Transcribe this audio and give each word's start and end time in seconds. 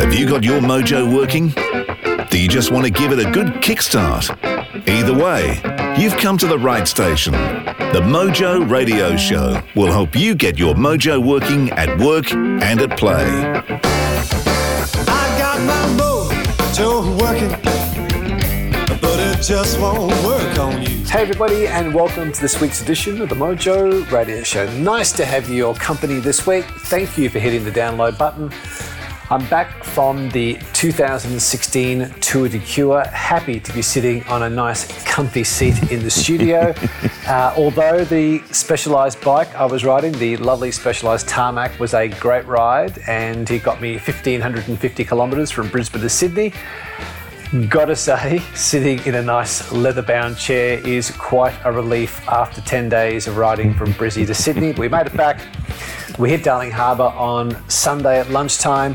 Have 0.00 0.14
you 0.14 0.26
got 0.26 0.42
your 0.42 0.62
mojo 0.62 1.14
working? 1.14 1.50
Do 2.30 2.40
you 2.40 2.48
just 2.48 2.72
want 2.72 2.86
to 2.86 2.90
give 2.90 3.12
it 3.12 3.18
a 3.18 3.30
good 3.30 3.48
kickstart? 3.62 4.30
Either 4.88 5.12
way, 5.12 5.60
you've 6.00 6.16
come 6.16 6.38
to 6.38 6.46
the 6.46 6.58
right 6.58 6.88
station. 6.88 7.34
The 7.34 8.00
Mojo 8.00 8.68
Radio 8.70 9.14
Show 9.14 9.62
will 9.76 9.92
help 9.92 10.16
you 10.16 10.34
get 10.34 10.58
your 10.58 10.74
mojo 10.74 11.22
working 11.22 11.68
at 11.72 12.00
work 12.00 12.32
and 12.32 12.80
at 12.80 12.98
play. 12.98 13.26
I 15.06 15.38
got 15.38 15.60
my 15.66 16.02
mojo 16.02 17.20
working, 17.20 17.50
but 19.02 19.20
it 19.20 19.42
just 19.42 19.78
won't 19.78 20.12
work 20.24 20.58
on 20.58 20.80
you. 20.80 21.04
Hey, 21.04 21.20
everybody, 21.20 21.66
and 21.66 21.94
welcome 21.94 22.32
to 22.32 22.40
this 22.40 22.58
week's 22.58 22.80
edition 22.80 23.20
of 23.20 23.28
the 23.28 23.34
Mojo 23.34 24.10
Radio 24.10 24.42
Show. 24.44 24.66
Nice 24.78 25.12
to 25.12 25.26
have 25.26 25.50
your 25.50 25.74
company 25.74 26.20
this 26.20 26.46
week. 26.46 26.64
Thank 26.64 27.18
you 27.18 27.28
for 27.28 27.38
hitting 27.38 27.64
the 27.64 27.70
download 27.70 28.16
button. 28.16 28.50
I'm 29.32 29.46
back 29.46 29.84
from 29.84 30.28
the 30.30 30.58
2016 30.72 32.10
Tour 32.20 32.48
de 32.48 32.58
Cure. 32.58 33.06
Happy 33.06 33.60
to 33.60 33.72
be 33.72 33.80
sitting 33.80 34.24
on 34.24 34.42
a 34.42 34.50
nice, 34.50 35.04
comfy 35.04 35.44
seat 35.44 35.92
in 35.92 36.02
the 36.02 36.10
studio. 36.10 36.74
uh, 37.28 37.54
although 37.56 38.04
the 38.04 38.42
Specialized 38.50 39.20
bike 39.20 39.54
I 39.54 39.66
was 39.66 39.84
riding, 39.84 40.10
the 40.14 40.36
lovely 40.38 40.72
Specialized 40.72 41.28
Tarmac, 41.28 41.78
was 41.78 41.94
a 41.94 42.08
great 42.08 42.44
ride, 42.46 42.98
and 43.06 43.48
it 43.48 43.62
got 43.62 43.80
me 43.80 43.92
1,550 43.92 45.04
kilometres 45.04 45.52
from 45.52 45.68
Brisbane 45.68 46.00
to 46.00 46.08
Sydney. 46.08 46.52
Gotta 47.68 47.94
say, 47.94 48.40
sitting 48.56 48.98
in 49.06 49.14
a 49.14 49.22
nice 49.22 49.70
leather 49.70 50.02
bound 50.02 50.38
chair 50.38 50.84
is 50.84 51.12
quite 51.12 51.54
a 51.64 51.70
relief 51.70 52.28
after 52.28 52.60
10 52.62 52.88
days 52.88 53.28
of 53.28 53.36
riding 53.36 53.74
from 53.74 53.92
Brizzy 53.92 54.26
to 54.26 54.34
Sydney. 54.34 54.72
We 54.72 54.88
made 54.88 55.06
it 55.06 55.16
back. 55.16 55.40
We 56.20 56.28
hit 56.28 56.44
Darling 56.44 56.70
Harbour 56.70 57.04
on 57.16 57.56
Sunday 57.70 58.20
at 58.20 58.28
lunchtime. 58.28 58.94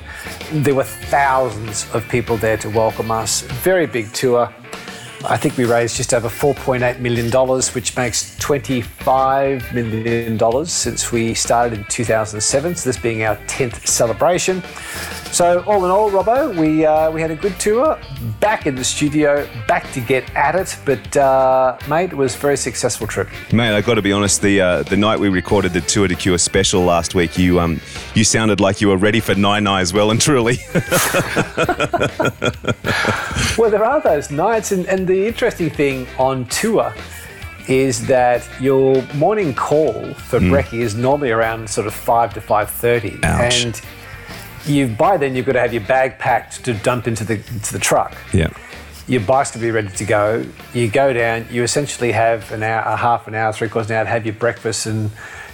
There 0.52 0.76
were 0.76 0.84
thousands 0.84 1.92
of 1.92 2.08
people 2.08 2.38
there 2.38 2.56
to 2.58 2.70
welcome 2.70 3.10
us. 3.10 3.42
Very 3.42 3.88
big 3.88 4.14
tour. 4.14 4.54
I 5.28 5.36
think 5.36 5.58
we 5.58 5.66
raised 5.66 5.98
just 5.98 6.14
over 6.14 6.28
$4.8 6.28 7.00
million, 7.00 7.32
which 7.74 7.98
makes 7.98 8.36
$25 8.36 9.74
million 9.74 10.66
since 10.68 11.12
we 11.12 11.34
started 11.34 11.80
in 11.80 11.86
2007. 11.86 12.76
So, 12.76 12.90
this 12.90 13.00
being 13.00 13.24
our 13.24 13.38
10th 13.48 13.88
celebration. 13.88 14.62
So, 15.32 15.64
all 15.64 15.84
in 15.84 15.92
all, 15.92 16.10
Robbo, 16.12 16.56
we, 16.56 16.86
uh, 16.86 17.12
we 17.12 17.20
had 17.20 17.30
a 17.30 17.36
good 17.36 17.60
tour. 17.60 18.00
Back 18.40 18.68
in 18.68 18.76
the 18.76 18.84
studio, 18.84 19.48
back 19.68 19.92
to 19.92 20.00
get 20.00 20.34
at 20.34 20.56
it. 20.56 20.78
But, 20.86 21.18
uh, 21.18 21.78
mate, 21.90 22.12
it 22.14 22.16
was 22.16 22.36
a 22.36 22.38
very 22.38 22.56
successful 22.56 23.06
trip. 23.06 23.28
Mate, 23.52 23.76
I've 23.76 23.86
got 23.86 23.96
to 23.96 24.02
be 24.02 24.14
honest. 24.14 24.42
The 24.42 24.62
uh, 24.62 24.84
the 24.84 24.96
night 24.96 25.20
we 25.20 25.28
recorded 25.28 25.74
the 25.74 25.82
Tour 25.82 26.08
de 26.08 26.16
Cure 26.16 26.38
special 26.38 26.82
last 26.84 27.16
week, 27.16 27.38
you 27.38 27.60
um 27.60 27.82
you 28.14 28.24
sounded 28.24 28.60
like 28.62 28.80
you 28.80 28.88
were 28.88 28.98
ready 28.98 29.20
for 29.20 29.36
nine 29.36 29.66
nights 29.66 29.92
well 29.92 30.12
and 30.12 30.22
truly. 30.22 30.58
Well, 33.58 33.72
there 33.72 33.86
are 33.86 34.02
those 34.02 34.32
nights, 34.32 34.74
and, 34.74 34.86
and 34.88 35.08
the 35.08 35.26
interesting 35.28 35.70
thing 35.70 36.08
on 36.18 36.46
tour 36.48 36.94
is 37.70 38.06
that 38.08 38.48
your 38.60 39.02
morning 39.14 39.54
call 39.54 40.14
for 40.14 40.40
brekkie 40.40 40.80
is 40.80 40.94
normally 40.94 41.32
around 41.32 41.70
sort 41.70 41.88
of 41.88 41.94
five 41.94 42.34
to 42.34 42.42
five 42.42 42.70
thirty, 42.70 43.18
Ouch. 43.24 43.64
and 43.64 43.82
you 44.66 44.88
by 44.88 45.18
then 45.18 45.36
you've 45.36 45.46
got 45.46 45.54
to 45.54 45.60
have 45.60 45.74
your 45.74 45.84
bag 45.84 46.18
packed 46.20 46.64
to 46.66 46.74
dump 46.74 47.08
into 47.08 47.24
the 47.24 47.36
into 47.36 47.74
the 47.74 47.80
truck. 47.80 48.16
yeah. 48.34 48.50
Your 49.08 49.22
bike's 49.22 49.52
to 49.52 49.60
be 49.60 49.70
ready 49.70 49.90
to 49.90 50.04
go. 50.04 50.44
You 50.74 50.90
go 50.90 51.14
down. 51.14 51.46
You 51.52 51.62
essentially 51.62 52.12
have 52.12 52.52
an 52.52 52.64
hour, 52.64 52.82
a 52.82 52.98
half 52.98 53.28
an 53.28 53.36
hour, 53.36 53.54
three 53.54 53.70
quarters 53.70 53.92
an 53.92 53.98
hour 53.98 54.04
to 54.06 54.10
have 54.10 54.26
your 54.26 54.34
breakfast 54.34 54.88
and 54.88 55.12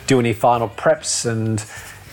do 0.08 0.20
any 0.20 0.34
final 0.34 0.70
preps 0.70 1.30
and. 1.30 1.64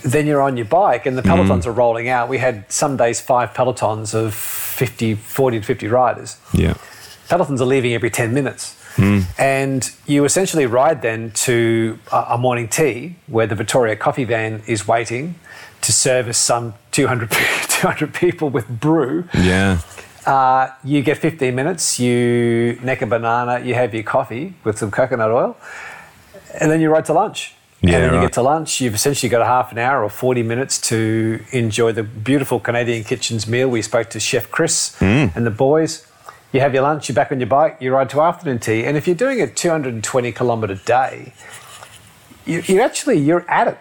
Then 0.05 0.28
you're 0.28 0.40
on 0.40 0.56
your 0.56 0.64
bike 0.64 1.06
and 1.06 1.18
the 1.18 1.22
mm-hmm. 1.22 1.50
pelotons 1.50 1.66
are 1.66 1.72
rolling 1.72 2.08
out. 2.08 2.28
We 2.28 2.38
had 2.38 2.70
some 2.70 2.96
days 2.96 3.20
five 3.20 3.52
pelotons 3.52 4.14
of 4.14 4.33
50, 4.33 5.16
40 5.16 5.58
to 5.58 5.66
50 5.66 5.88
riders. 5.88 6.36
Yeah. 6.52 6.74
Pelotons 7.28 7.61
are 7.61 7.64
leaving 7.64 7.94
every 7.94 8.08
10 8.08 8.33
minutes. 8.33 8.77
Mm. 8.94 9.24
And 9.39 9.90
you 10.06 10.24
essentially 10.24 10.67
ride 10.67 11.02
then 11.02 11.33
to 11.33 11.98
a 12.12 12.39
morning 12.39 12.68
tea 12.68 13.17
where 13.27 13.48
the 13.48 13.56
Victoria 13.56 13.96
coffee 13.96 14.23
van 14.23 14.62
is 14.68 14.86
waiting 14.86 15.34
to 15.83 15.92
service 15.92 16.39
some 16.39 16.74
200, 16.92 17.30
200 17.68 18.14
people 18.14 18.50
with 18.50 18.68
brew. 18.80 19.24
Yeah. 19.34 19.80
Uh, 20.27 20.70
you 20.84 21.00
get 21.02 21.16
15 21.16 21.55
minutes, 21.55 21.98
you 21.98 22.78
neck 22.83 23.00
a 23.02 23.06
banana, 23.06 23.61
you 23.61 23.74
have 23.74 23.94
your 23.94 24.02
coffee 24.02 24.55
with 24.64 24.77
some 24.78 24.90
coconut 24.90 25.30
oil, 25.30 25.56
and 26.61 26.70
then 26.70 26.80
you 26.80 26.90
ride 26.90 27.06
to 27.06 27.14
lunch. 27.14 27.55
Yeah, 27.80 27.94
and 27.94 28.02
then 28.05 28.11
you 28.12 28.18
right. 28.18 28.24
get 28.24 28.33
to 28.34 28.42
lunch, 28.42 28.80
you've 28.80 28.94
essentially 28.94 29.30
got 29.30 29.40
a 29.40 29.46
half 29.46 29.70
an 29.72 29.78
hour 29.78 30.02
or 30.02 30.11
40 30.11 30.42
minutes 30.42 30.80
to 30.88 31.40
enjoy 31.52 31.92
the 31.92 32.02
beautiful 32.02 32.58
Canadian 32.58 33.05
Kitchens 33.05 33.46
meal. 33.46 33.68
We 33.68 33.83
spoke 33.83 34.11
to 34.11 34.20
Chef 34.20 34.50
Chris 34.50 34.96
Mm. 34.98 35.34
and 35.36 35.46
the 35.46 35.50
boys. 35.50 36.05
You 36.52 36.61
have 36.61 36.74
your 36.74 36.83
lunch, 36.83 37.08
you're 37.08 37.14
back 37.14 37.30
on 37.30 37.38
your 37.40 37.46
bike, 37.46 37.77
you 37.80 37.92
ride 37.94 38.11
to 38.11 38.20
afternoon 38.20 38.58
tea. 38.58 38.84
And 38.84 38.96
if 38.96 39.06
you're 39.06 39.14
doing 39.17 39.40
a 39.40 39.46
220 39.46 40.33
kilometre 40.33 40.74
day, 40.74 41.33
you, 42.44 42.62
you 42.67 42.80
actually, 42.80 43.18
you're 43.18 43.48
at 43.48 43.68
it 43.68 43.78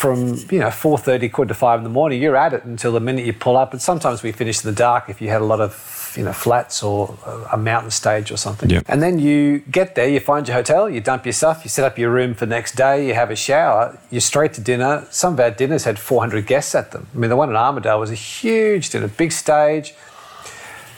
from, 0.00 0.28
you 0.50 0.60
know, 0.60 0.68
4.30, 0.68 1.30
quarter 1.30 1.48
to 1.48 1.54
5 1.54 1.80
in 1.80 1.84
the 1.84 1.90
morning. 1.90 2.22
You're 2.22 2.34
at 2.34 2.54
it 2.54 2.64
until 2.64 2.92
the 2.92 3.00
minute 3.00 3.26
you 3.26 3.34
pull 3.34 3.58
up. 3.58 3.72
And 3.72 3.82
sometimes 3.82 4.22
we 4.22 4.32
finish 4.32 4.64
in 4.64 4.70
the 4.70 4.74
dark 4.74 5.10
if 5.10 5.20
you 5.20 5.28
had 5.28 5.42
a 5.42 5.44
lot 5.44 5.60
of, 5.60 6.14
you 6.16 6.24
know, 6.24 6.32
flats 6.32 6.82
or 6.82 7.18
a, 7.52 7.58
mountain 7.58 7.90
stage 7.90 8.30
or 8.30 8.38
something. 8.38 8.70
Yeah. 8.70 8.80
And 8.88 9.02
then 9.02 9.18
you 9.18 9.58
get 9.70 9.96
there, 9.96 10.08
you 10.08 10.18
find 10.18 10.48
your 10.48 10.56
hotel, 10.56 10.88
you 10.88 11.02
dump 11.02 11.26
your 11.26 11.34
stuff, 11.34 11.64
you 11.64 11.68
set 11.68 11.84
up 11.84 11.98
your 11.98 12.10
room 12.10 12.32
for 12.32 12.46
the 12.46 12.54
next 12.54 12.76
day, 12.76 13.06
you 13.06 13.12
have 13.12 13.30
a 13.30 13.36
shower, 13.36 13.98
you're 14.10 14.22
straight 14.22 14.54
to 14.54 14.62
dinner. 14.62 15.06
Some 15.10 15.34
of 15.34 15.40
our 15.40 15.50
dinners 15.50 15.84
had 15.84 15.98
400 15.98 16.46
guests 16.46 16.74
at 16.74 16.92
them. 16.92 17.06
I 17.14 17.18
mean, 17.18 17.28
the 17.28 17.36
one 17.36 17.50
in 17.50 17.54
Armidale 17.54 18.00
was 18.00 18.10
a 18.10 18.14
huge 18.14 18.88
dinner, 18.88 19.04
a 19.04 19.08
big 19.08 19.32
stage. 19.32 19.92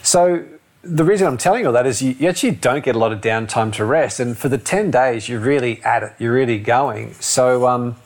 So 0.05 0.45
the 0.85 1.03
reason 1.03 1.27
I'm 1.27 1.39
telling 1.39 1.63
you 1.63 1.67
all 1.67 1.73
that 1.73 1.89
is 1.89 2.01
you, 2.03 2.13
you 2.21 2.29
actually 2.29 2.53
don't 2.53 2.85
get 2.85 2.95
a 2.95 3.01
lot 3.01 3.13
of 3.13 3.21
downtime 3.21 3.73
to 3.73 3.85
rest. 3.85 4.21
And 4.21 4.39
for 4.39 4.49
the 4.49 4.59
10 4.59 4.93
days, 4.93 5.29
you're 5.29 5.41
really 5.41 5.83
at 5.83 6.05
it, 6.05 6.13
you're 6.21 6.33
really 6.33 6.61
going. 6.61 7.15
So 7.15 7.67
um, 7.67 7.97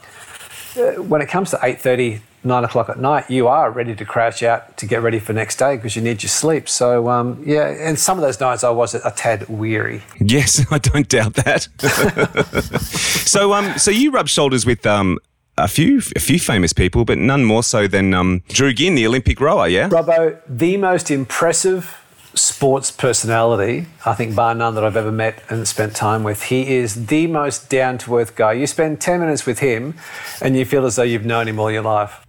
when 0.76 1.22
it 1.22 1.28
comes 1.28 1.50
to 1.50 1.56
8.30, 1.56 2.20
9 2.44 2.64
o'clock 2.64 2.88
at 2.88 2.98
night, 2.98 3.28
you 3.28 3.48
are 3.48 3.70
ready 3.70 3.94
to 3.94 4.04
crash 4.04 4.42
out 4.42 4.76
to 4.76 4.86
get 4.86 5.02
ready 5.02 5.18
for 5.18 5.32
next 5.32 5.56
day 5.56 5.76
because 5.76 5.96
you 5.96 6.02
need 6.02 6.22
your 6.22 6.30
sleep. 6.30 6.68
So 6.68 7.08
um, 7.08 7.42
yeah, 7.44 7.66
and 7.66 7.98
some 7.98 8.18
of 8.18 8.22
those 8.22 8.40
nights 8.40 8.64
I 8.64 8.70
was 8.70 8.94
a, 8.94 9.00
a 9.04 9.10
tad 9.10 9.48
weary. 9.48 10.02
Yes, 10.20 10.64
I 10.70 10.78
don't 10.78 11.08
doubt 11.08 11.34
that. 11.34 11.68
so 12.80 13.52
um 13.52 13.76
so 13.78 13.90
you 13.90 14.10
rub 14.10 14.28
shoulders 14.28 14.64
with 14.64 14.86
um 14.86 15.18
a 15.58 15.68
few 15.68 15.98
a 16.14 16.20
few 16.20 16.38
famous 16.38 16.72
people, 16.72 17.04
but 17.04 17.18
none 17.18 17.44
more 17.44 17.62
so 17.62 17.86
than 17.88 18.14
um 18.14 18.42
Drew 18.48 18.72
Ginn, 18.72 18.94
the 18.94 19.06
Olympic 19.06 19.40
rower, 19.40 19.66
yeah? 19.68 19.88
Robbo, 19.88 20.38
the 20.48 20.76
most 20.76 21.10
impressive 21.10 22.05
sports 22.36 22.90
personality, 22.90 23.86
I 24.04 24.14
think, 24.14 24.36
bar 24.36 24.54
none, 24.54 24.74
that 24.74 24.84
I've 24.84 24.96
ever 24.96 25.12
met 25.12 25.42
and 25.48 25.66
spent 25.66 25.96
time 25.96 26.22
with. 26.22 26.44
He 26.44 26.76
is 26.76 27.06
the 27.06 27.26
most 27.26 27.68
down 27.68 27.98
to 27.98 28.18
earth 28.18 28.36
guy. 28.36 28.52
You 28.52 28.66
spend 28.66 29.00
10 29.00 29.20
minutes 29.20 29.46
with 29.46 29.58
him 29.58 29.94
and 30.40 30.56
you 30.56 30.64
feel 30.64 30.84
as 30.86 30.96
though 30.96 31.02
you've 31.02 31.24
known 31.24 31.48
him 31.48 31.58
all 31.58 31.70
your 31.70 31.82
life. 31.82 32.20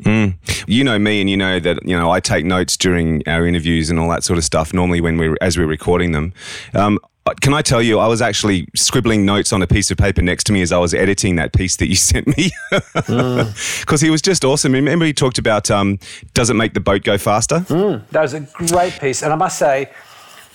You 0.67 0.83
know 0.83 0.99
me, 0.99 1.21
and 1.21 1.29
you 1.29 1.37
know 1.37 1.59
that 1.59 1.79
you 1.85 1.97
know 1.97 2.11
I 2.11 2.19
take 2.19 2.43
notes 2.43 2.75
during 2.75 3.23
our 3.27 3.47
interviews 3.47 3.89
and 3.89 3.99
all 3.99 4.09
that 4.09 4.23
sort 4.23 4.37
of 4.37 4.43
stuff. 4.43 4.73
Normally, 4.73 4.99
when 4.99 5.17
we 5.17 5.35
as 5.39 5.57
we're 5.57 5.65
recording 5.65 6.11
them. 6.11 6.33
Um, 6.73 6.99
Uh, 7.27 7.33
can 7.41 7.53
I 7.53 7.61
tell 7.61 7.81
you, 7.81 7.99
I 7.99 8.07
was 8.07 8.21
actually 8.21 8.67
scribbling 8.73 9.25
notes 9.25 9.51
on 9.51 9.61
a 9.61 9.67
piece 9.67 9.91
of 9.91 9.97
paper 9.97 10.21
next 10.21 10.45
to 10.45 10.53
me 10.53 10.61
as 10.61 10.71
I 10.71 10.77
was 10.77 10.93
editing 10.93 11.35
that 11.35 11.51
piece 11.51 11.75
that 11.75 11.89
you 11.89 11.95
sent 12.11 12.25
me. 12.25 12.51
Mm. 12.71 13.81
Because 13.81 13.99
he 13.99 14.09
was 14.09 14.21
just 14.21 14.45
awesome. 14.45 14.71
Remember, 14.71 15.05
he 15.05 15.13
talked 15.13 15.37
about 15.37 15.69
um, 15.69 15.99
does 16.33 16.49
it 16.49 16.53
make 16.53 16.73
the 16.73 16.79
boat 16.79 17.03
go 17.03 17.17
faster? 17.17 17.59
Mm. 17.59 18.07
That 18.11 18.21
was 18.21 18.33
a 18.33 18.39
great 18.39 18.97
piece. 18.99 19.23
And 19.23 19.33
I 19.33 19.35
must 19.35 19.59
say, 19.59 19.91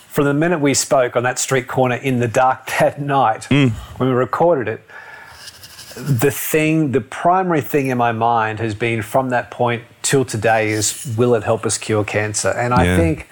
from 0.07 0.25
the 0.25 0.33
minute 0.33 0.61
we 0.61 0.73
spoke 0.73 1.15
on 1.15 1.23
that 1.23 1.37
street 1.37 1.67
corner 1.67 1.95
in 1.95 2.19
the 2.19 2.27
dark 2.27 2.65
that 2.79 2.99
night, 2.99 3.41
mm. 3.51 3.69
when 3.99 4.09
we 4.09 4.15
recorded 4.15 4.67
it, 4.67 4.81
the 5.95 6.31
thing, 6.31 6.91
the 6.91 7.01
primary 7.01 7.61
thing 7.61 7.87
in 7.87 7.99
my 7.99 8.11
mind 8.11 8.59
has 8.59 8.73
been 8.73 9.03
from 9.03 9.29
that 9.29 9.51
point 9.51 9.83
till 10.01 10.25
today 10.25 10.71
is 10.71 11.13
will 11.15 11.35
it 11.35 11.43
help 11.43 11.67
us 11.67 11.77
cure 11.77 12.03
cancer? 12.03 12.49
And 12.49 12.73
I 12.73 12.85
Yeah. 12.85 12.97
think 12.97 13.29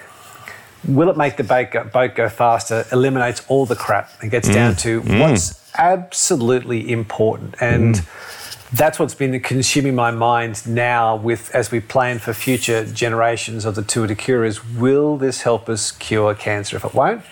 will 0.88 1.10
it 1.10 1.18
make 1.18 1.38
the 1.38 1.44
boat 1.44 2.16
go, 2.16 2.30
faster 2.30 2.86
eliminates 2.92 3.44
all 3.48 3.66
the 3.66 3.76
crap 3.76 4.12
and 4.22 4.32
gets 4.32 4.50
mm. 4.50 4.54
down 4.54 4.76
to 4.78 5.02
mm. 5.02 5.20
what's 5.20 5.72
absolutely 5.78 6.92
important? 6.92 7.56
And 7.62 7.96
mm. 7.96 8.70
that's 8.72 9.00
what's 9.00 9.16
been 9.16 9.40
consuming 9.42 9.96
my 9.96 10.12
mind 10.12 10.68
now 10.68 11.16
with 11.16 11.54
as 11.54 11.72
we 11.72 11.80
plan 11.80 12.20
for 12.20 12.34
future 12.34 12.86
generations 12.86 13.66
of 13.66 13.76
the 13.76 13.84
tour 13.84 14.08
de 14.08 14.16
cure 14.16 14.44
is 14.44 14.66
will 14.66 15.18
this 15.18 15.42
help 15.42 15.70
us 15.70 15.92
cure 15.92 16.34
cancer? 16.34 16.78
If 16.78 16.86
it 16.86 16.94
won't 16.94 17.24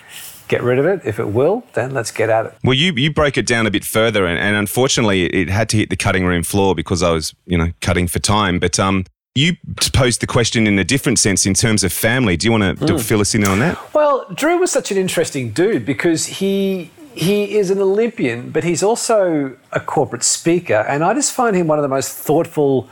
get 0.49 0.63
rid 0.63 0.79
of 0.79 0.85
it. 0.85 1.01
If 1.05 1.19
it 1.19 1.29
will 1.29 1.63
then 1.73 1.91
let's 1.91 2.11
get 2.11 2.29
at 2.29 2.47
it. 2.47 2.55
Well, 2.63 2.73
you 2.73 2.91
you 2.93 3.13
broke 3.13 3.37
it 3.37 3.45
down 3.45 3.65
a 3.65 3.71
bit 3.71 3.85
further, 3.85 4.25
and, 4.25 4.37
and 4.37 4.57
unfortunately, 4.57 5.25
it, 5.25 5.33
it 5.33 5.49
had 5.49 5.69
to 5.69 5.77
hit 5.77 5.89
the 5.89 5.95
cutting 5.95 6.25
room 6.25 6.43
floor 6.43 6.75
because 6.75 7.01
I 7.01 7.11
was, 7.11 7.33
you 7.45 7.57
know, 7.57 7.71
cutting 7.79 8.07
for 8.07 8.19
time. 8.19 8.59
But 8.59 8.77
um, 8.79 9.05
you 9.39 9.57
posed 9.93 10.21
the 10.21 10.27
question 10.27 10.67
in 10.67 10.77
a 10.77 10.83
different 10.83 11.19
sense 11.19 11.45
in 11.45 11.53
terms 11.53 11.83
of 11.83 11.93
family. 11.93 12.35
Do 12.37 12.45
you 12.47 12.51
want 12.51 12.79
to 12.79 12.93
hmm. 12.93 12.99
fill 12.99 13.21
us 13.21 13.33
in 13.33 13.45
on 13.45 13.59
that? 13.59 13.93
Well, 13.93 14.25
Drew 14.33 14.57
was 14.59 14.71
such 14.71 14.91
an 14.91 14.97
interesting 14.97 15.51
dude 15.51 15.85
because 15.85 16.25
he 16.25 16.91
he 17.15 17.57
is 17.57 17.69
an 17.69 17.79
Olympian, 17.79 18.51
but 18.51 18.63
he's 18.63 18.83
also 18.83 19.57
a 19.71 19.79
corporate 19.79 20.23
speaker, 20.23 20.85
and 20.87 21.03
I 21.03 21.13
just 21.13 21.33
find 21.33 21.55
him 21.55 21.67
one 21.67 21.77
of 21.77 21.83
the 21.83 21.89
most 21.89 22.13
thoughtful, 22.13 22.83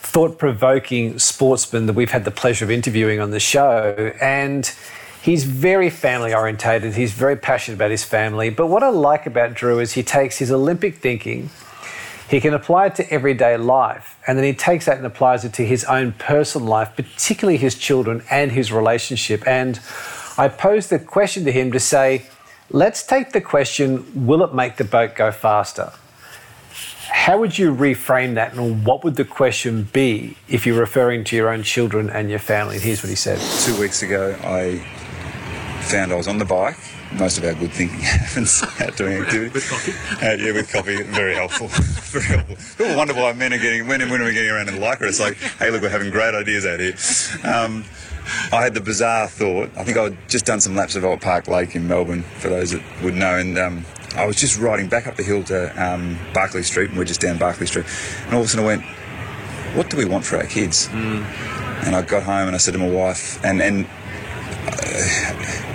thought 0.00 0.38
provoking 0.38 1.18
sportsmen 1.18 1.86
that 1.86 1.92
we've 1.94 2.10
had 2.10 2.24
the 2.24 2.30
pleasure 2.30 2.64
of 2.64 2.70
interviewing 2.70 3.20
on 3.20 3.32
the 3.32 3.40
show. 3.40 4.12
And 4.20 4.72
he's 5.20 5.44
very 5.44 5.90
family 5.90 6.32
orientated, 6.32 6.94
he's 6.94 7.12
very 7.12 7.36
passionate 7.36 7.76
about 7.76 7.90
his 7.90 8.04
family. 8.04 8.50
But 8.50 8.68
what 8.68 8.82
I 8.82 8.88
like 8.88 9.26
about 9.26 9.54
Drew 9.54 9.80
is 9.80 9.92
he 9.92 10.02
takes 10.02 10.38
his 10.38 10.50
Olympic 10.50 10.96
thinking. 10.96 11.50
He 12.28 12.40
can 12.40 12.54
apply 12.54 12.86
it 12.86 12.96
to 12.96 13.10
everyday 13.12 13.56
life, 13.56 14.18
and 14.26 14.36
then 14.36 14.44
he 14.44 14.52
takes 14.52 14.86
that 14.86 14.96
and 14.96 15.06
applies 15.06 15.44
it 15.44 15.52
to 15.54 15.64
his 15.64 15.84
own 15.84 16.12
personal 16.12 16.66
life, 16.66 16.96
particularly 16.96 17.56
his 17.56 17.76
children 17.76 18.22
and 18.30 18.50
his 18.50 18.72
relationship. 18.72 19.46
And 19.46 19.78
I 20.36 20.48
posed 20.48 20.90
the 20.90 20.98
question 20.98 21.44
to 21.44 21.52
him 21.52 21.70
to 21.70 21.78
say, 21.78 22.26
let's 22.68 23.06
take 23.06 23.30
the 23.30 23.40
question, 23.40 24.26
will 24.26 24.42
it 24.42 24.52
make 24.52 24.76
the 24.76 24.84
boat 24.84 25.14
go 25.14 25.30
faster? 25.30 25.92
How 27.08 27.38
would 27.38 27.56
you 27.56 27.72
reframe 27.72 28.34
that, 28.34 28.54
and 28.54 28.84
what 28.84 29.04
would 29.04 29.14
the 29.14 29.24
question 29.24 29.84
be 29.92 30.36
if 30.48 30.66
you're 30.66 30.78
referring 30.78 31.22
to 31.24 31.36
your 31.36 31.48
own 31.48 31.62
children 31.62 32.10
and 32.10 32.28
your 32.28 32.40
family? 32.40 32.74
And 32.74 32.84
here's 32.84 33.04
what 33.04 33.10
he 33.10 33.16
said. 33.16 33.38
Two 33.64 33.80
weeks 33.80 34.02
ago, 34.02 34.36
I 34.42 34.78
found 35.82 36.12
I 36.12 36.16
was 36.16 36.26
on 36.26 36.38
the 36.38 36.44
bike. 36.44 36.76
Most 37.18 37.38
of 37.38 37.44
our 37.44 37.54
good 37.54 37.72
thinking 37.72 37.98
happens 38.00 38.62
out 38.80 38.96
doing 38.96 39.22
activity. 39.22 39.52
With 39.52 39.68
coffee? 39.68 39.92
Uh, 40.24 40.32
yeah, 40.34 40.52
with 40.52 40.70
coffee. 40.70 41.02
Very 41.02 41.34
helpful. 41.34 41.68
Very 41.68 42.24
helpful. 42.24 42.56
People 42.84 42.96
wonder 42.96 43.14
why 43.14 43.32
men 43.32 43.52
are 43.54 43.58
getting, 43.58 43.86
when 43.86 44.00
when 44.10 44.20
are 44.20 44.24
we 44.24 44.34
getting 44.34 44.50
around 44.50 44.68
in 44.68 44.74
the 44.74 44.80
Lycra? 44.80 45.08
It's 45.08 45.20
like, 45.20 45.36
hey, 45.36 45.70
look, 45.70 45.82
we're 45.82 45.88
having 45.88 46.10
great 46.10 46.34
ideas 46.34 46.66
out 46.66 46.80
here. 46.80 46.94
Um, 47.50 47.84
I 48.52 48.62
had 48.62 48.74
the 48.74 48.80
bizarre 48.80 49.28
thought. 49.28 49.70
I 49.76 49.84
think 49.84 49.96
I'd 49.96 50.28
just 50.28 50.44
done 50.44 50.60
some 50.60 50.74
laps 50.74 50.96
of 50.96 51.04
Albert 51.04 51.22
Park 51.22 51.48
Lake 51.48 51.74
in 51.74 51.86
Melbourne, 51.88 52.22
for 52.22 52.48
those 52.48 52.72
that 52.72 52.82
would 53.02 53.14
know, 53.14 53.36
and 53.36 53.56
um, 53.56 53.84
I 54.16 54.26
was 54.26 54.36
just 54.36 54.58
riding 54.58 54.88
back 54.88 55.06
up 55.06 55.16
the 55.16 55.22
hill 55.22 55.42
to 55.44 55.70
um, 55.82 56.18
Barclay 56.34 56.62
Street, 56.62 56.90
and 56.90 56.98
we're 56.98 57.04
just 57.04 57.20
down 57.20 57.38
Barclay 57.38 57.66
Street, 57.66 57.86
and 58.26 58.34
all 58.34 58.40
of 58.40 58.46
a 58.46 58.48
sudden 58.48 58.64
I 58.64 58.68
went, 58.68 58.82
"What 59.76 59.90
do 59.90 59.96
we 59.96 60.04
want 60.04 60.24
for 60.24 60.36
our 60.36 60.46
kids?" 60.46 60.88
And 60.92 61.94
I 61.94 62.02
got 62.02 62.24
home 62.24 62.48
and 62.48 62.54
I 62.54 62.58
said 62.58 62.72
to 62.72 62.78
my 62.78 62.88
wife, 62.88 63.42
and 63.44 63.62
and 63.62 63.86
uh, 64.66 65.65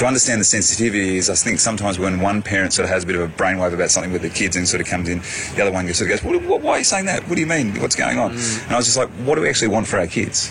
to 0.00 0.06
understand 0.06 0.40
the 0.40 0.46
sensitivity 0.46 1.18
is, 1.18 1.28
I 1.28 1.34
think 1.34 1.60
sometimes 1.60 1.98
when 1.98 2.20
one 2.20 2.40
parent 2.40 2.72
sort 2.72 2.84
of 2.84 2.90
has 2.90 3.04
a 3.04 3.06
bit 3.06 3.16
of 3.16 3.20
a 3.20 3.28
brainwave 3.28 3.74
about 3.74 3.90
something 3.90 4.12
with 4.12 4.22
the 4.22 4.30
kids 4.30 4.56
and 4.56 4.66
sort 4.66 4.80
of 4.80 4.86
comes 4.86 5.10
in, 5.10 5.18
the 5.54 5.60
other 5.60 5.70
one 5.70 5.86
sort 5.92 6.10
of 6.10 6.22
goes, 6.22 6.40
"Why 6.62 6.72
are 6.72 6.78
you 6.78 6.84
saying 6.84 7.04
that? 7.04 7.28
What 7.28 7.34
do 7.34 7.40
you 7.42 7.46
mean? 7.46 7.78
What's 7.82 7.96
going 7.96 8.18
on?" 8.18 8.30
And 8.32 8.72
I 8.72 8.76
was 8.76 8.86
just 8.86 8.96
like, 8.96 9.10
"What 9.26 9.34
do 9.34 9.42
we 9.42 9.48
actually 9.50 9.68
want 9.68 9.86
for 9.86 9.98
our 9.98 10.06
kids?" 10.06 10.50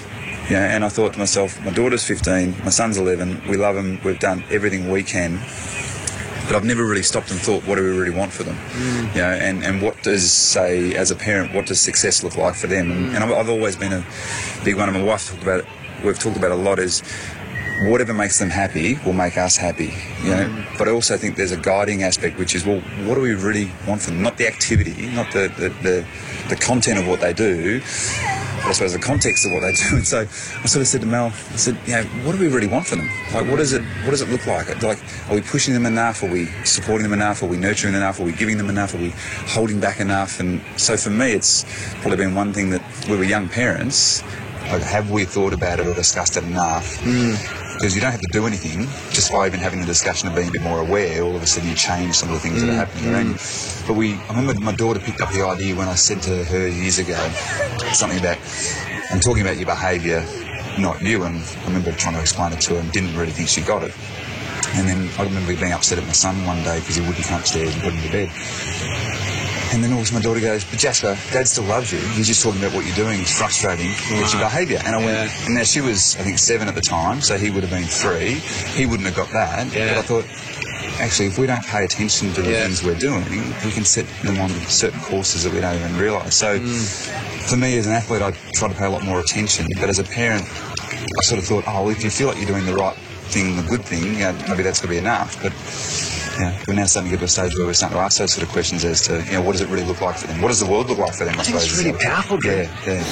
Yeah, 0.51 0.75
and 0.75 0.85
I 0.85 0.89
thought 0.89 1.13
to 1.13 1.19
myself, 1.19 1.59
my 1.65 1.71
daughter's 1.71 2.03
15, 2.03 2.57
my 2.63 2.69
son's 2.69 2.97
11, 2.97 3.41
we 3.49 3.57
love 3.57 3.75
them, 3.75 3.99
we've 4.03 4.19
done 4.19 4.43
everything 4.49 4.89
we 4.89 5.03
can, 5.03 5.37
but 6.47 6.55
I've 6.55 6.63
never 6.63 6.83
really 6.85 7.03
stopped 7.03 7.29
and 7.29 7.39
thought, 7.39 7.63
what 7.67 7.75
do 7.75 7.83
we 7.83 7.89
really 7.89 8.15
want 8.15 8.31
for 8.31 8.41
them? 8.41 8.55
Mm. 8.55 9.15
You 9.15 9.21
know, 9.21 9.29
and, 9.29 9.63
and 9.63 9.81
what 9.81 10.01
does, 10.01 10.31
say, 10.31 10.95
as 10.95 11.11
a 11.11 11.15
parent, 11.15 11.53
what 11.53 11.67
does 11.67 11.79
success 11.79 12.23
look 12.23 12.35
like 12.35 12.55
for 12.55 12.65
them? 12.65 12.91
And, 12.91 13.15
and 13.15 13.23
I've, 13.23 13.31
I've 13.31 13.49
always 13.49 13.75
been 13.75 13.93
a 13.93 14.03
big 14.63 14.75
one, 14.75 14.89
and 14.89 14.97
my 14.97 15.03
wife 15.03 15.29
talked 15.29 15.43
about 15.43 15.59
it, 15.59 15.65
we've 16.03 16.17
talked 16.17 16.37
about 16.37 16.49
it 16.49 16.57
a 16.57 16.61
lot, 16.61 16.79
is 16.79 17.03
whatever 17.87 18.13
makes 18.13 18.39
them 18.39 18.49
happy 18.49 18.99
will 19.05 19.13
make 19.13 19.37
us 19.37 19.55
happy. 19.57 19.93
You 20.23 20.29
know, 20.31 20.45
Mm. 20.49 20.77
but 20.77 20.87
I 20.87 20.91
also 20.91 21.17
think 21.17 21.35
there's 21.35 21.51
a 21.51 21.57
guiding 21.57 22.03
aspect, 22.03 22.37
which 22.37 22.55
is, 22.55 22.65
well, 22.65 22.81
what 23.05 23.15
do 23.15 23.21
we 23.21 23.33
really 23.33 23.71
want 23.87 24.01
from 24.01 24.15
them? 24.15 24.23
Not 24.23 24.37
the 24.37 24.47
activity, 24.47 25.07
not 25.07 25.31
the, 25.31 25.51
the, 25.57 25.69
the, 25.81 26.05
the 26.49 26.55
content 26.55 26.99
of 26.99 27.07
what 27.07 27.21
they 27.21 27.31
do, 27.33 27.79
but 27.79 28.67
I 28.69 28.71
suppose 28.73 28.93
the 28.93 28.99
context 28.99 29.45
of 29.45 29.51
what 29.53 29.61
they 29.61 29.71
do. 29.89 29.95
And 29.97 30.05
so 30.07 30.19
I 30.21 30.25
sort 30.67 30.81
of 30.81 30.87
said 30.87 31.01
to 31.01 31.07
Mel, 31.07 31.27
I 31.27 31.55
said, 31.55 31.77
you 31.85 31.93
know, 31.93 32.03
what 32.25 32.33
do 32.33 32.37
we 32.39 32.47
really 32.47 32.67
want 32.67 32.85
for 32.87 32.95
them? 32.97 33.09
Like, 33.33 33.47
what 33.49 33.59
is 33.59 33.71
it, 33.73 33.81
what 34.03 34.11
does 34.11 34.21
it 34.21 34.29
look 34.29 34.45
like? 34.45 34.67
Like, 34.83 34.99
are 35.29 35.35
we 35.35 35.41
pushing 35.41 35.73
them 35.73 35.85
enough? 35.85 36.21
Are 36.23 36.29
we 36.29 36.47
supporting 36.65 37.03
them 37.03 37.13
enough? 37.13 37.41
Are 37.43 37.47
we 37.47 37.57
nurturing 37.57 37.93
enough? 37.95 38.19
Are 38.19 38.23
we 38.23 38.33
giving 38.33 38.57
them 38.57 38.69
enough? 38.69 38.93
Are 38.93 38.97
we 38.97 39.13
holding 39.47 39.79
back 39.79 39.99
enough? 39.99 40.39
And 40.39 40.61
so 40.75 40.97
for 40.97 41.09
me, 41.11 41.31
it's 41.31 41.65
probably 42.01 42.17
been 42.17 42.35
one 42.35 42.51
thing 42.53 42.71
that 42.71 42.81
we 43.09 43.15
were 43.15 43.23
young 43.23 43.47
parents. 43.47 44.23
Like, 44.71 44.83
have 44.83 45.10
we 45.10 45.25
thought 45.25 45.54
about 45.54 45.80
it 45.80 45.88
or 45.88 45.95
discussed 45.95 46.38
it 46.38 46.44
enough? 46.44 46.98
Hmm. 46.98 47.33
Because 47.74 47.95
you 47.95 48.01
don't 48.01 48.12
have 48.12 48.21
to 48.21 48.30
do 48.31 48.45
anything. 48.45 48.88
Just 49.12 49.31
by 49.31 49.48
even 49.48 49.60
having 49.60 49.80
the 49.80 49.86
discussion 49.86 50.27
of 50.27 50.36
being 50.36 50.50
a 50.50 50.51
bit 50.51 50.62
more 50.62 50.80
aware, 50.80 51.24
all 51.24 51.36
of 51.36 51.42
a 51.42 51.48
sudden 51.48 51.69
you 51.69 51.75
change 51.75 52.13
some 52.13 52.30
of 52.30 52.36
the 52.36 52.42
things 52.42 52.62
that 52.62 52.69
are 52.69 52.74
hmm. 52.74 52.77
happening 52.77 53.13
around 53.13 53.27
you. 53.30 53.33
Hmm. 53.33 53.88
But 53.88 53.94
we, 53.95 54.13
I 54.13 54.39
remember 54.39 54.62
my 54.62 54.75
daughter 54.75 55.00
picked 55.00 55.21
up 55.21 55.31
the 55.31 55.44
idea 55.44 55.75
when 55.75 55.88
I 55.88 55.95
said 55.95 56.21
to 56.24 56.44
her 56.44 56.68
years 56.68 57.00
ago 57.00 57.18
something 57.94 58.19
about, 58.19 58.38
I'm 59.10 59.19
talking 59.19 59.42
about 59.42 59.57
your 59.57 59.66
behaviour, 59.66 60.24
not 60.77 61.01
you. 61.01 61.24
And 61.24 61.42
I 61.42 61.66
remember 61.66 61.92
trying 61.94 62.13
to 62.13 62.21
explain 62.21 62.54
it 62.54 62.62
to 62.62 62.75
her 62.75 62.80
and 62.80 62.92
didn't 62.92 63.16
really 63.18 63.31
think 63.31 63.50
she 63.50 63.62
got 63.62 63.81
it. 63.83 63.95
And 64.75 64.88
then 64.88 65.10
I 65.18 65.24
remember 65.24 65.56
being 65.56 65.74
upset 65.74 65.98
at 65.98 66.06
my 66.06 66.13
son 66.13 66.45
one 66.45 66.62
day 66.63 66.80
because 66.80 66.95
he 66.95 67.01
wouldn't 67.01 67.25
come 67.25 67.39
upstairs 67.39 67.74
and 67.74 67.83
put 67.83 67.94
him 67.94 68.04
to 68.04 68.12
bed. 68.12 68.30
And 69.71 69.83
then 69.83 69.94
all 69.94 70.00
of 70.00 70.04
a 70.04 70.07
sudden 70.07 70.19
my 70.19 70.24
daughter 70.24 70.39
goes, 70.39 70.63
but 70.63 70.80
Jasper, 70.80 71.18
Dad 71.31 71.48
still 71.48 71.66
loves 71.66 71.92
you. 71.92 72.00
He's 72.00 72.27
just 72.27 72.42
talking 72.42 72.60
about 72.60 72.74
what 72.74 72.86
you're 72.86 72.95
doing. 72.95 73.19
It's 73.19 73.38
frustrating. 73.38 73.89
It's 73.89 74.33
your 74.33 74.42
behaviour. 74.42 74.80
And 74.83 74.95
I 74.95 74.98
went, 74.98 75.31
and 75.45 75.56
now 75.56 75.63
she 75.63 75.81
was, 75.81 76.16
I 76.18 76.24
think, 76.24 76.39
seven 76.39 76.68
at 76.68 76.75
the 76.75 76.81
time, 76.81 77.21
so 77.21 77.38
he 77.38 77.51
would 77.51 77.63
have 77.63 77.69
been 77.71 77.88
three. 77.88 78.42
He 78.74 78.86
wouldn't 78.86 79.07
have 79.07 79.16
got 79.16 79.30
that. 79.31 79.71
Yeah. 79.74 79.94
But 79.94 79.98
I 79.98 80.01
thought, 80.01 80.25
actually, 81.00 81.27
if 81.27 81.38
we 81.38 81.45
don't 81.45 81.63
pay 81.66 81.86
attention 81.86 82.33
to 82.33 82.42
the 82.42 82.51
Yeah. 82.51 82.63
things 82.63 82.83
we're 82.83 82.95
doing, 82.95 83.24
we 83.63 83.71
can 83.71 83.86
set 83.86 84.07
them 84.24 84.39
on 84.39 84.50
certain 84.68 85.00
courses 85.01 85.44
that 85.44 85.54
we 85.54 85.60
don't 85.60 85.75
even 85.75 85.98
realise. 85.98 86.36
So 86.36 86.57
hmm. 86.57 87.45
for 87.48 87.57
me 87.57 87.77
as 87.77 87.86
an 87.86 87.94
athlete, 87.94 88.24
I 88.24 88.31
try 88.54 88.69
to 88.69 88.75
pay 88.75 88.86
a 88.86 88.89
lot 88.89 89.04
more 89.04 89.19
attention. 89.19 89.68
But 89.80 89.89
as 89.89 90.00
a 90.00 90.04
parent, 90.04 90.45
I 90.81 91.21
sort 91.21 91.39
of 91.39 91.45
thought, 91.45 91.63
oh, 91.68 91.89
if 91.89 92.04
you 92.04 92.10
feel 92.10 92.27
like 92.27 92.38
you're 92.38 92.48
doing 92.48 92.66
the 92.66 92.74
right 92.74 92.98
thing, 93.29 93.55
the 93.55 93.63
good 93.63 93.83
thing, 93.83 94.03
you 94.03 94.19
know, 94.19 94.33
maybe 94.47 94.63
that's 94.63 94.81
going 94.81 94.95
to 94.95 94.95
be 94.95 94.97
enough. 94.97 95.41
But 95.41 95.53
yeah, 96.39 96.63
we're 96.67 96.73
now 96.73 96.85
starting 96.85 97.11
to 97.11 97.17
get 97.17 97.19
to 97.19 97.25
a 97.25 97.27
stage 97.27 97.57
where 97.57 97.67
we're 97.67 97.73
starting 97.73 97.97
to 97.97 98.03
ask 98.03 98.19
those 98.19 98.33
sort 98.33 98.45
of 98.45 98.51
questions 98.51 98.85
as 98.85 99.01
to, 99.07 99.23
you 99.25 99.33
know, 99.33 99.41
what 99.41 99.53
does 99.53 99.61
it 99.61 99.69
really 99.69 99.85
look 99.85 100.01
like 100.01 100.17
for 100.17 100.27
them? 100.27 100.41
What 100.41 100.49
does 100.49 100.59
the 100.59 100.69
world 100.69 100.89
look 100.89 100.97
like 100.97 101.13
for 101.13 101.25
them? 101.25 101.39
I, 101.39 101.43
think 101.43 101.55
it's 101.55 101.65
suppose. 101.65 101.85
really 101.85 101.97
powerful, 101.99 102.37
Drew. 102.37 102.51
Yeah, 102.51 102.71
yeah. 102.85 103.03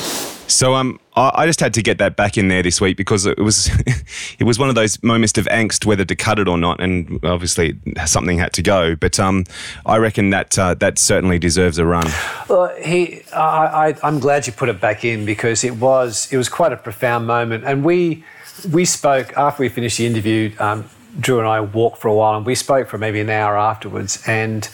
So 0.48 0.76
um, 0.76 1.00
I, 1.16 1.32
I 1.36 1.46
just 1.46 1.60
had 1.60 1.74
to 1.74 1.82
get 1.82 1.98
that 1.98 2.16
back 2.16 2.38
in 2.38 2.48
there 2.48 2.64
this 2.64 2.80
week 2.80 2.96
because 2.96 3.26
it 3.26 3.38
was 3.38 3.70
it 4.40 4.46
was 4.46 4.58
one 4.58 4.70
of 4.70 4.76
those 4.76 5.02
moments 5.04 5.38
of 5.38 5.46
angst 5.46 5.86
whether 5.86 6.06
to 6.06 6.16
cut 6.16 6.40
it 6.40 6.48
or 6.48 6.58
not, 6.58 6.80
and 6.80 7.20
obviously 7.24 7.78
something 8.06 8.38
had 8.38 8.54
to 8.54 8.62
go. 8.64 8.96
But 8.96 9.20
um, 9.20 9.44
I 9.86 9.98
reckon 9.98 10.30
that 10.32 10.58
uh, 10.58 10.74
that 10.76 10.98
certainly 10.98 11.38
deserves 11.38 11.78
a 11.78 11.86
run. 11.86 12.08
Well, 12.50 12.74
he, 12.82 13.24
I, 13.34 13.90
I, 13.90 13.96
I'm 14.04 14.20
glad 14.20 14.48
you 14.48 14.54
put 14.54 14.70
it 14.70 14.80
back 14.80 15.04
in 15.04 15.26
because 15.26 15.64
it 15.64 15.76
was 15.76 16.32
it 16.32 16.38
was 16.38 16.50
quite 16.50 16.72
a 16.72 16.78
profound 16.78 17.28
moment, 17.28 17.66
and 17.66 17.84
we 17.84 18.24
we 18.72 18.86
spoke 18.86 19.36
after 19.38 19.62
we 19.62 19.70
finished 19.70 19.98
the 19.98 20.06
interview. 20.06 20.54
Um, 20.60 20.90
Drew 21.20 21.40
and 21.40 21.48
I 21.48 21.62
walked 21.62 22.00
for 22.00 22.08
a 22.08 22.14
while, 22.14 22.38
and 22.38 22.46
we 22.46 22.56
spoke 22.56 22.88
for 22.88 22.98
maybe 22.98 23.20
an 23.20 23.30
hour 23.30 23.58
afterwards, 23.58 24.22
and 24.28 24.68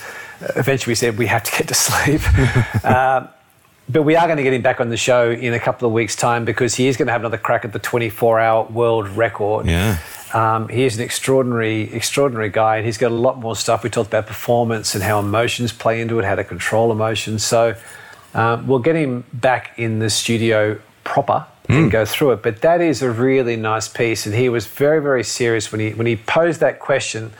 eventually 0.56 0.92
we 0.92 0.96
said 0.96 1.18
we 1.18 1.28
have 1.28 1.44
to 1.44 1.52
get 1.52 1.68
to 1.68 1.74
sleep. 1.74 2.22
um, 2.86 3.30
but 3.90 4.04
we 4.04 4.16
are 4.16 4.26
going 4.28 4.38
to 4.38 4.44
get 4.44 4.54
him 4.54 4.62
back 4.62 4.80
on 4.80 4.90
the 4.90 4.98
show 4.98 5.32
in 5.32 5.54
a 5.54 5.60
couple 5.60 5.88
of 5.88 5.94
weeks' 5.94 6.16
time 6.16 6.46
because 6.46 6.76
he 6.76 6.88
is 6.88 6.96
going 6.96 7.08
to 7.08 7.12
have 7.12 7.22
another 7.22 7.38
crack 7.38 7.66
at 7.66 7.74
the 7.74 7.80
24-hour 7.80 8.68
world 8.72 9.10
record. 9.10 9.66
Yeah. 9.66 10.00
Um, 10.34 10.68
he 10.70 10.84
is 10.84 10.98
an 10.98 11.04
extraordinary, 11.04 11.94
extraordinary 11.94 12.50
guy, 12.50 12.78
and 12.78 12.86
he's 12.86 12.98
got 12.98 13.12
a 13.12 13.16
lot 13.16 13.38
more 13.40 13.56
stuff. 13.56 13.84
We 13.84 13.90
talked 13.90 14.08
about 14.08 14.26
performance 14.26 14.96
and 14.96 15.04
how 15.04 15.20
emotions 15.20 15.72
play 15.72 16.02
into 16.02 16.18
it, 16.20 16.26
how 16.26 16.36
to 16.36 16.44
control 16.44 16.92
emotions. 16.92 17.46
So 17.46 17.76
um, 18.34 18.68
we'll 18.68 18.80
get 18.80 18.96
him 18.96 19.26
back 19.34 19.78
in 19.78 20.00
the 20.00 20.10
studio 20.10 20.80
proper 21.04 21.46
and 21.70 21.86
hmm. 21.86 21.90
go 21.90 22.06
through 22.06 22.32
it. 22.32 22.44
But 22.44 22.62
that 22.62 22.82
is 22.82 23.02
a 23.02 23.12
really 23.12 23.56
nice 23.56 23.88
piece, 23.88 24.26
and 24.26 24.36
he 24.36 24.50
was 24.50 24.66
very, 24.68 25.02
very 25.02 25.24
serious 25.24 25.72
when 25.72 25.82
he 25.82 25.92
when 25.92 26.08
he 26.08 26.16
posed 26.16 26.60
that 26.60 26.80
question 26.80 27.32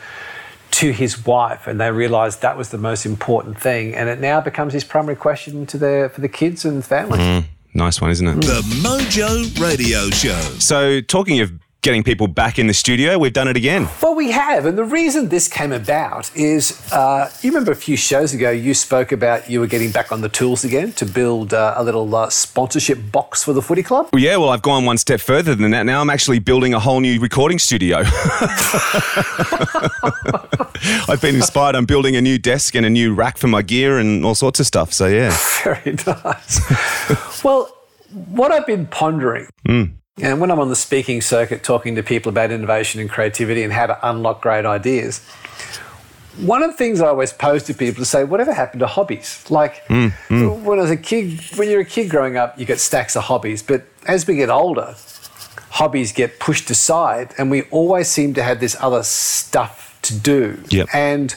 to 0.72 0.90
his 0.90 1.24
wife, 1.24 1.66
and 1.66 1.80
they 1.80 1.90
realised 1.90 2.42
that 2.42 2.56
was 2.56 2.70
the 2.70 2.78
most 2.78 3.06
important 3.06 3.60
thing, 3.60 3.94
and 3.94 4.08
it 4.08 4.20
now 4.20 4.40
becomes 4.40 4.72
his 4.72 4.84
primary 4.84 5.16
question 5.16 5.66
to 5.66 5.78
their 5.78 6.08
for 6.08 6.20
the 6.20 6.28
kids 6.28 6.64
and 6.64 6.84
families. 6.84 7.20
Hmm. 7.20 7.50
Nice 7.76 8.00
one, 8.00 8.10
isn't 8.10 8.26
it? 8.26 8.34
The 8.36 8.62
Mojo 8.82 9.60
Radio 9.60 10.08
Show. 10.10 10.40
So 10.60 11.00
talking 11.00 11.40
of 11.40 11.52
getting 11.84 12.02
people 12.02 12.26
back 12.26 12.58
in 12.58 12.66
the 12.66 12.74
studio, 12.74 13.18
we've 13.18 13.34
done 13.34 13.46
it 13.46 13.56
again. 13.56 13.86
Well, 14.02 14.14
we 14.14 14.30
have, 14.30 14.64
and 14.64 14.76
the 14.76 14.84
reason 14.84 15.28
this 15.28 15.46
came 15.46 15.70
about 15.70 16.34
is 16.34 16.90
uh, 16.92 17.30
you 17.42 17.50
remember 17.50 17.70
a 17.72 17.76
few 17.76 17.96
shows 17.96 18.32
ago 18.32 18.50
you 18.50 18.72
spoke 18.72 19.12
about 19.12 19.50
you 19.50 19.60
were 19.60 19.66
getting 19.66 19.92
back 19.92 20.10
on 20.10 20.22
the 20.22 20.30
tools 20.30 20.64
again 20.64 20.92
to 20.92 21.04
build 21.04 21.52
uh, 21.52 21.74
a 21.76 21.84
little 21.84 22.12
uh, 22.14 22.30
sponsorship 22.30 22.98
box 23.12 23.44
for 23.44 23.52
the 23.52 23.60
footy 23.60 23.82
club. 23.82 24.08
Well, 24.12 24.22
yeah, 24.22 24.36
well, 24.38 24.48
I've 24.48 24.62
gone 24.62 24.86
one 24.86 24.96
step 24.96 25.20
further 25.20 25.54
than 25.54 25.70
that. 25.72 25.84
Now 25.84 26.00
I'm 26.00 26.08
actually 26.10 26.38
building 26.38 26.72
a 26.72 26.80
whole 26.80 27.00
new 27.00 27.20
recording 27.20 27.58
studio. 27.58 27.98
I've 31.06 31.20
been 31.20 31.36
inspired. 31.36 31.76
I'm 31.76 31.84
building 31.84 32.16
a 32.16 32.22
new 32.22 32.38
desk 32.38 32.74
and 32.74 32.86
a 32.86 32.90
new 32.90 33.14
rack 33.14 33.36
for 33.36 33.48
my 33.48 33.60
gear 33.60 33.98
and 33.98 34.24
all 34.24 34.34
sorts 34.34 34.58
of 34.58 34.66
stuff. 34.66 34.92
So, 34.94 35.06
yeah. 35.06 35.36
Very 35.64 35.96
nice. 36.06 37.44
well, 37.44 37.70
what 38.10 38.52
I've 38.52 38.66
been 38.66 38.86
pondering, 38.86 39.48
and 40.18 40.40
when 40.40 40.50
I'm 40.50 40.60
on 40.60 40.68
the 40.68 40.76
speaking 40.76 41.20
circuit 41.20 41.64
talking 41.64 41.96
to 41.96 42.02
people 42.02 42.30
about 42.30 42.52
innovation 42.52 43.00
and 43.00 43.10
creativity 43.10 43.62
and 43.62 43.72
how 43.72 43.86
to 43.86 44.08
unlock 44.08 44.40
great 44.40 44.64
ideas, 44.64 45.20
one 46.38 46.62
of 46.62 46.70
the 46.70 46.76
things 46.76 47.00
I 47.00 47.08
always 47.08 47.32
pose 47.32 47.64
to 47.64 47.74
people 47.74 48.02
is 48.02 48.10
say, 48.10 48.24
whatever 48.24 48.52
happened 48.52 48.80
to 48.80 48.86
hobbies? 48.86 49.44
Like 49.50 49.84
hmm, 49.86 50.08
hmm. 50.28 50.64
when 50.64 50.78
I 50.78 50.82
was 50.82 50.90
a 50.90 50.96
kid, 50.96 51.40
when 51.56 51.68
you're 51.68 51.80
a 51.80 51.84
kid 51.84 52.10
growing 52.10 52.36
up, 52.36 52.58
you 52.58 52.64
get 52.64 52.80
stacks 52.80 53.16
of 53.16 53.24
hobbies. 53.24 53.62
But 53.62 53.84
as 54.06 54.26
we 54.26 54.36
get 54.36 54.50
older, 54.50 54.94
hobbies 55.70 56.12
get 56.12 56.38
pushed 56.38 56.70
aside, 56.70 57.34
and 57.38 57.50
we 57.50 57.62
always 57.62 58.08
seem 58.08 58.34
to 58.34 58.42
have 58.42 58.60
this 58.60 58.76
other 58.80 59.02
stuff 59.02 59.98
to 60.02 60.14
do. 60.16 60.62
Yep. 60.68 60.88
And 60.92 61.34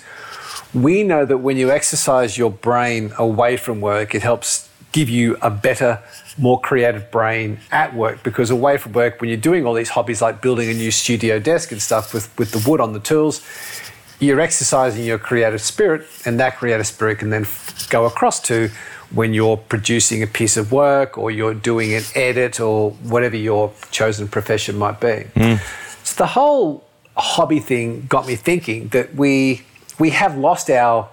we 0.73 1.01
know 1.01 1.25
that 1.25 1.39
when 1.39 1.57
you 1.57 1.71
exercise 1.71 2.37
your 2.37 2.51
brain 2.51 3.11
away 3.17 3.57
from 3.57 3.81
work, 3.81 4.13
it 4.13 4.21
helps 4.21 4.69
give 4.91 5.09
you 5.09 5.37
a 5.41 5.49
better, 5.49 6.01
more 6.37 6.59
creative 6.59 7.09
brain 7.11 7.59
at 7.71 7.95
work 7.95 8.23
because 8.23 8.49
away 8.49 8.77
from 8.77 8.93
work, 8.93 9.19
when 9.19 9.29
you're 9.29 9.37
doing 9.37 9.65
all 9.65 9.73
these 9.73 9.89
hobbies 9.89 10.21
like 10.21 10.41
building 10.41 10.69
a 10.69 10.73
new 10.73 10.91
studio 10.91 11.39
desk 11.39 11.71
and 11.71 11.81
stuff 11.81 12.13
with, 12.13 12.35
with 12.37 12.51
the 12.51 12.69
wood 12.69 12.79
on 12.79 12.93
the 12.93 12.99
tools, 12.99 13.41
you're 14.19 14.39
exercising 14.39 15.03
your 15.03 15.19
creative 15.19 15.61
spirit, 15.61 16.07
and 16.25 16.39
that 16.39 16.57
creative 16.57 16.87
spirit 16.87 17.19
can 17.19 17.29
then 17.29 17.43
f- 17.43 17.87
go 17.89 18.05
across 18.05 18.39
to 18.41 18.69
when 19.11 19.33
you're 19.33 19.57
producing 19.57 20.21
a 20.21 20.27
piece 20.27 20.57
of 20.57 20.71
work 20.71 21.17
or 21.17 21.31
you're 21.31 21.53
doing 21.53 21.93
an 21.93 22.03
edit 22.15 22.59
or 22.59 22.91
whatever 22.91 23.37
your 23.37 23.71
chosen 23.91 24.27
profession 24.27 24.77
might 24.77 24.99
be. 24.99 25.23
Hmm. 25.35 25.55
So 26.03 26.15
the 26.15 26.27
whole 26.27 26.83
hobby 27.15 27.59
thing 27.59 28.05
got 28.07 28.27
me 28.27 28.35
thinking 28.35 28.89
that 28.89 29.15
we 29.15 29.63
we 29.99 30.11
have 30.11 30.37
lost 30.37 30.69
our 30.69 31.09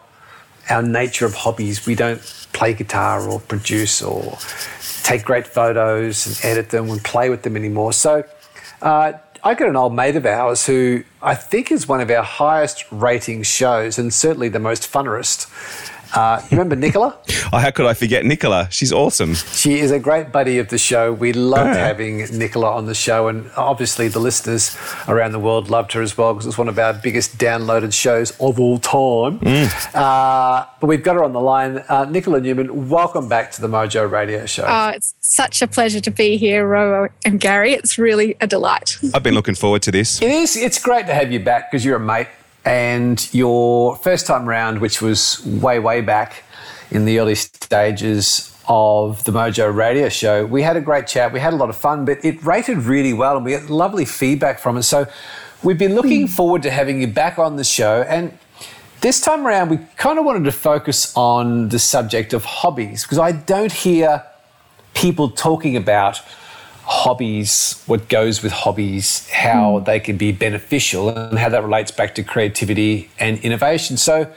our 0.71 0.83
nature 0.83 1.27
of 1.27 1.35
hobbies. 1.35 1.87
We 1.87 1.95
don't 1.95 2.21
play 2.53 2.75
guitar 2.75 3.29
or 3.29 3.41
produce 3.41 4.03
or 4.03 4.39
take 5.05 5.23
great 5.23 5.47
photos 5.47 6.27
and 6.27 6.51
edit 6.51 6.71
them 6.71 6.91
and 6.91 7.05
play 7.05 7.31
with 7.31 7.43
them 7.43 7.57
anymore. 7.57 7.93
So 7.93 8.25
uh, 8.83 9.13
I 9.45 9.55
got 9.55 9.69
an 9.69 9.77
old 9.77 9.95
mate 9.95 10.17
of 10.17 10.25
ours 10.25 10.67
who 10.67 11.05
I 11.23 11.35
think 11.35 11.71
is 11.71 11.87
one 11.87 12.01
of 12.01 12.11
our 12.11 12.23
highest 12.23 12.91
rating 12.91 13.43
shows 13.43 13.99
and 13.99 14.13
certainly 14.13 14.49
the 14.49 14.59
most 14.59 14.91
funnerest. 14.91 15.47
Uh, 16.15 16.41
you 16.45 16.57
remember 16.57 16.77
Nicola? 16.77 17.19
Oh, 17.53 17.59
how 17.59 17.71
could 17.71 17.87
I 17.87 17.95
forget 17.95 18.25
Nicola? 18.25 18.69
She's 18.71 18.93
awesome. 18.93 19.35
She 19.35 19.81
is 19.81 19.91
a 19.91 19.99
great 19.99 20.31
buddy 20.31 20.59
of 20.59 20.69
the 20.69 20.79
show. 20.79 21.13
We 21.13 21.33
loved 21.33 21.77
having 21.77 22.19
Nicola 22.39 22.73
on 22.73 22.87
the 22.87 22.95
show, 22.95 23.29
and 23.29 23.51
obviously 23.57 24.07
the 24.09 24.21
listeners 24.21 24.77
around 25.09 25.33
the 25.33 25.39
world 25.41 25.69
loved 25.71 25.93
her 25.93 26.03
as 26.03 26.17
well 26.17 26.33
because 26.33 26.47
it's 26.47 26.59
one 26.59 26.69
of 26.69 26.79
our 26.79 26.93
biggest 26.93 27.37
downloaded 27.39 27.93
shows 27.93 28.31
of 28.41 28.61
all 28.61 28.79
time. 28.79 29.41
Uh, 29.93 30.65
but 30.81 30.87
we've 30.87 31.03
got 31.03 31.17
her 31.17 31.25
on 31.25 31.33
the 31.33 31.41
line. 31.41 31.79
Uh, 31.89 32.05
Nicola 32.05 32.41
Newman, 32.41 32.89
welcome 32.89 33.29
back 33.29 33.51
to 33.53 33.61
the 33.61 33.69
Mojo 33.69 34.09
Radio 34.11 34.47
Show. 34.47 34.65
Oh, 34.67 34.89
it's 34.91 35.15
such 35.21 35.63
a 35.63 35.67
pleasure 35.67 36.01
to 36.01 36.11
be 36.11 36.37
here, 36.37 36.67
Ro 36.67 37.09
and 37.25 37.41
Gary. 37.41 37.73
It's 37.73 37.99
really 37.99 38.37
a 38.41 38.47
delight. 38.47 38.99
I've 39.13 39.23
been 39.23 39.35
looking 39.35 39.55
forward 39.55 39.83
to 39.83 39.91
this. 39.91 40.23
It 40.23 40.31
is. 40.31 40.57
It's 40.57 40.81
great 40.81 41.07
to 41.07 41.15
have 41.15 41.33
you 41.33 41.41
back 41.41 41.71
because 41.71 41.85
you're 41.85 41.97
a 41.97 42.01
mate, 42.01 42.29
and 42.65 43.33
your 43.35 43.97
first 43.97 44.27
time 44.27 44.49
round, 44.49 44.81
which 44.81 45.03
was 45.03 45.45
way, 45.45 45.79
way 45.79 46.01
back 46.01 46.45
in 46.91 47.05
the 47.05 47.19
early 47.19 47.35
stages 47.35 48.51
of 48.67 49.23
the 49.25 49.33
Mojo 49.33 49.75
Radio 49.75 50.09
Show, 50.09 50.47
we 50.47 50.63
had 50.63 50.77
a 50.77 50.81
great 50.81 51.07
chat. 51.07 51.33
We 51.33 51.41
had 51.41 51.53
a 51.53 51.57
lot 51.57 51.69
of 51.69 51.77
fun, 51.77 52.05
but 52.05 52.25
it 52.25 52.43
rated 52.43 52.79
really 52.79 53.13
well, 53.13 53.37
and 53.37 53.45
we 53.45 53.53
got 53.53 53.69
lovely 53.69 54.05
feedback 54.05 54.59
from 54.59 54.77
it. 54.79 54.85
So 54.85 55.07
we've 55.63 55.79
been 55.79 55.95
looking 55.95 56.27
hmm. 56.27 56.33
forward 56.33 56.63
to 56.63 56.71
having 56.71 57.01
you 57.01 57.07
back 57.07 57.39
on 57.39 57.57
the 57.57 57.65
show, 57.65 58.03
and 58.03 58.37
this 59.05 59.21
time 59.21 59.47
around, 59.47 59.69
we 59.69 59.79
kind 59.99 60.19
of 60.19 60.25
wanted 60.25 60.45
to 60.45 60.53
focus 60.53 61.15
on 61.15 61.69
the 61.69 61.79
subject 61.79 62.33
of 62.33 62.43
hobbies 62.45 63.03
because 63.03 63.19
I 63.19 63.33
don't 63.33 63.71
hear 63.71 64.25
people 64.95 65.29
talking 65.29 65.77
about 65.77 66.23
hobbies, 66.87 67.83
what 67.87 68.09
goes 68.09 68.43
with 68.43 68.53
hobbies, 68.53 69.29
how 69.31 69.79
hmm. 69.79 69.85
they 69.85 70.01
can 70.01 70.17
be 70.17 70.33
beneficial, 70.33 71.09
and 71.09 71.39
how 71.39 71.49
that 71.49 71.63
relates 71.63 71.91
back 71.91 72.15
to 72.17 72.23
creativity 72.23 73.11
and 73.19 73.39
innovation. 73.39 73.97
So, 73.97 74.33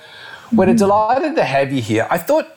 we're 0.52 0.72
hmm. 0.72 0.76
delighted 0.76 1.36
to 1.36 1.44
have 1.44 1.72
you 1.74 1.82
here. 1.82 2.08
I 2.10 2.18
thought 2.18 2.54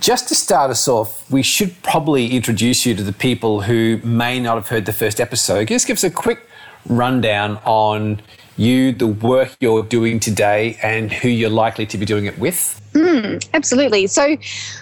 just 0.00 0.28
to 0.28 0.34
start 0.34 0.70
us 0.70 0.86
off, 0.86 1.28
we 1.30 1.42
should 1.42 1.82
probably 1.82 2.28
introduce 2.28 2.86
you 2.86 2.94
to 2.94 3.02
the 3.02 3.12
people 3.12 3.62
who 3.62 4.00
may 4.04 4.38
not 4.38 4.56
have 4.56 4.68
heard 4.68 4.86
the 4.86 4.92
first 4.92 5.20
episode. 5.20 5.68
Just 5.68 5.86
give 5.86 5.96
us 5.96 6.04
a 6.04 6.10
quick 6.10 6.46
rundown 6.86 7.56
on 7.64 8.20
you, 8.56 8.92
the 8.92 9.06
work 9.06 9.56
you're 9.60 9.82
doing 9.82 10.20
today, 10.20 10.78
and 10.82 11.12
who 11.12 11.28
you're 11.28 11.50
likely 11.50 11.86
to 11.86 11.98
be 11.98 12.04
doing 12.04 12.26
it 12.26 12.38
with. 12.38 12.80
Hmm, 12.94 13.38
absolutely. 13.54 14.06
So, 14.06 14.36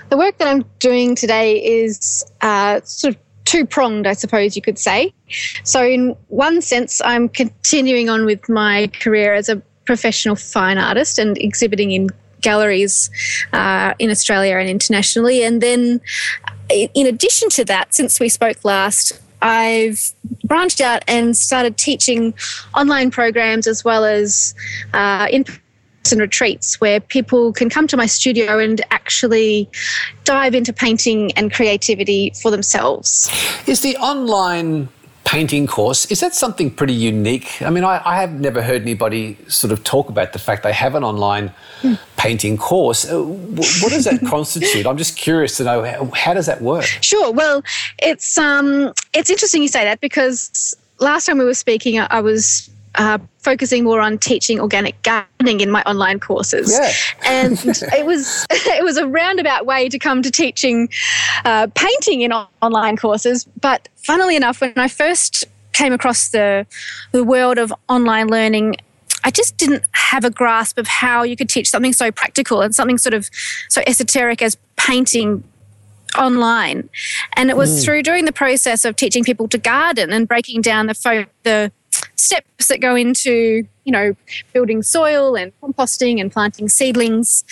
the 0.09 0.17
work 0.17 0.39
that 0.39 0.49
I'm 0.49 0.65
doing 0.79 1.15
today 1.15 1.63
is 1.65 2.25
uh, 2.41 2.81
sort 2.85 3.15
of 3.15 3.26
two 3.47 3.65
pronged, 3.65 4.07
I 4.07 4.13
suppose 4.13 4.55
you 4.55 4.61
could 4.61 4.79
say. 4.79 5.15
So, 5.63 5.83
in 5.83 6.15
one 6.29 6.61
sense, 6.61 7.01
I'm 7.03 7.29
continuing 7.31 8.11
on 8.11 8.27
with 8.27 8.47
my 8.49 8.89
career 9.01 9.33
as 9.33 9.49
a 9.49 9.63
professional 9.87 10.37
fine 10.37 10.77
artist 10.77 11.19
and 11.19 11.39
exhibiting 11.39 11.93
in 11.93 12.09
galleries 12.43 13.09
uh, 13.55 13.95
in 13.99 14.11
Australia 14.11 14.57
and 14.59 14.69
internationally. 14.69 15.43
And 15.43 15.63
then, 15.63 16.01
in 16.71 17.07
addition 17.07 17.49
to 17.51 17.65
that, 17.65 17.95
since 17.95 18.21
we 18.21 18.29
spoke 18.29 18.65
last, 18.65 19.19
I've 19.41 20.13
branched 20.45 20.81
out 20.81 21.05
and 21.09 21.37
started 21.37 21.77
teaching 21.77 22.35
online 22.75 23.11
programs 23.11 23.67
as 23.67 23.85
well 23.85 24.05
as 24.05 24.55
uh, 24.93 25.29
in 25.31 25.45
and 26.13 26.21
retreats 26.21 26.81
where 26.81 27.01
people 27.01 27.53
can 27.53 27.69
come 27.69 27.87
to 27.87 27.97
my 27.97 28.07
studio 28.07 28.59
and 28.59 28.81
actually 28.91 29.69
dive 30.25 30.55
into 30.55 30.73
painting 30.73 31.33
and 31.33 31.53
creativity 31.53 32.33
for 32.43 32.51
themselves. 32.51 33.31
Is 33.67 33.81
the 33.83 33.97
online 33.97 34.89
painting 35.27 35.67
course 35.67 36.07
is 36.07 36.21
that 36.21 36.35
something 36.35 36.71
pretty 36.71 36.95
unique? 36.95 37.61
I 37.61 37.69
mean, 37.71 37.83
I, 37.83 38.01
I 38.05 38.21
have 38.21 38.41
never 38.41 38.63
heard 38.63 38.83
anybody 38.83 39.37
sort 39.49 39.73
of 39.73 39.83
talk 39.83 40.09
about 40.09 40.33
the 40.33 40.39
fact 40.39 40.63
they 40.63 40.73
have 40.73 40.95
an 40.95 41.03
online 41.03 41.53
painting 42.17 42.57
course. 42.57 43.11
Uh, 43.11 43.23
what 43.23 43.91
does 43.91 44.05
that 44.05 44.21
constitute? 44.29 44.87
I'm 44.87 44.97
just 44.97 45.17
curious 45.17 45.57
to 45.57 45.65
know 45.65 46.11
how, 46.15 46.33
does 46.33 46.47
that 46.47 46.63
work? 46.63 46.85
Sure. 46.85 47.33
Well, 47.33 47.63
it's 47.99 48.39
um, 48.39 48.93
it's 49.13 49.29
interesting 49.29 49.63
you 49.63 49.69
say 49.69 49.85
that 49.85 50.01
because 50.01 50.77
last 51.01 51.27
time 51.27 51.39
we 51.39 51.45
were 51.45 51.55
speaking, 51.55 51.99
I 51.99 52.21
was 52.21 52.71
uh, 52.97 53.19
focusing 53.39 53.85
more 53.85 54.01
on 54.01 54.19
teaching 54.19 54.61
organic 54.61 55.01
gardening 55.03 55.61
in 55.61 55.71
my 55.71 55.83
online 55.83 56.19
courses, 56.21 56.73
Yeah. 56.73 56.93
and 57.25 57.53
it 57.93 58.05
was 58.07 58.47
it 58.51 58.85
was 58.85 58.97
a 58.97 59.07
roundabout 59.07 59.67
way 59.67 59.89
to 59.89 59.99
come 59.99 60.23
to 60.23 60.31
teaching 60.31 60.89
uh, 61.45 61.69
painting 61.75 62.23
in 62.23 62.33
online 62.33 62.97
courses. 62.97 63.47
But 63.61 63.89
funnily 63.97 64.37
enough, 64.37 64.61
when 64.61 64.73
I 64.77 64.89
first 64.89 65.45
came 65.73 65.93
across 65.93 66.31
the 66.31 66.67
the 67.13 67.23
world 67.25 67.59
of 67.59 67.73
online 67.89 68.29
learning. 68.29 68.77
I 69.25 69.31
just 69.31 69.57
didn't 69.57 69.83
have 69.93 70.25
a 70.25 70.31
grasp 70.31 70.79
of 70.79 70.87
how 70.87 71.25
you 71.25 71.35
could 71.37 71.49
teach 71.49 71.69
something 71.69 71.93
so 71.93 72.13
practical 72.13 72.63
and 72.63 72.73
something 72.73 72.97
sort 72.97 73.13
of 73.13 73.29
so 73.69 73.83
esoteric 73.85 74.41
as 74.41 74.57
painting 74.77 75.43
online. 76.17 76.89
And 77.35 77.51
it 77.51 77.57
was 77.57 77.85
through 77.85 78.05
doing 78.05 78.25
the 78.25 78.33
process 78.33 78.85
of 78.85 78.95
teaching 78.95 79.25
people 79.25 79.49
to 79.49 79.59
garden 79.59 80.13
and 80.13 80.29
breaking 80.29 80.63
down 80.63 80.87
the 80.87 80.95
fo- 80.95 81.27
the 81.43 81.73
steps 82.17 82.69
that 82.69 82.81
go 82.81 82.97
into, 82.97 83.67
you 83.85 83.93
know, 83.93 84.15
building 84.53 84.83
soil 84.83 85.37
and 85.37 85.53
composting 85.61 86.21
and 86.21 86.33
planting 86.33 86.69
seedlings 86.69 87.45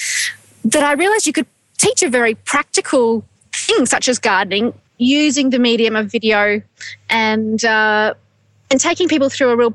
that 0.64 0.82
I 0.82 0.92
realized 0.92 1.26
you 1.26 1.32
could 1.32 1.46
teach 1.78 2.02
a 2.02 2.08
very 2.08 2.34
practical 2.34 3.24
thing 3.54 3.86
such 3.86 4.08
as 4.08 4.18
gardening 4.18 4.72
using 4.98 5.50
the 5.50 5.58
medium 5.58 5.96
of 5.96 6.10
video 6.10 6.62
and 7.10 7.64
uh, 7.64 8.14
and 8.70 8.80
taking 8.80 9.08
people 9.08 9.28
through 9.28 9.50
a 9.50 9.56
real 9.56 9.74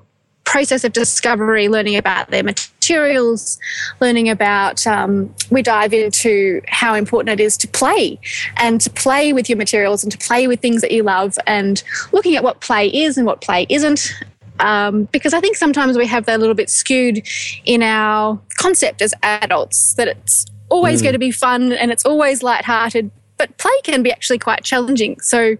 process 0.49 0.83
of 0.83 0.93
discovery, 0.93 1.69
learning 1.69 1.95
about 1.95 2.31
their 2.31 2.43
materials, 2.43 3.59
learning 4.01 4.27
about, 4.29 4.85
um, 4.87 5.33
we 5.51 5.61
dive 5.61 5.93
into 5.93 6.59
how 6.67 6.95
important 6.95 7.39
it 7.39 7.43
is 7.43 7.55
to 7.55 7.67
play 7.67 8.19
and 8.57 8.81
to 8.81 8.89
play 8.89 9.31
with 9.31 9.47
your 9.47 9.57
materials 9.57 10.03
and 10.03 10.11
to 10.11 10.17
play 10.17 10.47
with 10.47 10.59
things 10.59 10.81
that 10.81 10.91
you 10.91 11.03
love 11.03 11.37
and 11.45 11.83
looking 12.11 12.35
at 12.35 12.43
what 12.43 12.61
play 12.61 12.87
is 12.87 13.15
and 13.15 13.27
what 13.27 13.41
play 13.41 13.67
isn't. 13.69 14.11
Um, 14.59 15.05
because 15.05 15.33
I 15.33 15.39
think 15.39 15.55
sometimes 15.55 15.97
we 15.97 16.05
have 16.07 16.25
that 16.25 16.37
a 16.37 16.39
little 16.39 16.55
bit 16.55 16.69
skewed 16.69 17.25
in 17.65 17.81
our 17.81 18.39
concept 18.57 19.01
as 19.01 19.13
adults 19.23 19.93
that 19.93 20.07
it's 20.07 20.45
always 20.69 21.01
going 21.01 21.13
to 21.13 21.19
be 21.19 21.31
fun 21.31 21.73
and 21.73 21.91
it's 21.91 22.05
always 22.05 22.43
lighthearted, 22.43 23.11
but 23.37 23.57
play 23.57 23.71
can 23.83 24.03
be 24.03 24.11
actually 24.11 24.39
quite 24.39 24.63
challenging. 24.63 25.19
So 25.21 25.57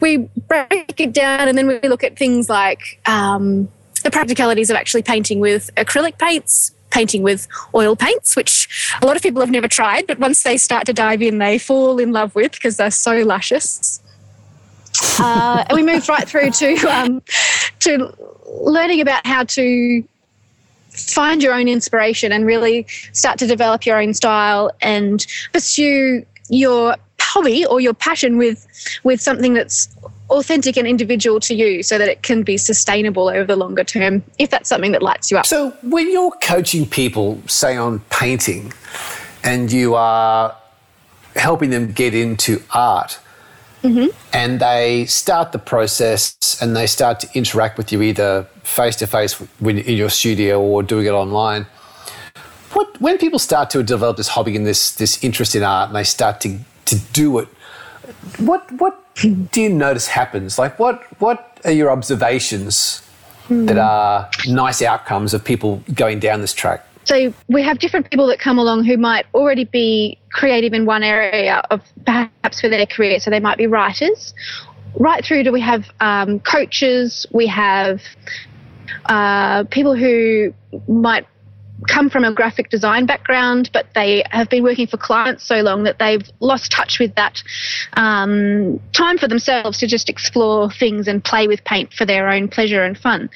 we 0.00 0.28
break 0.48 1.00
it 1.00 1.12
down 1.12 1.48
and 1.48 1.56
then 1.56 1.66
we 1.66 1.80
look 1.80 2.04
at 2.04 2.16
things 2.16 2.48
like 2.48 3.00
um, 3.06 3.68
the 4.02 4.10
practicalities 4.10 4.70
of 4.70 4.76
actually 4.76 5.02
painting 5.02 5.40
with 5.40 5.70
acrylic 5.76 6.18
paints, 6.18 6.72
painting 6.90 7.22
with 7.22 7.46
oil 7.74 7.96
paints, 7.96 8.34
which 8.36 8.96
a 9.00 9.06
lot 9.06 9.16
of 9.16 9.22
people 9.22 9.40
have 9.40 9.50
never 9.50 9.68
tried, 9.68 10.06
but 10.06 10.18
once 10.18 10.42
they 10.42 10.56
start 10.56 10.86
to 10.86 10.92
dive 10.92 11.22
in, 11.22 11.38
they 11.38 11.58
fall 11.58 11.98
in 11.98 12.12
love 12.12 12.34
with 12.34 12.52
because 12.52 12.76
they're 12.76 12.90
so 12.90 13.18
luscious. 13.22 14.02
Uh, 15.18 15.64
and 15.68 15.76
we 15.76 15.82
moved 15.82 16.08
right 16.08 16.28
through 16.28 16.50
to 16.50 16.74
um, 16.86 17.22
to 17.80 18.12
learning 18.46 19.00
about 19.00 19.26
how 19.26 19.44
to 19.44 20.04
find 20.90 21.42
your 21.42 21.54
own 21.54 21.68
inspiration 21.68 22.32
and 22.32 22.44
really 22.44 22.86
start 23.12 23.38
to 23.38 23.46
develop 23.46 23.86
your 23.86 24.00
own 24.00 24.12
style 24.12 24.70
and 24.80 25.26
pursue 25.52 26.24
your 26.48 26.96
hobby 27.20 27.64
or 27.64 27.80
your 27.80 27.94
passion 27.94 28.36
with 28.36 28.66
with 29.04 29.20
something 29.20 29.54
that's 29.54 29.88
authentic 30.30 30.76
and 30.76 30.86
individual 30.86 31.40
to 31.40 31.54
you 31.54 31.82
so 31.82 31.98
that 31.98 32.08
it 32.08 32.22
can 32.22 32.42
be 32.42 32.56
sustainable 32.56 33.28
over 33.28 33.44
the 33.44 33.56
longer 33.56 33.84
term 33.84 34.22
if 34.38 34.50
that's 34.50 34.68
something 34.68 34.92
that 34.92 35.02
lights 35.02 35.30
you 35.30 35.36
up. 35.36 35.46
So, 35.46 35.70
when 35.82 36.10
you're 36.10 36.32
coaching 36.42 36.86
people, 36.86 37.40
say 37.46 37.76
on 37.76 38.00
painting, 38.10 38.72
and 39.42 39.70
you 39.72 39.94
are 39.94 40.56
helping 41.36 41.70
them 41.70 41.92
get 41.92 42.14
into 42.14 42.62
art, 42.74 43.18
Mm-hmm. 43.82 44.08
and 44.34 44.60
they 44.60 45.06
start 45.06 45.52
the 45.52 45.58
process 45.58 46.58
and 46.60 46.76
they 46.76 46.86
start 46.86 47.18
to 47.20 47.28
interact 47.32 47.78
with 47.78 47.90
you 47.92 48.02
either 48.02 48.46
face 48.62 48.94
to 48.96 49.06
face 49.06 49.40
in 49.60 49.78
your 49.78 50.10
studio 50.10 50.60
or 50.60 50.82
doing 50.82 51.06
it 51.06 51.12
online. 51.12 51.66
What 52.72 53.00
when 53.00 53.16
people 53.16 53.38
start 53.38 53.70
to 53.70 53.82
develop 53.82 54.16
this 54.16 54.28
hobby 54.28 54.54
and 54.54 54.66
this 54.66 54.92
this 54.92 55.24
interest 55.24 55.54
in 55.54 55.62
art, 55.62 55.88
and 55.88 55.96
they 55.96 56.04
start 56.04 56.40
to 56.42 56.58
to 56.86 56.96
do 57.12 57.38
it. 57.38 57.48
What 58.38 58.70
what 58.72 59.02
do 59.24 59.60
you 59.60 59.70
notice 59.70 60.08
happens? 60.08 60.58
Like 60.58 60.78
what 60.78 61.02
what 61.20 61.58
are 61.64 61.72
your 61.72 61.90
observations 61.90 63.00
hmm. 63.48 63.66
that 63.66 63.78
are 63.78 64.28
nice 64.46 64.82
outcomes 64.82 65.34
of 65.34 65.44
people 65.44 65.82
going 65.94 66.20
down 66.20 66.40
this 66.40 66.52
track? 66.52 66.86
So 67.04 67.32
we 67.48 67.62
have 67.62 67.78
different 67.78 68.10
people 68.10 68.26
that 68.28 68.38
come 68.38 68.58
along 68.58 68.84
who 68.84 68.96
might 68.96 69.26
already 69.34 69.64
be 69.64 70.18
creative 70.32 70.72
in 70.72 70.86
one 70.86 71.02
area 71.02 71.62
of 71.70 71.80
perhaps 72.04 72.60
for 72.60 72.68
their 72.68 72.86
career. 72.86 73.20
So 73.20 73.30
they 73.30 73.40
might 73.40 73.58
be 73.58 73.66
writers. 73.66 74.34
Right 74.94 75.24
through 75.24 75.44
to 75.44 75.50
we 75.50 75.60
have 75.60 75.86
um, 76.00 76.40
coaches. 76.40 77.26
We 77.32 77.46
have 77.46 78.00
uh, 79.06 79.64
people 79.64 79.94
who 79.96 80.52
might 80.88 81.26
come 81.88 82.10
from 82.10 82.24
a 82.24 82.32
graphic 82.32 82.68
design 82.70 83.06
background, 83.06 83.70
but 83.72 83.86
they 83.94 84.22
have 84.30 84.48
been 84.48 84.62
working 84.62 84.86
for 84.86 84.96
clients 84.96 85.44
so 85.44 85.60
long 85.60 85.84
that 85.84 85.98
they've 85.98 86.28
lost 86.40 86.70
touch 86.70 86.98
with 86.98 87.14
that 87.14 87.42
um, 87.94 88.78
time 88.92 89.18
for 89.18 89.28
themselves 89.28 89.78
to 89.78 89.86
just 89.86 90.08
explore 90.08 90.70
things 90.70 91.08
and 91.08 91.24
play 91.24 91.46
with 91.46 91.64
paint 91.64 91.92
for 91.92 92.04
their 92.04 92.28
own 92.28 92.48
pleasure 92.48 92.84
and 92.84 92.98
fun. 92.98 93.30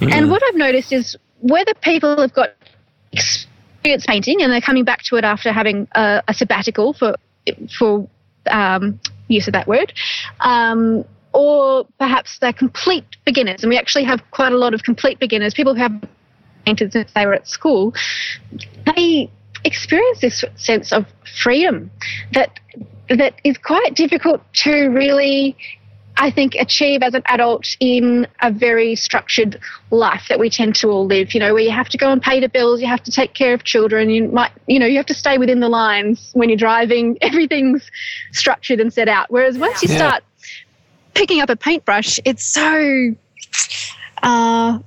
And 0.00 0.30
what 0.30 0.42
I've 0.42 0.56
noticed 0.56 0.92
is 0.92 1.16
whether 1.40 1.72
people 1.74 2.20
have 2.20 2.32
got 2.32 2.54
experience 3.18 4.06
painting 4.06 4.42
and 4.42 4.52
they're 4.52 4.60
coming 4.60 4.84
back 4.84 5.02
to 5.02 5.16
it 5.16 5.24
after 5.24 5.52
having 5.52 5.88
a, 5.92 6.22
a 6.28 6.34
sabbatical 6.34 6.92
for 6.92 7.14
for 7.78 8.08
um, 8.50 9.00
use 9.28 9.46
of 9.46 9.52
that 9.52 9.66
word. 9.66 9.92
Um, 10.40 11.04
or 11.32 11.86
perhaps 11.98 12.38
they're 12.40 12.52
complete 12.52 13.04
beginners, 13.24 13.62
and 13.62 13.70
we 13.70 13.78
actually 13.78 14.04
have 14.04 14.22
quite 14.30 14.52
a 14.52 14.56
lot 14.56 14.74
of 14.74 14.82
complete 14.82 15.18
beginners, 15.18 15.54
people 15.54 15.74
who 15.74 15.80
have 15.80 15.92
painted 16.64 16.92
since 16.92 17.12
they 17.14 17.26
were 17.26 17.34
at 17.34 17.46
school. 17.46 17.94
They 18.86 19.30
experience 19.64 20.20
this 20.20 20.44
sense 20.56 20.92
of 20.92 21.06
freedom 21.42 21.90
that 22.32 22.58
that 23.08 23.34
is 23.44 23.56
quite 23.58 23.94
difficult 23.94 24.40
to 24.52 24.88
really 24.88 25.56
I 26.20 26.30
think, 26.30 26.54
achieve 26.56 27.02
as 27.02 27.14
an 27.14 27.22
adult 27.26 27.76
in 27.80 28.26
a 28.42 28.50
very 28.50 28.96
structured 28.96 29.60
life 29.90 30.26
that 30.28 30.38
we 30.38 30.50
tend 30.50 30.74
to 30.76 30.90
all 30.90 31.06
live. 31.06 31.32
You 31.32 31.40
know, 31.40 31.54
where 31.54 31.62
you 31.62 31.70
have 31.70 31.88
to 31.90 31.98
go 31.98 32.10
and 32.10 32.20
pay 32.20 32.40
the 32.40 32.48
bills, 32.48 32.80
you 32.80 32.88
have 32.88 33.02
to 33.04 33.10
take 33.12 33.34
care 33.34 33.54
of 33.54 33.64
children, 33.64 34.10
you 34.10 34.28
might, 34.28 34.50
you 34.66 34.78
know, 34.78 34.86
you 34.86 34.96
have 34.96 35.06
to 35.06 35.14
stay 35.14 35.38
within 35.38 35.60
the 35.60 35.68
lines 35.68 36.30
when 36.34 36.48
you're 36.48 36.58
driving. 36.58 37.16
Everything's 37.22 37.88
structured 38.32 38.80
and 38.80 38.92
set 38.92 39.08
out. 39.08 39.26
Whereas 39.30 39.58
once 39.58 39.82
you 39.82 39.88
Yeah. 39.90 39.96
start 39.98 40.24
picking 41.14 41.40
up 41.40 41.50
a 41.50 41.56
paintbrush, 41.56 42.18
it's 42.24 42.44
so 42.44 43.14
uh, 44.22 44.78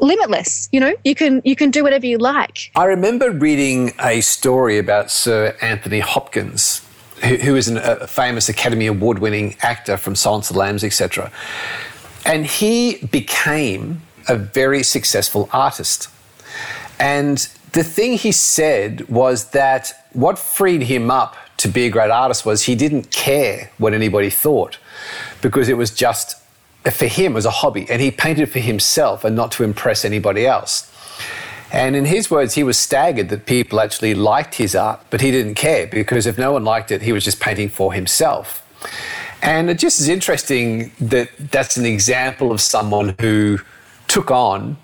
limitless. 0.00 0.68
You 0.72 0.80
know, 0.80 0.94
you 1.04 1.14
can 1.14 1.42
you 1.44 1.56
can 1.56 1.70
do 1.70 1.82
whatever 1.82 2.06
you 2.06 2.18
like. 2.18 2.70
I 2.74 2.84
remember 2.84 3.30
reading 3.30 3.92
a 4.00 4.20
story 4.20 4.78
about 4.78 5.10
Sir 5.10 5.56
Anthony 5.60 6.00
Hopkins, 6.00 6.82
who, 7.22 7.36
who 7.36 7.56
is 7.56 7.68
an, 7.68 7.78
a 7.78 8.06
famous 8.06 8.48
Academy 8.48 8.86
Award 8.86 9.18
winning 9.18 9.56
actor 9.60 9.96
from 9.96 10.14
Silence 10.14 10.50
of 10.50 10.54
the 10.54 10.60
Lambs, 10.60 10.84
etc. 10.84 11.30
And 12.24 12.46
he 12.46 12.98
became 13.06 14.02
a 14.28 14.36
very 14.36 14.82
successful 14.82 15.48
artist. 15.52 16.08
And 16.98 17.38
the 17.72 17.84
thing 17.84 18.18
he 18.18 18.32
said 18.32 19.08
was 19.08 19.50
that 19.50 19.92
what 20.12 20.38
freed 20.38 20.82
him 20.82 21.10
up 21.10 21.36
to 21.58 21.68
be 21.68 21.86
a 21.86 21.90
great 21.90 22.10
artist 22.10 22.44
was 22.44 22.64
he 22.64 22.74
didn't 22.74 23.10
care 23.10 23.70
what 23.78 23.94
anybody 23.94 24.30
thought 24.30 24.78
because 25.40 25.68
it 25.68 25.76
was 25.76 25.90
just 25.90 26.42
for 26.90 27.06
him 27.06 27.34
was 27.34 27.44
a 27.44 27.50
hobby 27.50 27.86
and 27.90 28.00
he 28.00 28.10
painted 28.10 28.50
for 28.50 28.60
himself 28.60 29.24
and 29.24 29.34
not 29.34 29.52
to 29.52 29.64
impress 29.64 30.04
anybody 30.04 30.46
else. 30.46 30.92
And 31.72 31.96
in 31.96 32.04
his 32.04 32.30
words, 32.30 32.54
he 32.54 32.62
was 32.62 32.76
staggered 32.76 33.28
that 33.30 33.46
people 33.46 33.80
actually 33.80 34.14
liked 34.14 34.54
his 34.54 34.74
art, 34.74 35.00
but 35.10 35.20
he 35.20 35.30
didn't 35.30 35.54
care 35.54 35.86
because 35.86 36.26
if 36.26 36.38
no 36.38 36.52
one 36.52 36.64
liked 36.64 36.90
it, 36.90 37.02
he 37.02 37.12
was 37.12 37.24
just 37.24 37.40
painting 37.40 37.68
for 37.68 37.92
himself. 37.92 38.62
And 39.42 39.68
it 39.68 39.78
just 39.78 40.00
is 40.00 40.08
interesting 40.08 40.92
that 41.00 41.30
that's 41.38 41.76
an 41.76 41.84
example 41.84 42.52
of 42.52 42.60
someone 42.60 43.14
who 43.20 43.58
took 44.08 44.30
on 44.30 44.76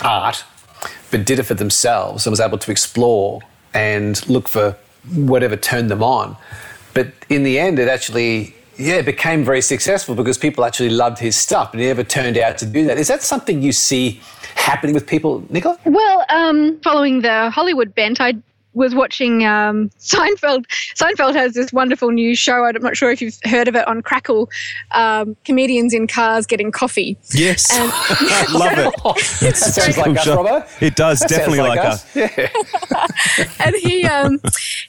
art, 0.00 0.44
but 1.10 1.24
did 1.24 1.38
it 1.38 1.44
for 1.44 1.54
themselves 1.54 2.26
and 2.26 2.32
was 2.32 2.40
able 2.40 2.58
to 2.58 2.70
explore 2.70 3.40
and 3.72 4.26
look 4.28 4.48
for 4.48 4.76
whatever 5.14 5.56
turned 5.56 5.90
them 5.90 6.02
on. 6.02 6.36
But 6.94 7.08
in 7.28 7.42
the 7.42 7.58
end, 7.58 7.78
it 7.78 7.88
actually, 7.88 8.54
yeah, 8.76 8.94
it 8.94 9.06
became 9.06 9.44
very 9.44 9.62
successful 9.62 10.14
because 10.14 10.38
people 10.38 10.64
actually 10.64 10.90
loved 10.90 11.18
his 11.18 11.36
stuff, 11.36 11.72
and 11.72 11.80
he 11.80 11.86
never 11.86 12.04
turned 12.04 12.36
out 12.38 12.58
to 12.58 12.66
do 12.66 12.84
that. 12.86 12.98
Is 12.98 13.08
that 13.08 13.22
something 13.22 13.62
you 13.62 13.72
see 13.72 14.20
happening 14.54 14.94
with 14.94 15.06
people, 15.06 15.44
Nicola? 15.50 15.78
Well, 15.84 16.24
um, 16.28 16.80
following 16.80 17.22
the 17.22 17.50
Hollywood 17.50 17.94
bent, 17.94 18.20
I 18.20 18.34
was 18.74 18.94
watching 18.94 19.44
um, 19.44 19.88
Seinfeld. 19.98 20.66
Seinfeld 20.94 21.34
has 21.34 21.54
this 21.54 21.72
wonderful 21.72 22.10
new 22.10 22.34
show. 22.34 22.64
I'm 22.64 22.82
not 22.82 22.96
sure 22.96 23.10
if 23.10 23.20
you've 23.22 23.38
heard 23.44 23.68
of 23.68 23.76
it 23.76 23.86
on 23.88 24.02
Crackle. 24.02 24.50
Um, 24.92 25.36
comedians 25.44 25.94
in 25.94 26.06
cars 26.06 26.46
getting 26.46 26.70
coffee. 26.70 27.16
Yes. 27.32 27.72
And 27.72 27.88
Love 28.52 28.78
it. 28.78 28.94
That 29.44 29.56
sounds 29.56 29.98
like 29.98 30.16
us, 30.18 30.26
Robbo. 30.26 30.82
It 30.82 30.96
does, 30.96 31.20
That 31.20 31.28
definitely 31.28 31.60
like, 31.60 31.78
us. 31.78 32.16
Yeah. 32.16 32.48
and 33.60 33.74
he 33.76 34.04
um, 34.04 34.40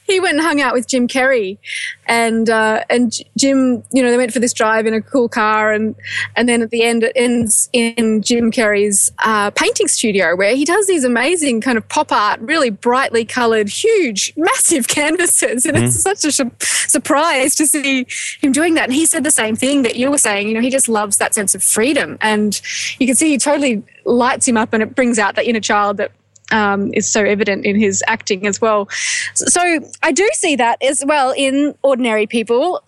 he 0.04 0.20
went 0.20 0.36
and 0.38 0.46
hung 0.46 0.62
out 0.62 0.74
with 0.74 0.88
Jim 0.88 1.08
Carrey, 1.08 1.58
and 2.06 2.50
uh, 2.50 2.84
and 2.90 3.14
Jim, 3.38 3.84
you 3.92 4.02
know, 4.02 4.12
they 4.12 4.18
went 4.18 4.32
for 4.32 4.40
this 4.40 4.54
drive 4.54 4.86
in 4.86 4.94
a 4.94 5.02
cool 5.02 5.28
car, 5.30 5.74
and 5.74 5.96
and 6.36 6.48
then 6.48 6.62
at 6.62 6.70
the 6.72 6.84
end 6.84 7.04
it 7.04 7.12
ends 7.16 7.70
in 7.74 8.22
Jim 8.22 8.52
Carrey's 8.52 9.12
uh, 9.20 9.52
painting 9.52 9.88
studio 9.88 10.36
where 10.36 10.56
he 10.56 10.66
does 10.66 10.88
these 10.88 11.04
amazing 11.04 11.62
kind 11.62 11.78
of 11.78 11.88
pop 11.90 12.12
art, 12.12 12.40
really 12.42 12.70
brightly 12.70 13.26
coloured, 13.26 13.70
huge, 13.84 14.34
massive 14.38 14.88
canvases, 15.00 15.66
and 15.66 15.78
it's 15.78 16.02
such 16.02 16.24
a 16.26 16.32
su- 16.32 16.52
surprise 16.60 17.56
to 17.56 17.68
see 17.68 18.06
him 18.42 18.52
doing 18.52 18.76
that. 18.76 18.86
And 18.86 18.94
he 18.94 19.06
said 19.06 19.24
the 19.24 19.32
same 19.32 19.56
thing 19.56 19.84
that 19.84 19.96
you 19.96 20.10
were 20.10 20.18
saying. 20.18 20.48
You 20.48 20.54
know, 20.54 20.62
he 20.62 20.70
just 20.70 20.90
loves 20.90 21.18
that 21.18 21.34
sense 21.34 21.56
of 21.56 21.64
freedom, 21.64 22.18
and 22.22 22.60
you 23.00 23.08
can 23.08 23.16
see 23.16 23.30
he 23.30 23.38
totally 23.38 23.84
lights 24.06 24.48
him 24.48 24.58
up, 24.58 24.74
and 24.74 24.82
it 24.82 24.96
brings 24.96 25.20
out 25.20 25.36
that 25.36 25.46
inner 25.46 25.60
child 25.60 25.98
that 25.98 26.12
um, 26.52 26.94
is 26.94 27.08
so 27.08 27.24
evident 27.24 27.66
in 27.66 27.80
his 27.80 28.04
acting 28.08 28.46
as 28.46 28.62
well. 28.62 28.88
So 29.34 29.62
I 30.04 30.12
do 30.12 30.28
see 30.34 30.56
that 30.56 30.82
as 30.82 31.04
well 31.06 31.34
in 31.36 31.76
ordinary 31.82 32.28
people, 32.28 32.84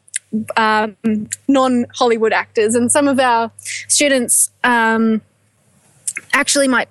um, 0.55 0.95
non 1.47 1.85
Hollywood 1.95 2.33
actors, 2.33 2.75
and 2.75 2.91
some 2.91 3.07
of 3.07 3.19
our 3.19 3.51
students 3.87 4.51
um, 4.63 5.21
actually 6.33 6.67
might 6.67 6.89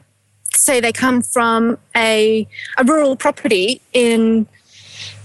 say 0.57 0.81
they 0.81 0.93
come 0.93 1.23
from 1.23 1.79
a, 1.95 2.47
a 2.79 2.85
rural 2.85 3.17
property 3.17 3.81
in 3.93 4.47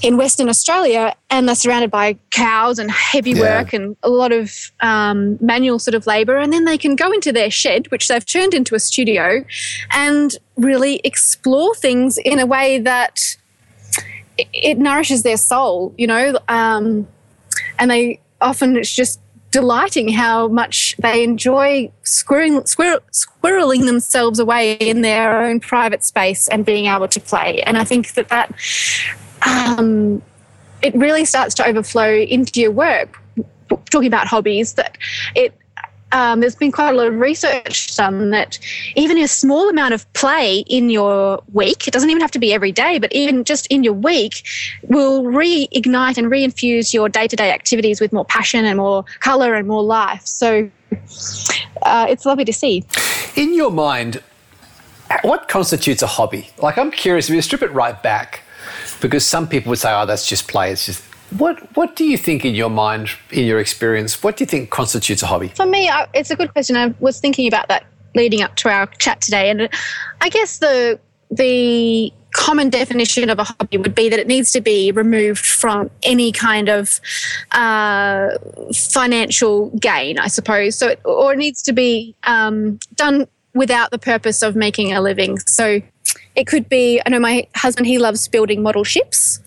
in 0.02 0.18
Western 0.18 0.50
Australia 0.50 1.16
and 1.30 1.48
they're 1.48 1.56
surrounded 1.56 1.92
by 1.92 2.18
cows 2.32 2.80
and 2.80 2.90
heavy 2.90 3.32
Yeah. 3.32 3.60
work 3.60 3.72
and 3.72 3.96
a 4.02 4.10
lot 4.10 4.32
of 4.32 4.72
um, 4.82 5.38
manual 5.40 5.78
sort 5.78 5.94
of 5.94 6.08
labor. 6.08 6.38
And 6.38 6.52
then 6.52 6.66
they 6.66 6.78
can 6.78 6.96
go 6.96 7.12
into 7.12 7.32
their 7.32 7.52
shed, 7.52 7.90
which 7.92 8.08
they've 8.08 8.26
turned 8.26 8.56
into 8.56 8.74
a 8.74 8.80
studio, 8.80 9.46
and 9.92 10.36
really 10.58 11.02
explore 11.04 11.76
things 11.76 12.18
in 12.18 12.40
a 12.40 12.48
way 12.48 12.80
that 12.80 13.38
it, 14.40 14.48
it 14.54 14.78
nourishes 14.80 15.22
their 15.22 15.38
soul, 15.38 15.94
you 15.98 16.08
know. 16.08 16.38
Um, 16.48 17.08
and 17.78 17.92
they 17.92 18.20
often 18.42 18.76
it's 18.78 18.94
just 18.94 19.20
delighting 19.52 20.10
how 20.10 20.48
much 20.48 20.96
they 21.00 21.24
enjoy 21.24 21.92
squirreling, 22.04 22.68
squirrel, 22.68 23.00
squirreling 23.12 23.86
themselves 23.86 24.40
away 24.40 24.74
in 24.74 25.02
their 25.02 25.42
own 25.42 25.60
private 25.60 26.04
space 26.04 26.48
and 26.48 26.66
being 26.66 26.86
able 26.86 27.08
to 27.10 27.20
play. 27.20 27.62
And 27.64 27.78
I 27.78 27.84
think 27.84 28.14
that 28.14 28.30
that 28.30 28.54
um, 29.46 30.22
it 30.82 30.96
really 30.96 31.26
starts 31.26 31.54
to 31.56 31.68
overflow 31.68 32.14
into 32.14 32.60
your 32.60 32.72
work. 32.72 33.18
Talking 33.90 34.08
about 34.08 34.28
hobbies, 34.28 34.74
that 34.74 34.98
it 35.36 35.54
um, 36.12 36.40
there's 36.40 36.56
been 36.56 36.72
quite 36.72 36.94
a 36.94 36.98
lot 36.98 37.08
of 37.08 37.16
research 37.16 37.96
done 37.96 38.32
that 38.32 38.60
even 38.96 39.18
a 39.18 39.28
small 39.28 39.70
amount 39.70 39.94
of 39.94 40.12
play 40.14 40.60
in 40.68 40.90
your 40.90 41.42
week, 41.54 41.88
it 41.88 41.92
doesn't 41.92 42.10
even 42.10 42.22
have 42.22 42.32
to 42.32 42.40
be 42.40 42.54
every 42.54 42.72
day, 42.72 43.00
but 43.00 43.12
even 43.14 43.44
just 43.44 43.68
in 43.68 43.84
your 43.84 43.94
week, 43.94 44.44
will 44.84 45.24
reignite 45.24 46.18
and 46.18 46.28
reinfuse 46.28 46.94
your 46.94 47.10
day 47.10 47.28
to 47.28 47.36
day 47.36 47.52
activities 47.52 48.02
with 48.02 48.12
more 48.12 48.26
passion 48.26 48.66
and 48.66 48.78
more 48.78 49.06
colour 49.20 49.54
and 49.56 49.68
more 49.68 49.84
life. 49.84 50.26
So 50.26 50.70
uh, 51.84 52.08
it's 52.10 52.26
lovely 52.26 52.46
to 52.46 52.54
see. 52.54 52.84
In 53.36 53.54
your 53.54 53.72
mind, 53.72 54.22
what 55.24 55.48
constitutes 55.48 56.02
a 56.02 56.08
hobby? 56.08 56.50
Like, 56.58 56.78
I'm 56.78 56.92
curious 56.92 57.30
if 57.30 57.36
you 57.36 57.42
strip 57.42 57.62
it 57.62 57.72
right 57.72 58.02
back, 58.02 58.42
because 59.02 59.26
some 59.26 59.48
people 59.48 59.70
would 59.72 59.80
say, 59.80 59.92
"Oh, 59.94 60.06
that's 60.06 60.28
just 60.28 60.48
play." 60.48 60.72
It's 60.72 60.86
just 60.86 61.04
what. 61.38 61.60
What 61.76 61.96
do 61.96 62.06
you 62.06 62.18
think 62.18 62.46
in 62.46 62.56
your 62.56 62.70
mind, 62.70 63.10
in 63.32 63.46
your 63.46 63.60
experience, 63.60 64.22
what 64.24 64.38
do 64.38 64.44
you 64.44 64.48
think 64.48 64.70
constitutes 64.70 65.24
a 65.24 65.28
hobby? 65.28 65.50
For 65.50 65.66
me, 65.66 65.90
I, 65.90 66.08
it's 66.14 66.32
a 66.32 66.36
good 66.36 66.52
question. 66.54 66.76
I 66.76 66.94
was 67.00 67.20
thinking 67.20 67.48
about 67.48 67.68
that 67.70 67.86
leading 68.16 68.42
up 68.42 68.56
to 68.58 68.70
our 68.70 68.88
chat 68.98 69.22
today, 69.22 69.50
and 69.50 69.70
I 70.22 70.30
guess 70.30 70.60
the 70.60 71.00
the 71.30 72.12
common 72.34 72.70
definition 72.70 73.30
of 73.30 73.40
a 73.40 73.44
hobby 73.44 73.78
would 73.78 73.96
be 73.96 74.10
that 74.10 74.20
it 74.20 74.28
needs 74.28 74.52
to 74.52 74.62
be 74.62 74.92
removed 74.92 75.46
from 75.46 75.90
any 76.04 76.32
kind 76.32 76.70
of 76.70 77.00
uh, 77.52 78.30
financial 78.74 79.70
gain, 79.78 80.18
I 80.18 80.28
suppose. 80.28 80.76
So, 80.76 80.90
it, 80.90 81.00
or 81.04 81.34
it 81.34 81.38
needs 81.38 81.62
to 81.64 81.74
be 81.74 82.16
um, 82.24 82.80
done 82.96 83.28
without 83.54 83.92
the 83.92 84.00
purpose 84.00 84.42
of 84.42 84.56
making 84.56 84.94
a 84.94 85.02
living. 85.02 85.40
So, 85.40 85.82
it 86.36 86.48
could 86.48 86.70
be, 86.70 87.02
I 87.06 87.10
know 87.10 87.20
my 87.20 87.48
husband, 87.56 87.88
he 87.88 87.98
loves 87.98 88.28
building 88.28 88.64
model 88.64 88.84
ships 88.84 89.40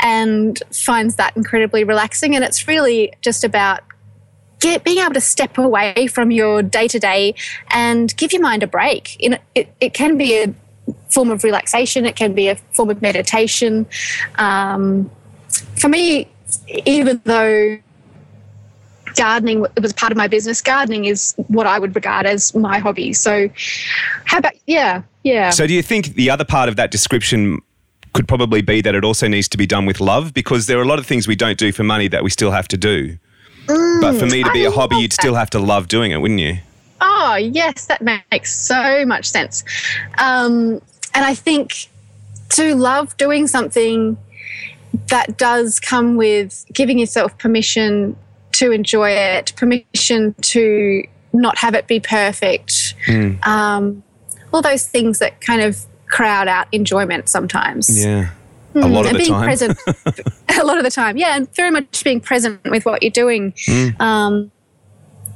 and 0.00 0.58
finds 0.72 1.16
that 1.16 1.36
incredibly 1.36 1.84
relaxing. 1.84 2.34
And 2.34 2.44
it's 2.44 2.66
really 2.66 3.12
just 3.20 3.44
about 3.44 3.80
get, 4.60 4.84
being 4.84 4.98
able 4.98 5.14
to 5.14 5.20
step 5.20 5.58
away 5.58 6.06
from 6.06 6.30
your 6.30 6.62
day 6.62 6.88
to 6.88 6.98
day 6.98 7.34
and 7.70 8.16
give 8.16 8.32
your 8.32 8.42
mind 8.42 8.62
a 8.62 8.66
break. 8.66 9.16
In, 9.18 9.38
it, 9.54 9.72
it 9.80 9.94
can 9.94 10.16
be 10.16 10.42
a 10.42 10.54
form 11.10 11.30
of 11.30 11.44
relaxation, 11.44 12.06
it 12.06 12.16
can 12.16 12.32
be 12.32 12.48
a 12.48 12.56
form 12.72 12.90
of 12.90 13.02
meditation. 13.02 13.86
Um, 14.36 15.10
for 15.78 15.88
me, 15.88 16.28
even 16.86 17.20
though 17.24 17.78
gardening 19.16 19.64
it 19.76 19.82
was 19.82 19.92
part 19.92 20.12
of 20.12 20.18
my 20.18 20.28
business, 20.28 20.60
gardening 20.60 21.04
is 21.04 21.34
what 21.48 21.66
I 21.66 21.78
would 21.78 21.94
regard 21.94 22.26
as 22.26 22.54
my 22.54 22.78
hobby. 22.78 23.12
So, 23.12 23.48
how 24.24 24.38
about, 24.38 24.54
yeah, 24.66 25.02
yeah. 25.22 25.50
So, 25.50 25.66
do 25.66 25.74
you 25.74 25.82
think 25.82 26.14
the 26.14 26.30
other 26.30 26.44
part 26.44 26.68
of 26.68 26.76
that 26.76 26.90
description 26.90 27.60
could 28.12 28.26
probably 28.26 28.62
be 28.62 28.80
that 28.80 28.94
it 28.94 29.04
also 29.04 29.28
needs 29.28 29.48
to 29.48 29.56
be 29.56 29.66
done 29.66 29.86
with 29.86 30.00
love? 30.00 30.34
Because 30.34 30.66
there 30.66 30.78
are 30.78 30.82
a 30.82 30.88
lot 30.88 30.98
of 30.98 31.06
things 31.06 31.28
we 31.28 31.36
don't 31.36 31.58
do 31.58 31.72
for 31.72 31.84
money 31.84 32.08
that 32.08 32.24
we 32.24 32.30
still 32.30 32.50
have 32.50 32.68
to 32.68 32.76
do. 32.76 33.18
Mm, 33.66 34.00
but 34.00 34.14
for 34.18 34.26
me 34.26 34.42
to 34.42 34.50
be 34.52 34.66
I 34.66 34.68
a 34.68 34.70
hobby, 34.70 34.96
you'd 34.96 35.12
that. 35.12 35.20
still 35.20 35.34
have 35.34 35.50
to 35.50 35.58
love 35.58 35.88
doing 35.88 36.10
it, 36.10 36.18
wouldn't 36.18 36.40
you? 36.40 36.58
Oh, 37.00 37.36
yes, 37.36 37.86
that 37.86 38.02
makes 38.02 38.54
so 38.54 39.04
much 39.06 39.26
sense. 39.26 39.64
Um, 40.18 40.82
and 41.14 41.24
I 41.24 41.34
think 41.34 41.88
to 42.50 42.74
love 42.74 43.16
doing 43.16 43.46
something 43.46 44.18
that 45.08 45.36
does 45.36 45.78
come 45.80 46.16
with 46.16 46.66
giving 46.72 46.98
yourself 46.98 47.36
permission 47.38 48.16
to 48.52 48.72
enjoy 48.72 49.10
it, 49.10 49.52
permission 49.56 50.34
to 50.40 51.04
not 51.32 51.58
have 51.58 51.74
it 51.74 51.86
be 51.86 52.00
perfect. 52.00 52.94
Mm. 53.06 53.44
Um, 53.46 54.02
all 54.52 54.62
those 54.62 54.86
things 54.86 55.18
that 55.20 55.40
kind 55.40 55.62
of 55.62 55.84
crowd 56.08 56.48
out 56.48 56.66
enjoyment 56.72 57.28
sometimes. 57.28 58.04
Yeah. 58.04 58.30
A 58.74 58.86
lot 58.86 59.04
of 59.04 59.12
and 59.12 59.14
the 59.16 59.18
being 59.18 59.32
time. 59.32 59.44
present 59.44 59.78
a 60.60 60.64
lot 60.64 60.78
of 60.78 60.84
the 60.84 60.90
time. 60.90 61.16
Yeah, 61.16 61.36
and 61.36 61.52
very 61.54 61.70
much 61.70 62.04
being 62.04 62.20
present 62.20 62.60
with 62.70 62.84
what 62.84 63.02
you're 63.02 63.10
doing. 63.10 63.52
Mm. 63.52 64.00
Um, 64.00 64.52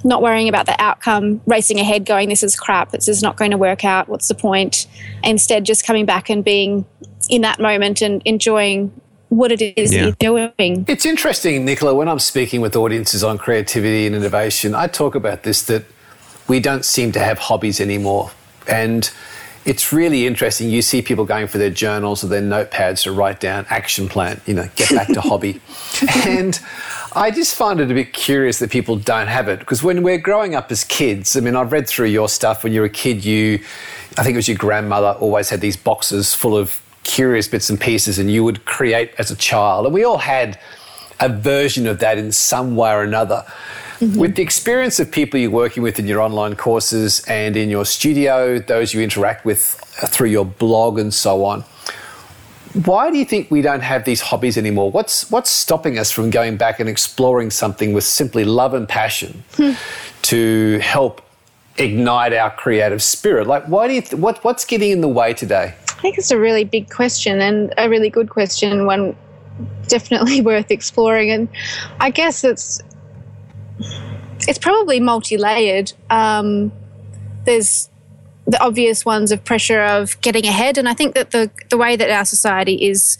not 0.04 0.22
worrying 0.22 0.48
about 0.48 0.66
the 0.66 0.80
outcome, 0.80 1.40
racing 1.46 1.80
ahead, 1.80 2.04
going, 2.04 2.28
this 2.28 2.42
is 2.42 2.54
crap, 2.54 2.90
this 2.90 3.08
is 3.08 3.22
not 3.22 3.36
going 3.36 3.50
to 3.50 3.56
work 3.56 3.84
out, 3.84 4.06
what's 4.06 4.28
the 4.28 4.34
point? 4.34 4.86
Instead, 5.22 5.64
just 5.64 5.86
coming 5.86 6.04
back 6.04 6.28
and 6.28 6.44
being 6.44 6.84
in 7.30 7.40
that 7.40 7.58
moment 7.58 8.02
and 8.02 8.20
enjoying 8.26 8.92
what 9.36 9.52
it 9.52 9.60
is 9.60 9.92
yeah. 9.92 10.04
you're 10.04 10.12
doing. 10.12 10.84
It's 10.88 11.06
interesting, 11.06 11.64
Nicola, 11.64 11.94
when 11.94 12.08
I'm 12.08 12.18
speaking 12.18 12.60
with 12.60 12.76
audiences 12.76 13.24
on 13.24 13.38
creativity 13.38 14.06
and 14.06 14.14
innovation, 14.14 14.74
I 14.74 14.86
talk 14.86 15.14
about 15.14 15.42
this 15.42 15.62
that 15.62 15.84
we 16.48 16.60
don't 16.60 16.84
seem 16.84 17.12
to 17.12 17.18
have 17.18 17.38
hobbies 17.38 17.80
anymore. 17.80 18.30
And 18.68 19.10
it's 19.64 19.92
really 19.92 20.26
interesting. 20.26 20.68
You 20.68 20.82
see 20.82 21.00
people 21.00 21.24
going 21.24 21.46
for 21.46 21.58
their 21.58 21.70
journals 21.70 22.22
or 22.22 22.28
their 22.28 22.42
notepads 22.42 23.04
to 23.04 23.12
write 23.12 23.40
down 23.40 23.66
action 23.70 24.08
plan, 24.08 24.40
you 24.46 24.54
know, 24.54 24.68
get 24.76 24.90
back 24.90 25.08
to 25.08 25.20
hobby. 25.22 25.60
And 26.26 26.58
I 27.14 27.30
just 27.30 27.54
find 27.54 27.80
it 27.80 27.90
a 27.90 27.94
bit 27.94 28.12
curious 28.12 28.58
that 28.58 28.70
people 28.70 28.96
don't 28.96 29.28
have 29.28 29.48
it 29.48 29.60
because 29.60 29.82
when 29.82 30.02
we're 30.02 30.18
growing 30.18 30.54
up 30.54 30.70
as 30.70 30.84
kids, 30.84 31.36
I 31.36 31.40
mean, 31.40 31.56
I've 31.56 31.72
read 31.72 31.88
through 31.88 32.08
your 32.08 32.28
stuff. 32.28 32.62
When 32.62 32.72
you 32.72 32.80
were 32.80 32.86
a 32.86 32.90
kid, 32.90 33.24
you, 33.24 33.60
I 34.18 34.22
think 34.22 34.34
it 34.34 34.36
was 34.36 34.48
your 34.48 34.58
grandmother, 34.58 35.18
always 35.18 35.48
had 35.48 35.60
these 35.60 35.76
boxes 35.76 36.34
full 36.34 36.56
of 36.56 36.80
curious 37.04 37.46
bits 37.48 37.70
and 37.70 37.80
pieces, 37.80 38.18
and 38.18 38.30
you 38.30 38.42
would 38.44 38.64
create 38.64 39.12
as 39.18 39.30
a 39.30 39.36
child. 39.36 39.86
And 39.86 39.94
we 39.94 40.04
all 40.04 40.18
had 40.18 40.58
a 41.20 41.28
version 41.28 41.86
of 41.86 42.00
that 42.00 42.18
in 42.18 42.32
some 42.32 42.76
way 42.76 42.92
or 42.92 43.02
another. 43.02 43.44
Mm-hmm. 44.00 44.18
With 44.18 44.34
the 44.34 44.42
experience 44.42 44.98
of 44.98 45.12
people 45.12 45.38
you're 45.38 45.50
working 45.50 45.82
with 45.82 45.98
in 45.98 46.06
your 46.06 46.20
online 46.20 46.56
courses 46.56 47.24
and 47.28 47.56
in 47.56 47.70
your 47.70 47.84
studio, 47.84 48.58
those 48.58 48.92
you 48.92 49.00
interact 49.00 49.44
with 49.44 49.60
through 50.08 50.30
your 50.30 50.44
blog 50.44 50.98
and 50.98 51.14
so 51.14 51.44
on, 51.44 51.64
why 52.84 53.10
do 53.10 53.18
you 53.18 53.24
think 53.24 53.50
we 53.52 53.62
don't 53.62 53.82
have 53.82 54.04
these 54.04 54.20
hobbies 54.20 54.58
anymore? 54.58 54.90
What's 54.90 55.30
what's 55.30 55.50
stopping 55.50 55.96
us 55.96 56.10
from 56.10 56.30
going 56.30 56.56
back 56.56 56.80
and 56.80 56.88
exploring 56.88 57.50
something 57.50 57.92
with 57.92 58.02
simply 58.02 58.44
love 58.44 58.74
and 58.74 58.88
passion 58.88 59.44
hmm. 59.54 59.72
to 60.22 60.80
help 60.80 61.22
ignite 61.76 62.32
our 62.32 62.50
creative 62.50 63.00
spirit? 63.00 63.46
Like, 63.46 63.64
why 63.66 63.86
do 63.86 63.94
you 63.94 64.00
th- 64.00 64.14
what 64.14 64.42
what's 64.42 64.64
getting 64.64 64.90
in 64.90 65.00
the 65.02 65.08
way 65.08 65.34
today? 65.34 65.74
Think 66.04 66.18
it's 66.18 66.30
a 66.30 66.38
really 66.38 66.64
big 66.64 66.90
question 66.90 67.40
and 67.40 67.72
a 67.78 67.88
really 67.88 68.10
good 68.10 68.28
question, 68.28 68.84
one 68.84 69.16
definitely 69.88 70.40
worth 70.42 70.70
exploring. 70.70 71.30
And 71.30 71.48
I 71.98 72.10
guess 72.10 72.44
it's 72.44 72.82
it's 74.46 74.58
probably 74.58 75.00
multi-layered. 75.00 75.94
Um, 76.10 76.72
there's 77.46 77.88
the 78.46 78.62
obvious 78.62 79.06
ones 79.06 79.32
of 79.32 79.42
pressure 79.46 79.80
of 79.80 80.20
getting 80.20 80.44
ahead, 80.44 80.76
and 80.76 80.90
I 80.90 80.92
think 80.92 81.14
that 81.14 81.30
the 81.30 81.50
the 81.70 81.78
way 81.78 81.96
that 81.96 82.10
our 82.10 82.26
society 82.26 82.84
is 82.84 83.16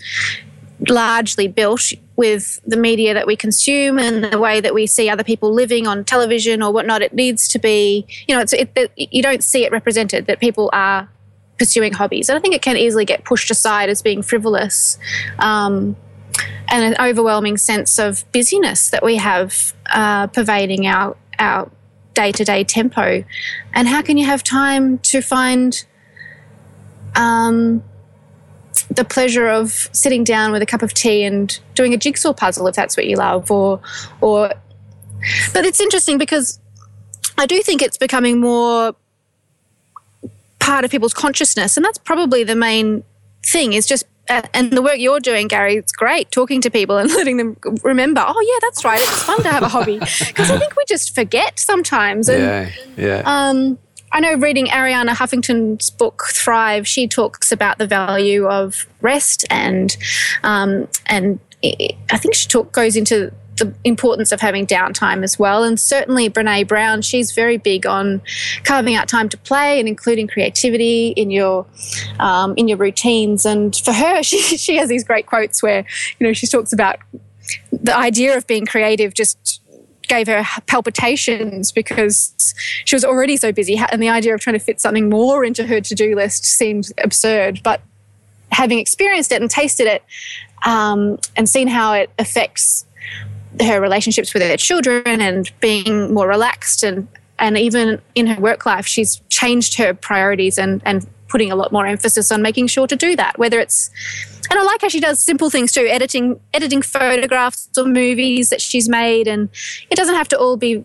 largely 0.87 1.49
built 1.49 1.91
with 2.17 2.61
the 2.67 2.77
media 2.77 3.15
that 3.15 3.27
we 3.27 3.35
consume 3.35 3.99
and 3.99 4.25
the 4.25 4.39
way 4.39 4.61
that 4.61 4.75
we 4.75 4.87
see 4.87 5.09
other 5.09 5.25
people 5.25 5.55
living 5.55 5.87
on 5.87 6.05
television 6.05 6.63
or 6.63 6.71
whatnot, 6.71 7.01
it 7.01 7.15
needs 7.15 7.49
to 7.49 7.59
be, 7.59 8.05
you 8.29 8.35
know, 8.35 8.43
it's, 8.43 8.53
it, 8.53 8.71
it, 8.77 8.93
you 8.95 9.23
don't 9.23 9.43
see 9.43 9.65
it 9.65 9.73
represented 9.73 10.27
that 10.27 10.39
people 10.39 10.69
are 10.75 11.09
pursuing 11.59 11.93
hobbies. 11.93 12.29
And 12.29 12.39
I 12.39 12.41
think 12.41 12.55
it 12.55 12.63
can 12.63 12.77
easily 12.77 13.05
get 13.05 13.25
pushed 13.25 13.51
aside 13.51 13.89
as 13.89 14.03
being 14.03 14.23
frivolous. 14.23 14.99
Um, 15.39 15.97
and 16.69 16.95
an 16.95 16.97
overwhelming 17.01 17.57
sense 17.57 17.99
of 17.99 18.25
busyness 18.33 18.91
that 18.91 19.05
we 19.05 19.17
have 19.17 19.75
uh, 19.87 20.27
pervading 20.29 20.87
our 20.87 21.17
our 21.39 21.71
day 22.15 22.33
to 22.33 22.45
day 22.45 22.65
tempo. 22.65 23.25
And 23.73 23.89
how 23.89 24.03
can 24.03 24.19
you 24.19 24.27
have 24.27 24.43
time 24.43 24.99
to 24.99 25.21
find 25.21 25.85
um, 27.17 27.83
the 28.91 29.05
pleasure 29.05 29.49
of 29.49 29.89
sitting 29.93 30.25
down 30.25 30.53
with 30.53 30.63
a 30.63 30.67
cup 30.67 30.83
of 30.83 30.95
tea 30.95 31.25
and 31.25 31.59
doing 31.75 31.95
a 31.95 31.97
jigsaw 31.97 32.33
puzzle 32.33 32.67
if 32.67 32.75
that's 32.75 32.97
what 32.97 33.07
you 33.07 33.17
love, 33.17 33.51
or 33.51 33.81
or. 34.21 34.53
But 35.53 35.65
it's 35.65 35.81
interesting 35.81 36.19
because 36.19 36.61
I 37.39 37.47
do 37.47 37.63
think 37.63 37.83
it's 37.83 37.97
becoming 37.97 38.41
more 38.41 38.95
part 40.65 40.85
of 40.85 40.91
people's 40.91 41.15
consciousness, 41.15 41.77
and 41.77 41.85
that's 41.85 41.99
probably 41.99 42.45
the 42.45 42.57
main 42.57 43.05
thing 43.45 43.75
is 43.75 43.87
just 43.87 44.05
and 44.29 44.73
the 44.73 44.81
work 44.81 44.97
you're 44.97 45.21
doing, 45.21 45.49
Gary, 45.49 45.77
it's 45.77 45.93
great 45.93 46.31
talking 46.31 46.63
to 46.63 46.71
people 46.71 46.97
and 46.97 47.11
letting 47.15 47.37
them 47.37 47.57
remember, 47.83 48.25
oh, 48.27 48.41
yeah, 48.41 48.59
that's 48.67 48.85
right. 48.85 48.99
It's 48.99 49.23
fun 49.23 49.43
to 49.43 49.51
have 49.51 49.63
a 49.63 49.69
hobby. 49.69 49.99
Because 50.27 50.51
I 50.51 50.59
think 50.59 50.75
we 50.77 50.85
just 50.89 51.15
forget 51.15 51.59
sometimes. 51.59 52.29
And, 52.29 52.43
yeah, 52.43 52.71
yeah. 52.97 53.23
Um, 53.27 53.79
I 54.13 54.21
know 54.21 54.35
reading 54.37 54.67
Arianna 54.67 55.11
Huffington's 55.11 55.91
book 55.91 56.25
Thrive, 56.29 56.87
she 56.87 57.07
talks 57.07 57.53
about 57.53 57.79
the 57.79 57.87
value 57.87 58.47
of 58.47 58.87
rest 59.01 59.45
and 59.51 59.97
um, 60.43 60.89
and 61.07 61.41
I 61.63 62.19
think 62.19 62.35
she 62.35 62.49
talk, 62.49 62.73
goes 62.73 62.97
into 62.97 63.33
the 63.57 63.73
importance 63.85 64.33
of 64.33 64.41
having 64.41 64.67
downtime 64.67 65.23
as 65.23 65.39
well. 65.39 65.63
And 65.63 65.79
certainly 65.79 66.29
Brene 66.29 66.67
Brown, 66.67 67.03
she's 67.03 67.33
very 67.33 67.57
big 67.57 67.87
on 67.87 68.21
carving 68.65 68.95
out 68.95 69.09
time 69.09 69.29
to 69.29 69.37
play 69.37 69.79
and 69.79 69.89
including 69.89 70.27
creativity 70.27 71.09
in 71.09 71.31
your 71.31 71.67
um, 72.19 72.55
in 72.57 72.69
your 72.69 72.79
routines. 72.79 73.47
And 73.47 73.75
for 73.77 73.93
her, 73.93 74.23
she 74.25 74.39
she 74.57 74.77
has 74.77 74.89
these 74.89 75.05
great 75.05 75.27
quotes 75.27 75.63
where 75.63 75.85
you 76.19 76.27
know 76.27 76.33
she 76.33 76.47
talks 76.47 76.73
about 76.73 76.99
the 77.73 77.97
idea 77.97 78.37
of 78.37 78.47
being 78.47 78.67
creative 78.67 79.15
just 79.15 79.61
gave 80.09 80.27
her 80.27 80.45
palpitations 80.67 81.73
because 81.73 82.55
she 82.85 82.95
was 82.95 83.05
already 83.05 83.37
so 83.37 83.53
busy 83.53 83.81
and 83.91 84.03
the 84.03 84.09
idea 84.09 84.35
of 84.35 84.41
trying 84.41 84.55
to 84.55 84.65
fit 84.65 84.81
something 84.81 85.09
more 85.09 85.45
into 85.45 85.67
her 85.67 85.81
to-do 85.81 86.15
list 86.15 86.45
seemed 86.45 86.91
absurd 87.03 87.61
but 87.63 87.81
having 88.51 88.79
experienced 88.79 89.33
it 89.33 89.41
and 89.41 89.51
tasted 89.51 89.87
it 89.87 90.03
um, 90.65 91.19
and 91.37 91.49
seen 91.49 91.69
how 91.69 91.93
it 91.93 92.11
affects 92.19 92.87
her 93.61 93.81
relationships 93.81 94.35
with 94.35 94.43
her 94.43 94.57
children 94.57 95.21
and 95.21 95.51
being 95.61 96.13
more 96.13 96.29
relaxed 96.29 96.83
and 96.83 97.07
and 97.39 97.59
even 97.59 98.01
in 98.15 98.27
her 98.27 98.41
work 98.41 98.67
life 98.67 98.87
she's 98.87 99.21
changed 99.29 99.77
her 99.77 99.95
priorities 99.95 100.59
and 100.59 100.83
and 100.85 101.07
putting 101.29 101.51
a 101.51 101.57
lot 101.57 101.73
more 101.73 101.87
emphasis 101.87 102.31
on 102.31 102.43
making 102.43 102.67
sure 102.67 102.87
to 102.87 102.97
do 102.97 103.17
that 103.17 103.39
whether 103.39 103.59
it's 103.59 103.91
and 104.51 104.59
I 104.59 104.63
like 104.63 104.83
how 104.83 104.89
she 104.89 105.01
does 105.01 105.21
simple 105.21 105.51
things 105.51 105.73
too 105.73 105.87
editing 105.87 106.39
editing 106.53 106.83
photographs 106.83 107.69
or 107.77 107.85
movies 107.85 108.51
that 108.51 108.61
she's 108.61 108.89
made 108.89 109.27
and 109.27 109.49
it 109.91 109.97
doesn't 109.97 110.15
have 110.15 110.29
to 110.29 110.39
all 110.39 110.57
be 110.57 110.85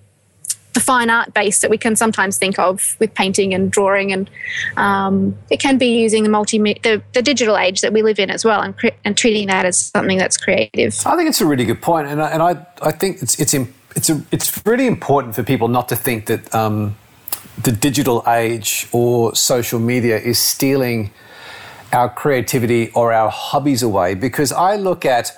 the 0.73 0.79
fine 0.79 1.09
art 1.09 1.33
base 1.33 1.61
that 1.61 1.69
we 1.69 1.77
can 1.77 1.95
sometimes 1.95 2.37
think 2.37 2.59
of 2.59 2.95
with 2.99 3.13
painting 3.15 3.53
and 3.53 3.71
drawing, 3.71 4.11
and 4.11 4.29
um, 4.77 5.35
it 5.49 5.59
can 5.59 5.77
be 5.77 5.99
using 5.99 6.23
the 6.23 6.29
multi 6.29 6.59
the, 6.59 7.01
the 7.13 7.21
digital 7.21 7.57
age 7.57 7.81
that 7.81 7.91
we 7.91 8.01
live 8.03 8.19
in 8.19 8.29
as 8.29 8.45
well, 8.45 8.61
and, 8.61 8.75
and 9.03 9.17
treating 9.17 9.47
that 9.47 9.65
as 9.65 9.77
something 9.77 10.17
that's 10.17 10.37
creative. 10.37 10.95
I 11.05 11.15
think 11.15 11.27
it's 11.29 11.41
a 11.41 11.45
really 11.45 11.65
good 11.65 11.81
point, 11.81 12.07
and 12.07 12.21
I, 12.21 12.29
and 12.29 12.43
I 12.43 12.65
I 12.81 12.91
think 12.91 13.21
it's 13.21 13.39
it's 13.39 13.53
it's 13.95 14.09
a, 14.09 14.21
it's 14.31 14.65
really 14.65 14.85
important 14.85 15.35
for 15.35 15.43
people 15.43 15.67
not 15.67 15.89
to 15.89 15.95
think 15.95 16.27
that 16.27 16.53
um, 16.53 16.95
the 17.63 17.71
digital 17.71 18.23
age 18.27 18.87
or 18.91 19.35
social 19.35 19.79
media 19.79 20.17
is 20.19 20.37
stealing 20.37 21.11
our 21.91 22.07
creativity 22.07 22.91
or 22.93 23.11
our 23.11 23.29
hobbies 23.29 23.81
away, 23.81 24.13
because 24.13 24.51
I 24.51 24.75
look 24.75 25.05
at 25.05 25.31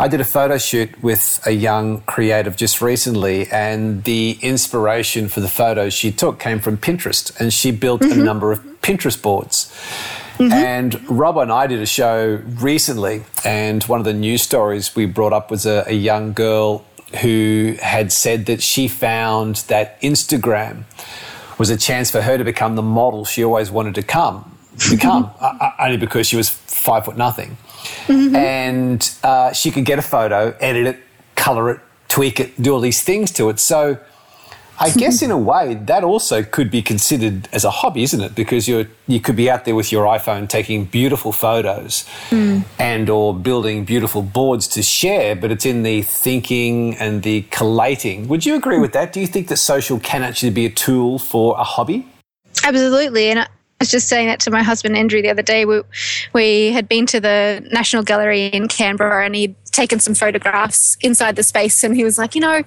I 0.00 0.06
did 0.08 0.20
a 0.20 0.24
photo 0.24 0.58
shoot 0.58 1.02
with 1.02 1.40
a 1.44 1.50
young 1.50 2.02
creative 2.02 2.56
just 2.56 2.80
recently, 2.80 3.48
and 3.48 4.04
the 4.04 4.38
inspiration 4.42 5.28
for 5.28 5.40
the 5.40 5.48
photos 5.48 5.92
she 5.92 6.12
took 6.12 6.38
came 6.38 6.60
from 6.60 6.76
Pinterest, 6.78 7.38
and 7.40 7.52
she 7.52 7.72
built 7.72 8.02
mm-hmm. 8.02 8.20
a 8.20 8.24
number 8.24 8.52
of 8.52 8.60
Pinterest 8.80 9.20
boards. 9.20 9.74
And 10.40 11.10
Rob 11.10 11.36
and 11.38 11.50
I 11.50 11.66
did 11.66 11.80
a 11.80 11.86
show 11.86 12.40
recently, 12.60 13.24
and 13.44 13.82
one 13.84 13.98
of 13.98 14.04
the 14.04 14.14
news 14.14 14.42
stories 14.42 14.94
we 14.94 15.04
brought 15.04 15.32
up 15.32 15.50
was 15.50 15.66
a, 15.66 15.82
a 15.88 15.94
young 15.94 16.32
girl 16.32 16.84
who 17.22 17.74
had 17.82 18.12
said 18.12 18.46
that 18.46 18.62
she 18.62 18.86
found 18.86 19.56
that 19.66 20.00
Instagram 20.00 20.84
was 21.58 21.70
a 21.70 21.76
chance 21.76 22.08
for 22.08 22.22
her 22.22 22.38
to 22.38 22.44
become 22.44 22.76
the 22.76 22.82
model 22.82 23.24
she 23.24 23.42
always 23.42 23.68
wanted 23.68 23.96
to 23.96 24.02
come 24.04 24.58
become, 24.90 25.30
uh, 25.40 25.56
uh, 25.60 25.70
only 25.80 25.96
because 25.96 26.26
she 26.26 26.36
was 26.36 26.48
five 26.48 27.04
foot 27.04 27.16
nothing. 27.16 27.56
And 28.08 29.10
uh, 29.22 29.52
she 29.52 29.70
could 29.70 29.84
get 29.84 29.98
a 29.98 30.02
photo, 30.02 30.56
edit 30.60 30.86
it, 30.86 30.98
color 31.34 31.70
it, 31.70 31.80
tweak 32.08 32.40
it, 32.40 32.60
do 32.60 32.72
all 32.72 32.80
these 32.80 33.02
things 33.02 33.30
to 33.32 33.48
it. 33.48 33.58
So 33.60 33.98
I 34.80 34.90
guess 34.96 35.22
in 35.22 35.30
a 35.30 35.38
way 35.38 35.74
that 35.74 36.04
also 36.04 36.42
could 36.42 36.70
be 36.70 36.82
considered 36.82 37.48
as 37.52 37.64
a 37.64 37.70
hobby, 37.70 38.02
isn't 38.04 38.20
it? 38.20 38.34
Because 38.34 38.68
you're 38.68 38.86
you 39.06 39.20
could 39.20 39.36
be 39.36 39.50
out 39.50 39.64
there 39.64 39.74
with 39.74 39.90
your 39.90 40.04
iPhone 40.06 40.48
taking 40.48 40.84
beautiful 40.84 41.32
photos 41.32 42.04
and 42.78 43.10
or 43.10 43.34
building 43.34 43.84
beautiful 43.84 44.22
boards 44.22 44.68
to 44.68 44.82
share, 44.82 45.34
but 45.34 45.50
it's 45.50 45.66
in 45.66 45.82
the 45.82 46.02
thinking 46.02 46.96
and 46.96 47.22
the 47.22 47.42
collating. 47.50 48.28
Would 48.28 48.46
you 48.46 48.54
agree 48.54 48.78
with 48.78 48.92
that? 48.92 49.12
Do 49.12 49.20
you 49.20 49.26
think 49.26 49.48
that 49.48 49.56
social 49.56 49.98
can 49.98 50.22
actually 50.22 50.50
be 50.50 50.66
a 50.66 50.70
tool 50.70 51.18
for 51.18 51.58
a 51.58 51.64
hobby? 51.64 52.06
Absolutely. 52.64 53.30
And 53.30 53.48
I 53.80 53.84
was 53.84 53.90
just 53.92 54.08
saying 54.08 54.26
that 54.26 54.40
to 54.40 54.50
my 54.50 54.64
husband 54.64 54.96
Andrew 54.96 55.22
the 55.22 55.30
other 55.30 55.42
day. 55.42 55.64
We, 55.64 55.82
we 56.32 56.72
had 56.72 56.88
been 56.88 57.06
to 57.06 57.20
the 57.20 57.64
National 57.70 58.02
Gallery 58.02 58.46
in 58.46 58.66
Canberra 58.66 59.24
and 59.24 59.36
he'd 59.36 59.54
taken 59.70 60.00
some 60.00 60.14
photographs 60.14 60.96
inside 61.00 61.36
the 61.36 61.42
space 61.42 61.82
and 61.84 61.96
he 61.96 62.04
was 62.04 62.18
like, 62.18 62.34
you 62.34 62.40
know, 62.40 62.62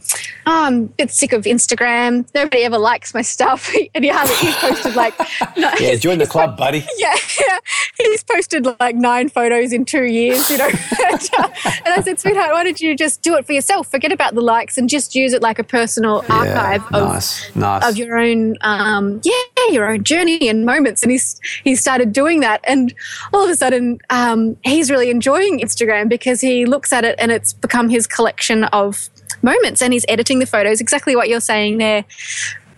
oh, 0.45 0.65
I'm 0.65 0.83
a 0.83 0.87
bit 0.87 1.11
sick 1.11 1.33
of 1.33 1.43
Instagram. 1.43 2.27
Nobody 2.33 2.63
ever 2.63 2.77
likes 2.77 3.13
my 3.13 3.21
stuff. 3.21 3.73
and 3.95 4.03
he 4.03 4.09
hasn't, 4.09 4.37
he's 4.39 4.55
posted 4.55 4.95
like, 4.95 5.13
no, 5.57 5.71
Yeah, 5.79 5.95
join 5.95 6.17
the 6.17 6.27
club, 6.27 6.57
buddy. 6.57 6.85
yeah, 6.97 7.15
yeah. 7.39 7.57
He's 7.97 8.23
posted 8.23 8.65
like 8.79 8.95
nine 8.95 9.29
photos 9.29 9.73
in 9.73 9.85
two 9.85 10.03
years, 10.03 10.49
you 10.49 10.57
know. 10.57 10.67
and, 10.67 11.29
uh, 11.37 11.49
and 11.85 11.93
I 11.93 12.01
said, 12.03 12.19
sweetheart, 12.19 12.51
why 12.51 12.63
don't 12.63 12.79
you 12.79 12.95
just 12.95 13.21
do 13.21 13.35
it 13.35 13.45
for 13.45 13.53
yourself? 13.53 13.89
Forget 13.89 14.11
about 14.11 14.35
the 14.35 14.41
likes 14.41 14.77
and 14.77 14.89
just 14.89 15.15
use 15.15 15.33
it 15.33 15.41
like 15.41 15.59
a 15.59 15.63
personal 15.63 16.23
archive 16.29 16.83
of, 16.93 17.09
nice, 17.09 17.55
nice. 17.55 17.87
of 17.87 17.97
your 17.97 18.17
own, 18.17 18.55
um, 18.61 19.21
yeah, 19.23 19.33
your 19.69 19.91
own 19.91 20.03
journey 20.03 20.47
and 20.49 20.65
moments. 20.65 21.03
And 21.03 21.11
he's 21.11 21.39
he 21.63 21.75
started 21.75 22.13
doing 22.13 22.39
that, 22.41 22.61
and 22.65 22.93
all 23.33 23.43
of 23.43 23.49
a 23.49 23.55
sudden, 23.55 23.99
um, 24.09 24.57
he's 24.63 24.89
really 24.89 25.09
enjoying 25.09 25.59
Instagram 25.59 26.09
because 26.09 26.41
he 26.41 26.65
looks 26.65 26.91
at 26.93 27.00
it 27.03 27.15
and 27.19 27.31
it's 27.31 27.53
become 27.53 27.89
his 27.89 28.07
collection 28.07 28.65
of 28.65 29.09
moments, 29.41 29.81
and 29.81 29.93
he's 29.93 30.05
editing 30.07 30.39
the 30.39 30.45
photos. 30.45 30.81
Exactly 30.81 31.15
what 31.15 31.29
you're 31.29 31.39
saying 31.39 31.77
there, 31.77 32.05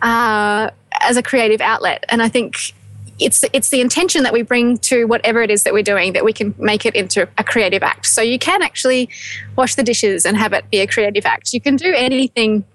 uh, 0.02 0.70
as 1.02 1.18
a 1.18 1.24
creative 1.24 1.62
outlet. 1.62 2.06
And 2.10 2.22
I 2.22 2.30
think 2.30 2.74
it's 3.20 3.44
it's 3.54 3.70
the 3.70 3.82
intention 3.82 4.24
that 4.24 4.34
we 4.34 4.42
bring 4.42 4.78
to 4.80 5.06
whatever 5.06 5.42
it 5.42 5.52
is 5.52 5.64
that 5.64 5.74
we're 5.74 5.84
doing 5.84 6.14
that 6.14 6.26
we 6.26 6.34
can 6.34 6.54
make 6.58 6.86
it 6.86 6.96
into 6.96 7.28
a 7.38 7.44
creative 7.44 7.84
act. 7.84 8.06
So 8.08 8.22
you 8.22 8.40
can 8.40 8.62
actually 8.62 9.10
wash 9.56 9.76
the 9.76 9.84
dishes 9.84 10.26
and 10.26 10.38
have 10.38 10.54
it 10.54 10.70
be 10.72 10.80
a 10.80 10.88
creative 10.88 11.26
act. 11.26 11.54
You 11.54 11.62
can 11.62 11.76
do 11.76 11.94
anything, 11.96 12.66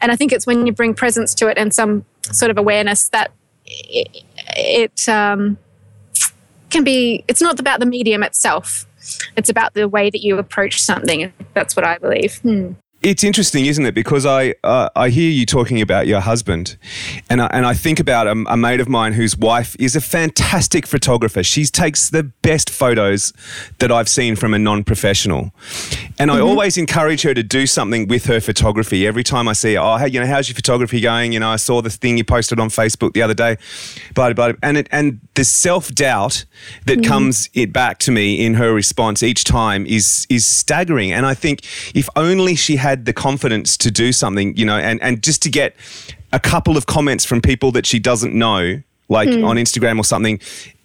and 0.00 0.10
I 0.10 0.16
think 0.16 0.32
it's 0.32 0.46
when 0.46 0.66
you 0.66 0.72
bring 0.72 0.94
presence 0.94 1.34
to 1.34 1.48
it 1.48 1.58
and 1.58 1.72
some 1.72 2.04
sort 2.32 2.50
of 2.50 2.58
awareness 2.58 3.08
that 3.10 3.30
it, 3.66 4.24
it 4.56 5.08
um, 5.08 5.58
can 6.70 6.84
be. 6.84 7.24
It's 7.28 7.42
not 7.42 7.60
about 7.60 7.80
the 7.80 7.86
medium 7.86 8.22
itself. 8.22 8.86
It's 9.36 9.48
about 9.48 9.74
the 9.74 9.88
way 9.88 10.10
that 10.10 10.22
you 10.22 10.38
approach 10.38 10.80
something. 10.80 11.32
That's 11.54 11.76
what 11.76 11.86
I 11.86 11.98
believe. 11.98 12.38
Hmm. 12.38 12.72
It's 13.00 13.22
interesting, 13.22 13.66
isn't 13.66 13.86
it? 13.86 13.94
Because 13.94 14.26
I 14.26 14.56
uh, 14.64 14.88
I 14.96 15.10
hear 15.10 15.30
you 15.30 15.46
talking 15.46 15.80
about 15.80 16.08
your 16.08 16.18
husband, 16.18 16.76
and 17.30 17.40
I, 17.40 17.46
and 17.52 17.64
I 17.64 17.72
think 17.72 18.00
about 18.00 18.26
a, 18.26 18.32
a 18.48 18.56
mate 18.56 18.80
of 18.80 18.88
mine 18.88 19.12
whose 19.12 19.38
wife 19.38 19.76
is 19.78 19.94
a 19.94 20.00
fantastic 20.00 20.84
photographer. 20.84 21.44
She 21.44 21.64
takes 21.66 22.10
the 22.10 22.24
best 22.42 22.68
photos 22.68 23.32
that 23.78 23.92
I've 23.92 24.08
seen 24.08 24.34
from 24.34 24.52
a 24.52 24.58
non-professional, 24.58 25.52
and 26.18 26.28
I 26.28 26.40
always 26.40 26.76
encourage 26.76 27.22
her 27.22 27.34
to 27.34 27.42
do 27.44 27.68
something 27.68 28.08
with 28.08 28.26
her 28.26 28.40
photography. 28.40 29.06
Every 29.06 29.22
time 29.22 29.46
I 29.46 29.52
see, 29.52 29.74
her, 29.74 29.80
oh, 29.80 29.96
hey, 29.98 30.08
you 30.08 30.18
know, 30.18 30.26
how's 30.26 30.48
your 30.48 30.56
photography 30.56 31.00
going? 31.00 31.30
You 31.30 31.38
know, 31.38 31.50
I 31.50 31.56
saw 31.56 31.80
the 31.80 31.90
thing 31.90 32.18
you 32.18 32.24
posted 32.24 32.58
on 32.58 32.68
Facebook 32.68 33.12
the 33.12 33.22
other 33.22 33.34
day, 33.34 33.58
blah 34.16 34.32
blah, 34.32 34.48
blah. 34.48 34.58
and 34.60 34.76
it 34.76 34.88
and 34.90 35.20
the 35.34 35.44
self 35.44 35.94
doubt 35.94 36.46
that 36.86 37.04
comes 37.04 37.48
it 37.54 37.72
back 37.72 37.98
to 37.98 38.10
me 38.10 38.44
in 38.44 38.54
her 38.54 38.74
response 38.74 39.22
each 39.22 39.44
time 39.44 39.86
is 39.86 40.26
is 40.28 40.44
staggering. 40.44 41.12
And 41.12 41.24
I 41.26 41.34
think 41.34 41.60
if 41.94 42.08
only 42.16 42.56
she 42.56 42.74
had 42.74 42.87
the 42.94 43.12
confidence 43.12 43.76
to 43.78 43.90
do 43.90 44.12
something, 44.12 44.56
you 44.56 44.64
know, 44.64 44.76
and 44.76 45.00
and 45.02 45.22
just 45.22 45.42
to 45.42 45.50
get 45.50 45.74
a 46.32 46.40
couple 46.40 46.76
of 46.76 46.86
comments 46.86 47.24
from 47.24 47.40
people 47.40 47.72
that 47.72 47.86
she 47.86 47.98
doesn't 47.98 48.34
know, 48.34 48.82
like 49.08 49.28
hmm. 49.28 49.44
on 49.44 49.56
Instagram 49.56 49.98
or 49.98 50.04
something. 50.04 50.40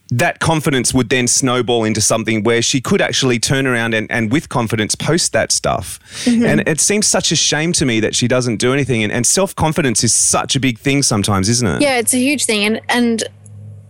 That 0.09 0.39
confidence 0.39 0.93
would 0.93 1.09
then 1.09 1.27
snowball 1.27 1.85
into 1.85 1.99
something 1.99 2.43
where 2.43 2.61
she 2.61 2.81
could 2.81 3.01
actually 3.01 3.39
turn 3.39 3.65
around 3.65 3.95
and, 3.95 4.11
and 4.11 4.31
with 4.31 4.47
confidence 4.47 4.93
post 4.93 5.33
that 5.33 5.51
stuff. 5.51 5.99
Mm-hmm. 6.25 6.45
And 6.45 6.67
it 6.67 6.79
seems 6.79 7.07
such 7.07 7.31
a 7.31 7.35
shame 7.35 7.73
to 7.73 7.85
me 7.85 7.99
that 8.01 8.13
she 8.13 8.27
doesn't 8.27 8.57
do 8.57 8.73
anything. 8.73 9.01
And, 9.01 9.11
and 9.11 9.25
self 9.25 9.55
confidence 9.55 10.03
is 10.03 10.13
such 10.13 10.55
a 10.55 10.59
big 10.59 10.77
thing 10.77 11.01
sometimes, 11.01 11.49
isn't 11.49 11.67
it? 11.67 11.81
Yeah, 11.81 11.97
it's 11.97 12.13
a 12.13 12.19
huge 12.19 12.45
thing, 12.45 12.63
and 12.63 12.81
and 12.89 13.23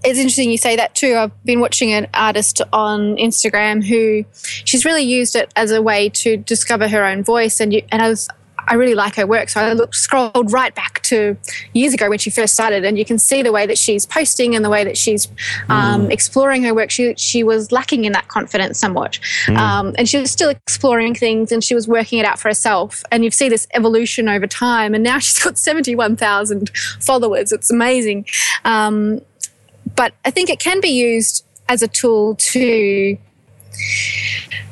it's 0.04 0.20
interesting 0.20 0.52
you 0.52 0.58
say 0.58 0.76
that 0.76 0.96
too. 0.96 1.16
I've 1.16 1.44
been 1.46 1.60
watching 1.60 1.94
an 1.94 2.08
artist 2.14 2.62
on 2.72 3.16
Instagram 3.18 3.84
who 3.86 4.26
she's 4.66 4.86
really 4.86 5.04
used 5.04 5.36
it 5.36 5.52
as 5.56 5.72
a 5.72 5.82
way 5.82 6.10
to 6.10 6.38
discover 6.38 6.88
her 6.88 7.06
own 7.06 7.24
voice, 7.24 7.60
and 7.60 7.74
you, 7.74 7.82
and 7.92 8.02
I 8.02 8.10
was. 8.10 8.30
I 8.66 8.76
really 8.76 8.96
like 8.96 9.16
her 9.16 9.28
work, 9.28 9.50
so 9.50 9.60
I 9.60 9.74
looked, 9.74 9.94
scrolled 9.94 10.54
right 10.54 10.74
back 10.74 11.02
to 11.04 11.36
years 11.74 11.94
ago 11.94 12.08
when 12.10 12.18
she 12.18 12.30
first 12.30 12.54
started, 12.54 12.86
and 12.86 12.98
you 12.98 13.04
can 13.04 13.20
see 13.20 13.42
the 13.42 13.52
way 13.52 13.66
that 13.66 13.78
she's 13.78 14.06
posting 14.06 14.56
and 14.56 14.64
the 14.64 14.70
way 14.70 14.86
that 14.86 14.98
she's 14.98 15.28
um, 15.68 16.10
exploring 16.10 16.64
her 16.64 16.74
work. 16.74 16.90
She 16.90 17.14
she 17.18 17.44
was 17.44 17.74
lacking 17.74 18.06
in 18.06 18.14
that 18.14 18.30
confidence 18.30 18.80
somewhat, 18.80 19.20
um, 19.50 19.94
and 19.98 20.08
she 20.08 20.18
was 20.18 20.32
still 20.32 20.50
exploring 20.50 21.14
things, 21.14 21.52
and 21.52 21.62
she 21.62 21.76
was 21.76 21.90
working 21.90 22.20
it 22.20 22.26
out 22.26 22.40
for 22.40 22.48
herself. 22.48 23.04
And 23.12 23.26
you 23.26 23.32
see 23.32 23.50
this 23.50 23.68
evolution 23.74 24.30
over 24.30 24.48
time, 24.48 24.94
and 24.94 25.04
now 25.04 25.20
she's 25.20 25.44
got 25.44 25.58
seventy 25.58 25.94
one 25.94 26.16
thousand 26.16 26.72
followers. 27.02 27.52
It's 27.52 27.70
amazing. 27.70 28.28
Um, 28.64 29.20
but 29.96 30.14
I 30.26 30.32
think 30.32 30.50
it 30.50 30.60
can 30.60 30.82
be 30.82 30.90
used 30.90 31.46
as 31.70 31.82
a 31.82 31.88
tool 31.88 32.36
to 32.36 33.18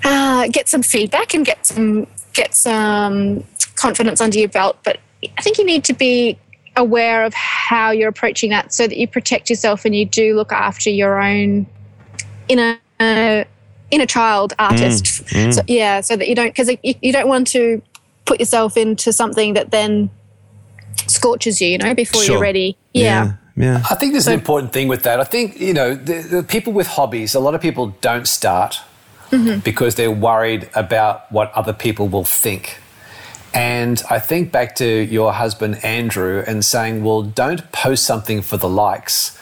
uh, 0.03 0.47
get 0.49 0.67
some 0.69 0.83
feedback 0.83 1.33
and 1.33 1.45
get 1.45 1.65
some 1.65 2.07
get 2.33 2.55
some 2.55 3.43
confidence 3.75 4.21
under 4.21 4.39
your 4.39 4.47
belt. 4.49 4.77
But 4.83 4.99
I 5.37 5.41
think 5.41 5.57
you 5.57 5.65
need 5.65 5.83
to 5.85 5.93
be 5.93 6.37
aware 6.77 7.25
of 7.25 7.33
how 7.33 7.91
you're 7.91 8.09
approaching 8.09 8.49
that 8.51 8.73
so 8.73 8.87
that 8.87 8.97
you 8.97 9.07
protect 9.07 9.49
yourself 9.49 9.83
and 9.85 9.95
you 9.95 10.05
do 10.05 10.35
look 10.35 10.51
after 10.51 10.89
your 10.89 11.21
own 11.21 11.67
inner 12.47 12.77
inner 12.99 14.05
child 14.05 14.53
artist. 14.59 15.27
So, 15.53 15.61
yeah, 15.67 16.01
so 16.01 16.15
that 16.15 16.27
you 16.27 16.35
don't 16.35 16.49
because 16.49 16.69
you, 16.83 16.95
you 17.01 17.11
don't 17.11 17.27
want 17.27 17.47
to 17.47 17.81
put 18.25 18.39
yourself 18.39 18.77
into 18.77 19.11
something 19.11 19.53
that 19.53 19.71
then 19.71 20.09
scorches 21.07 21.59
you. 21.61 21.69
You 21.69 21.77
know, 21.77 21.93
before 21.93 22.21
Sure. 22.23 22.35
you're 22.35 22.41
ready. 22.41 22.77
yeah. 22.93 23.03
Yeah. 23.03 23.33
I 23.85 23.95
think 23.95 24.13
there's 24.13 24.27
an 24.27 24.33
important 24.33 24.73
thing 24.73 24.87
with 24.87 25.03
that. 25.03 25.19
I 25.19 25.23
think, 25.23 25.59
you 25.59 25.73
know, 25.73 25.93
the, 25.93 26.21
the 26.21 26.43
people 26.43 26.73
with 26.73 26.87
hobbies, 26.87 27.35
a 27.35 27.39
lot 27.39 27.53
of 27.53 27.61
people 27.61 27.87
don't 28.01 28.27
start 28.27 28.79
mm-hmm. 29.29 29.59
because 29.59 29.95
they're 29.95 30.11
worried 30.11 30.69
about 30.73 31.31
what 31.31 31.51
other 31.53 31.73
people 31.73 32.07
will 32.07 32.23
think. 32.23 32.79
And 33.53 34.01
I 34.09 34.19
think 34.19 34.51
back 34.51 34.75
to 34.75 34.85
your 34.85 35.33
husband, 35.33 35.83
Andrew, 35.83 36.43
and 36.47 36.63
saying, 36.63 37.03
well, 37.03 37.21
don't 37.21 37.69
post 37.71 38.05
something 38.05 38.41
for 38.41 38.57
the 38.57 38.69
likes. 38.69 39.37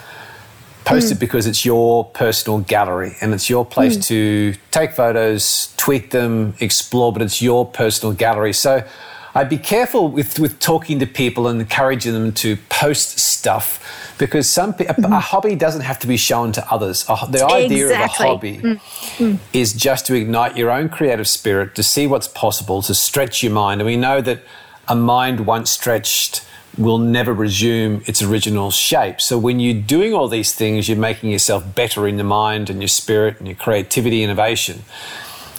Post 0.86 1.10
mm. 1.10 1.12
it 1.12 1.20
because 1.20 1.46
it's 1.46 1.64
your 1.64 2.06
personal 2.06 2.60
gallery 2.62 3.16
and 3.22 3.34
it's 3.34 3.50
your 3.50 3.64
place 3.64 3.98
mm. 3.98 4.06
to 4.08 4.56
take 4.72 4.94
photos, 4.94 5.74
tweak 5.78 6.10
them, 6.10 6.56
explore, 6.60 7.14
but 7.14 7.22
it's 7.22 7.42
your 7.42 7.68
personal 7.68 8.16
gallery. 8.16 8.54
So 8.54 8.88
I'd 9.40 9.48
be 9.48 9.58
careful 9.58 10.10
with, 10.10 10.38
with 10.38 10.60
talking 10.60 11.00
to 11.00 11.08
people 11.08 11.48
and 11.48 11.62
encouraging 11.62 12.12
them 12.12 12.34
to 12.34 12.58
post 12.68 13.20
stuff 13.20 14.14
because 14.18 14.50
some 14.50 14.74
pe- 14.74 14.86
a, 14.86 14.94
mm-hmm. 14.94 15.14
hobby 15.14 15.56
doesn't 15.56 15.84
have 15.84 15.98
to 16.00 16.08
be 16.08 16.18
shown 16.18 16.52
to 16.52 16.72
others. 16.74 17.06
The 17.06 17.46
idea 17.46 17.86
Exactly. 17.86 18.26
of 18.26 18.32
a 18.32 18.34
hobby 18.34 18.58
mm. 18.58 18.80
Mm. 19.18 19.40
is 19.54 19.72
just 19.72 20.06
to 20.08 20.14
ignite 20.14 20.58
your 20.58 20.70
own 20.70 20.90
creative 20.90 21.26
spirit, 21.26 21.74
to 21.76 21.84
see 21.84 22.06
what's 22.06 22.28
possible, 22.28 22.82
to 22.82 22.94
stretch 22.94 23.42
your 23.42 23.54
mind. 23.54 23.80
And 23.80 23.86
we 23.88 23.96
know 23.96 24.20
that 24.20 24.44
a 24.90 24.96
mind 24.96 25.46
once 25.46 25.70
stretched 25.72 26.46
will 26.78 26.98
never 26.98 27.34
resume 27.34 28.02
its 28.08 28.22
original 28.22 28.72
shape. 28.72 29.22
So 29.22 29.38
when 29.38 29.62
you're 29.62 29.82
doing 29.82 30.14
all 30.14 30.28
these 30.28 30.54
things, 30.54 30.90
you're 30.90 30.98
making 30.98 31.32
yourself 31.32 31.64
better 31.76 32.10
in 32.10 32.18
your 32.18 32.26
mind 32.26 32.70
and 32.70 32.82
your 32.82 32.90
spirit 32.90 33.40
and 33.40 33.48
your 33.48 33.56
creativity, 33.56 34.22
innovation. 34.22 34.84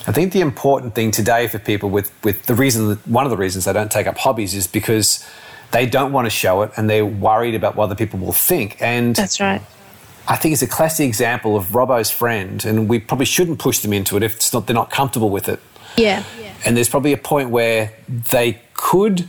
I 0.06 0.12
think 0.12 0.32
the 0.32 0.40
important 0.40 0.94
thing 0.94 1.10
today 1.10 1.46
for 1.46 1.58
people 1.58 1.90
with, 1.90 2.12
with 2.24 2.46
the 2.46 2.54
reason 2.54 2.88
that 2.88 3.06
one 3.06 3.26
of 3.26 3.30
the 3.30 3.36
reasons 3.36 3.66
they 3.66 3.72
don't 3.72 3.90
take 3.90 4.06
up 4.06 4.16
hobbies 4.16 4.54
is 4.54 4.66
because 4.66 5.24
they 5.72 5.86
don't 5.86 6.12
want 6.12 6.26
to 6.26 6.30
show 6.30 6.62
it 6.62 6.72
and 6.76 6.88
they're 6.88 7.06
worried 7.06 7.54
about 7.54 7.76
what 7.76 7.84
other 7.84 7.94
people 7.94 8.18
will 8.18 8.32
think. 8.32 8.80
And 8.80 9.14
That's 9.14 9.40
right. 9.40 9.62
I 10.26 10.36
think 10.36 10.52
it's 10.52 10.62
a 10.62 10.66
classic 10.66 11.06
example 11.06 11.56
of 11.56 11.74
Robbo's 11.74 12.10
friend, 12.10 12.64
and 12.64 12.88
we 12.88 13.00
probably 13.00 13.26
shouldn't 13.26 13.58
push 13.58 13.80
them 13.80 13.92
into 13.92 14.16
it 14.16 14.22
if 14.22 14.36
it's 14.36 14.52
not 14.52 14.66
they're 14.66 14.74
not 14.74 14.90
comfortable 14.90 15.28
with 15.28 15.48
it. 15.48 15.60
Yeah. 15.96 16.22
And 16.64 16.76
there's 16.76 16.88
probably 16.88 17.12
a 17.12 17.18
point 17.18 17.50
where 17.50 17.92
they 18.08 18.60
could 18.74 19.28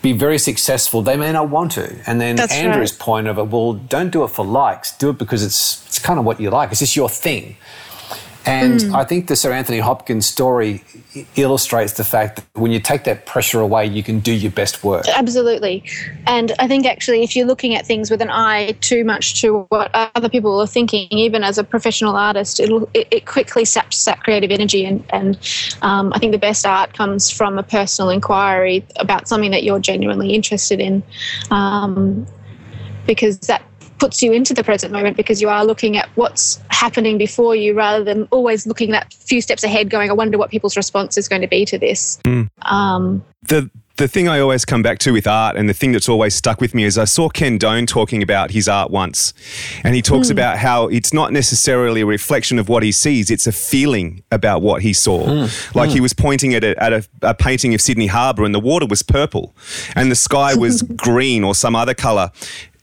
be 0.00 0.12
very 0.12 0.38
successful, 0.38 1.02
they 1.02 1.16
may 1.16 1.32
not 1.32 1.48
want 1.50 1.72
to. 1.72 1.98
And 2.06 2.20
then 2.20 2.36
That's 2.36 2.54
Andrew's 2.54 2.92
right. 2.92 3.00
point 3.00 3.26
of 3.26 3.38
it, 3.38 3.48
well, 3.48 3.72
don't 3.72 4.10
do 4.10 4.22
it 4.22 4.28
for 4.28 4.44
likes, 4.44 4.96
do 4.96 5.10
it 5.10 5.18
because 5.18 5.42
it's 5.42 5.84
it's 5.86 5.98
kind 5.98 6.18
of 6.18 6.24
what 6.24 6.40
you 6.40 6.50
like. 6.50 6.70
It's 6.70 6.80
just 6.80 6.94
your 6.94 7.08
thing. 7.08 7.56
And 8.46 8.80
Hmm. 8.80 8.96
I 8.96 9.04
think 9.04 9.26
the 9.26 9.36
Sir 9.36 9.52
Anthony 9.52 9.78
Hopkins 9.78 10.26
story 10.26 10.82
illustrates 11.36 11.94
the 11.94 12.04
fact 12.04 12.36
that 12.36 12.44
when 12.54 12.72
you 12.72 12.80
take 12.80 13.04
that 13.04 13.26
pressure 13.26 13.60
away, 13.60 13.86
you 13.86 14.02
can 14.02 14.20
do 14.20 14.32
your 14.32 14.52
best 14.52 14.82
work. 14.82 15.04
Absolutely. 15.14 15.82
And 16.26 16.52
I 16.58 16.66
think 16.66 16.86
actually, 16.86 17.22
if 17.22 17.36
you're 17.36 17.46
looking 17.46 17.74
at 17.74 17.84
things 17.84 18.10
with 18.10 18.22
an 18.22 18.30
eye 18.30 18.72
too 18.80 19.04
much 19.04 19.40
to 19.42 19.66
what 19.68 19.90
other 19.92 20.28
people 20.28 20.60
are 20.60 20.66
thinking, 20.66 21.08
even 21.10 21.42
as 21.42 21.58
a 21.58 21.64
professional 21.64 22.16
artist, 22.16 22.60
it'll, 22.60 22.88
it, 22.94 23.08
it 23.10 23.26
quickly 23.26 23.64
saps 23.64 24.04
that 24.06 24.22
creative 24.22 24.50
energy. 24.50 24.84
And, 24.86 25.04
and 25.10 25.38
um, 25.82 26.12
I 26.14 26.18
think 26.18 26.32
the 26.32 26.38
best 26.38 26.64
art 26.64 26.94
comes 26.94 27.30
from 27.30 27.58
a 27.58 27.62
personal 27.62 28.10
inquiry 28.10 28.86
about 28.96 29.28
something 29.28 29.50
that 29.50 29.62
you're 29.62 29.80
genuinely 29.80 30.34
interested 30.34 30.80
in. 30.80 31.02
Um, 31.50 32.26
because 33.06 33.38
that 33.40 33.62
puts 33.98 34.22
you 34.22 34.32
into 34.32 34.54
the 34.54 34.64
present 34.64 34.92
moment 34.92 35.16
because 35.16 35.40
you 35.40 35.48
are 35.48 35.64
looking 35.64 35.96
at 35.96 36.08
what's 36.14 36.60
happening 36.68 37.18
before 37.18 37.54
you 37.54 37.74
rather 37.74 38.04
than 38.04 38.28
always 38.30 38.66
looking 38.66 38.90
that 38.90 39.12
few 39.12 39.40
steps 39.40 39.64
ahead 39.64 39.90
going 39.90 40.10
i 40.10 40.12
wonder 40.12 40.38
what 40.38 40.50
people's 40.50 40.76
response 40.76 41.16
is 41.16 41.28
going 41.28 41.42
to 41.42 41.48
be 41.48 41.64
to 41.64 41.78
this 41.78 42.18
hmm. 42.24 42.44
um, 42.62 43.24
the 43.42 43.70
the 43.98 44.08
thing 44.08 44.28
I 44.28 44.38
always 44.38 44.64
come 44.64 44.80
back 44.80 44.98
to 45.00 45.12
with 45.12 45.26
art, 45.26 45.56
and 45.56 45.68
the 45.68 45.74
thing 45.74 45.92
that's 45.92 46.08
always 46.08 46.34
stuck 46.34 46.60
with 46.60 46.74
me 46.74 46.84
is 46.84 46.96
I 46.96 47.04
saw 47.04 47.28
Ken 47.28 47.58
Done 47.58 47.84
talking 47.84 48.22
about 48.22 48.52
his 48.52 48.68
art 48.68 48.90
once, 48.90 49.34
and 49.84 49.94
he 49.94 50.02
talks 50.02 50.28
hmm. 50.28 50.32
about 50.32 50.58
how 50.58 50.86
it's 50.86 51.12
not 51.12 51.32
necessarily 51.32 52.00
a 52.00 52.06
reflection 52.06 52.58
of 52.58 52.68
what 52.68 52.82
he 52.82 52.92
sees; 52.92 53.30
it's 53.30 53.46
a 53.46 53.52
feeling 53.52 54.22
about 54.30 54.62
what 54.62 54.82
he 54.82 54.92
saw. 54.92 55.46
Hmm. 55.46 55.76
Like 55.76 55.90
he 55.90 56.00
was 56.00 56.14
pointing 56.14 56.54
at 56.54 56.64
a, 56.64 56.80
at 56.82 56.92
a, 56.92 57.08
a 57.22 57.34
painting 57.34 57.74
of 57.74 57.80
Sydney 57.80 58.06
Harbour, 58.06 58.44
and 58.44 58.54
the 58.54 58.60
water 58.60 58.86
was 58.86 59.02
purple, 59.02 59.54
and 59.94 60.10
the 60.10 60.16
sky 60.16 60.54
was 60.56 60.82
green 60.82 61.44
or 61.44 61.54
some 61.54 61.76
other 61.76 61.94
colour. 61.94 62.30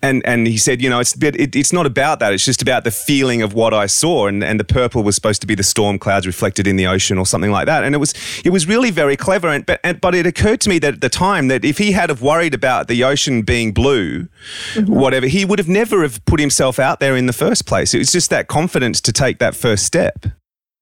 And, 0.02 0.24
and 0.26 0.46
he 0.46 0.58
said, 0.58 0.82
you 0.82 0.90
know, 0.90 1.00
it's 1.00 1.16
but 1.16 1.36
it, 1.40 1.56
it's 1.56 1.74
not 1.74 1.86
about 1.86 2.20
that. 2.20 2.34
It's 2.34 2.46
just 2.46 2.62
about 2.62 2.84
the 2.84 2.92
feeling 2.92 3.42
of 3.42 3.54
what 3.54 3.74
I 3.74 3.88
saw, 3.88 4.28
and, 4.28 4.44
and 4.44 4.60
the 4.60 4.64
purple 4.64 5.04
was 5.04 5.16
supposed 5.16 5.42
to 5.42 5.48
be 5.48 5.56
the 5.56 5.64
storm 5.64 5.98
clouds 5.98 6.28
reflected 6.28 6.68
in 6.68 6.76
the 6.76 6.86
ocean 6.86 7.18
or 7.18 7.26
something 7.26 7.52
like 7.52 7.66
that. 7.66 7.84
And 7.84 7.96
it 7.96 7.98
was 7.98 8.14
it 8.44 8.52
was 8.52 8.68
really 8.68 8.92
very 8.92 9.18
clever. 9.18 9.48
And 9.48 9.66
but 9.66 9.80
and, 9.84 10.00
but 10.00 10.14
it 10.14 10.26
occurred 10.26 10.62
to 10.62 10.70
me 10.70 10.80
that 10.80 10.96
at 10.96 11.02
the 11.02 11.10
time 11.10 11.48
that 11.48 11.66
if 11.66 11.78
he 11.78 11.94
had 11.94 12.10
have 12.10 12.22
worried 12.22 12.54
about 12.54 12.88
the 12.88 13.04
ocean 13.04 13.42
being 13.42 13.72
blue, 13.72 14.28
mm-hmm. 14.74 14.94
whatever, 14.94 15.28
he 15.28 15.44
would 15.46 15.60
have 15.60 15.70
never 15.70 16.02
have 16.02 16.24
put 16.26 16.40
himself 16.40 16.80
out 16.80 17.00
there 17.00 17.16
in 17.16 17.26
the 17.26 17.34
first 17.34 17.66
place. 17.66 17.94
It 17.94 18.00
was 18.00 18.12
just 18.12 18.30
that 18.30 18.48
confidence 18.48 19.02
to 19.02 19.12
take 19.12 19.40
that 19.40 19.56
first 19.56 19.86
step. 19.86 20.26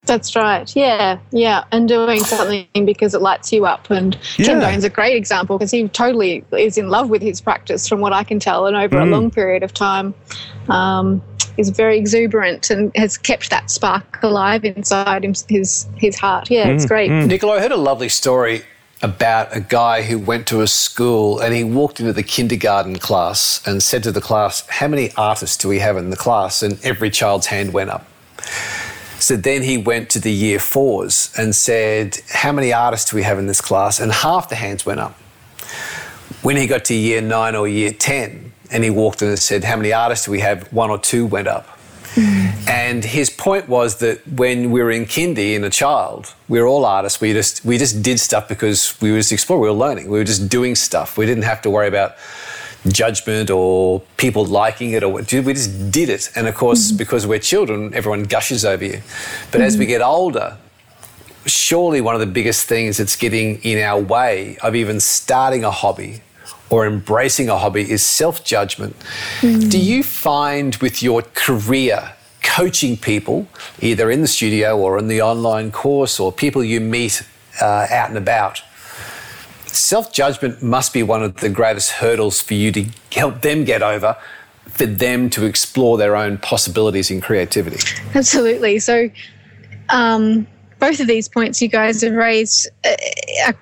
That's 0.06 0.36
right. 0.36 0.74
Yeah, 0.76 1.18
yeah, 1.30 1.64
and 1.72 1.88
doing 1.88 2.20
something 2.20 2.66
because 2.84 3.14
it 3.14 3.22
lights 3.22 3.52
you 3.52 3.64
up. 3.64 3.90
And 3.90 4.18
Ken 4.36 4.60
Yeah. 4.60 4.70
Done's 4.70 4.84
a 4.84 4.90
great 4.90 5.16
example 5.16 5.56
because 5.56 5.70
he 5.70 5.88
totally 5.88 6.44
is 6.52 6.76
in 6.76 6.88
love 6.88 7.08
with 7.08 7.22
his 7.22 7.40
practice, 7.40 7.88
from 7.88 8.00
what 8.00 8.12
I 8.12 8.22
can 8.24 8.38
tell, 8.38 8.66
and 8.66 8.76
over 8.76 8.98
a 8.98 9.04
mm. 9.04 9.10
long 9.10 9.30
period 9.30 9.62
of 9.62 9.72
time, 9.72 10.14
um, 10.68 11.22
is 11.56 11.70
very 11.70 11.96
exuberant 11.96 12.70
and 12.70 12.94
has 12.96 13.16
kept 13.16 13.50
that 13.50 13.70
spark 13.70 14.22
alive 14.22 14.64
inside 14.64 15.24
him, 15.24 15.34
his 15.48 15.86
his 15.96 16.16
heart. 16.16 16.50
Yeah, 16.50 16.68
it's 16.68 16.84
mm, 16.84 16.88
great. 16.88 17.10
Mm. 17.10 17.26
Nicola, 17.26 17.54
I 17.54 17.60
heard 17.60 17.72
a 17.72 17.76
lovely 17.76 18.08
story 18.08 18.62
about 19.02 19.54
a 19.54 19.60
guy 19.60 20.02
who 20.02 20.18
went 20.18 20.46
to 20.48 20.62
a 20.62 20.66
school 20.66 21.38
and 21.38 21.54
he 21.54 21.62
walked 21.62 22.00
into 22.00 22.12
the 22.12 22.22
kindergarten 22.22 22.98
class 22.98 23.60
and 23.66 23.82
said 23.82 24.02
to 24.02 24.12
the 24.12 24.20
class, 24.20 24.66
How 24.68 24.88
many 24.88 25.12
artists 25.16 25.56
do 25.56 25.68
we 25.68 25.78
have 25.78 25.96
in 25.96 26.10
the 26.10 26.16
class? 26.16 26.62
And 26.62 26.78
every 26.84 27.10
child's 27.10 27.46
hand 27.46 27.72
went 27.72 27.90
up. 27.90 28.06
So 29.24 29.36
then 29.36 29.62
he 29.62 29.78
went 29.78 30.10
to 30.10 30.18
the 30.18 30.30
year 30.30 30.58
fours 30.58 31.32
and 31.38 31.56
said, 31.56 32.18
How 32.28 32.52
many 32.52 32.74
artists 32.74 33.10
do 33.10 33.16
we 33.16 33.22
have 33.22 33.38
in 33.38 33.46
this 33.46 33.62
class? 33.62 33.98
And 33.98 34.12
half 34.12 34.50
the 34.50 34.54
hands 34.54 34.84
went 34.84 35.00
up. 35.00 35.14
When 36.42 36.56
he 36.56 36.66
got 36.66 36.84
to 36.84 36.94
year 36.94 37.22
nine 37.22 37.54
or 37.54 37.66
year 37.66 37.90
10, 37.90 38.52
and 38.70 38.84
he 38.84 38.90
walked 38.90 39.22
in 39.22 39.28
and 39.28 39.38
said, 39.38 39.64
How 39.64 39.76
many 39.76 39.94
artists 39.94 40.26
do 40.26 40.30
we 40.30 40.40
have? 40.40 40.70
One 40.74 40.90
or 40.90 40.98
two 40.98 41.24
went 41.24 41.48
up. 41.48 41.66
Mm. 42.16 42.68
And 42.68 43.02
his 43.02 43.30
point 43.30 43.66
was 43.66 43.96
that 44.00 44.28
when 44.28 44.70
we 44.70 44.82
were 44.82 44.90
in 44.90 45.06
kindy 45.06 45.56
and 45.56 45.64
a 45.64 45.70
child, 45.70 46.34
we 46.46 46.60
were 46.60 46.66
all 46.66 46.84
artists. 46.84 47.18
We 47.18 47.32
just 47.32 47.64
we 47.64 47.78
just 47.78 48.02
did 48.02 48.20
stuff 48.20 48.46
because 48.46 49.00
we 49.00 49.10
were 49.10 49.16
just 49.16 49.32
exploring. 49.32 49.62
We 49.62 49.68
were 49.68 49.74
learning. 49.74 50.10
We 50.10 50.18
were 50.18 50.24
just 50.24 50.50
doing 50.50 50.74
stuff. 50.74 51.16
We 51.16 51.24
didn't 51.24 51.44
have 51.44 51.62
to 51.62 51.70
worry 51.70 51.88
about 51.88 52.16
judgment 52.88 53.50
or 53.50 54.00
people 54.16 54.44
liking 54.44 54.90
it 54.92 55.02
or 55.02 55.08
what. 55.08 55.32
We 55.32 55.52
just 55.54 55.90
did 55.90 56.08
it. 56.08 56.30
And 56.36 56.46
of 56.46 56.54
course, 56.54 56.88
mm-hmm. 56.88 56.96
because 56.98 57.26
we're 57.26 57.38
children, 57.38 57.94
everyone 57.94 58.24
gushes 58.24 58.64
over 58.64 58.84
you. 58.84 59.00
But 59.50 59.60
as 59.60 59.76
we 59.76 59.84
mm-hmm. 59.84 59.90
get 59.90 60.02
older, 60.02 60.56
surely 61.46 62.00
one 62.00 62.14
of 62.14 62.20
the 62.20 62.26
biggest 62.26 62.66
things 62.66 62.96
that's 62.96 63.16
getting 63.16 63.62
in 63.62 63.78
our 63.82 64.00
way 64.00 64.56
of 64.62 64.74
even 64.74 65.00
starting 65.00 65.64
a 65.64 65.70
hobby 65.70 66.22
or 66.70 66.86
embracing 66.86 67.48
a 67.48 67.58
hobby 67.58 67.90
is 67.90 68.04
self 68.04 68.44
judgment. 68.44 68.96
Mm. 69.40 69.70
Do 69.70 69.78
you 69.78 70.02
find 70.02 70.74
with 70.76 71.02
your 71.02 71.22
career 71.34 72.12
coaching 72.42 72.96
people, 72.96 73.46
either 73.80 74.10
in 74.10 74.20
the 74.20 74.26
studio 74.26 74.78
or 74.78 74.98
in 74.98 75.08
the 75.08 75.20
online 75.22 75.70
course 75.70 76.18
or 76.18 76.32
people 76.32 76.64
you 76.64 76.80
meet 76.80 77.22
uh, 77.60 77.86
out 77.90 78.08
and 78.08 78.18
about? 78.18 78.62
Self 79.74 80.12
judgment 80.12 80.62
must 80.62 80.92
be 80.92 81.02
one 81.02 81.22
of 81.22 81.36
the 81.36 81.48
greatest 81.48 81.90
hurdles 81.90 82.40
for 82.40 82.54
you 82.54 82.70
to 82.72 82.86
help 83.12 83.40
them 83.40 83.64
get 83.64 83.82
over, 83.82 84.16
for 84.68 84.86
them 84.86 85.28
to 85.30 85.44
explore 85.44 85.98
their 85.98 86.14
own 86.14 86.38
possibilities 86.38 87.10
in 87.10 87.20
creativity. 87.20 87.78
Absolutely. 88.14 88.78
So, 88.78 89.10
um, 89.88 90.46
both 90.78 91.00
of 91.00 91.08
these 91.08 91.28
points 91.28 91.60
you 91.60 91.68
guys 91.68 92.02
have 92.02 92.12
raised 92.12 92.68
uh, 92.84 92.94
are 93.46 93.54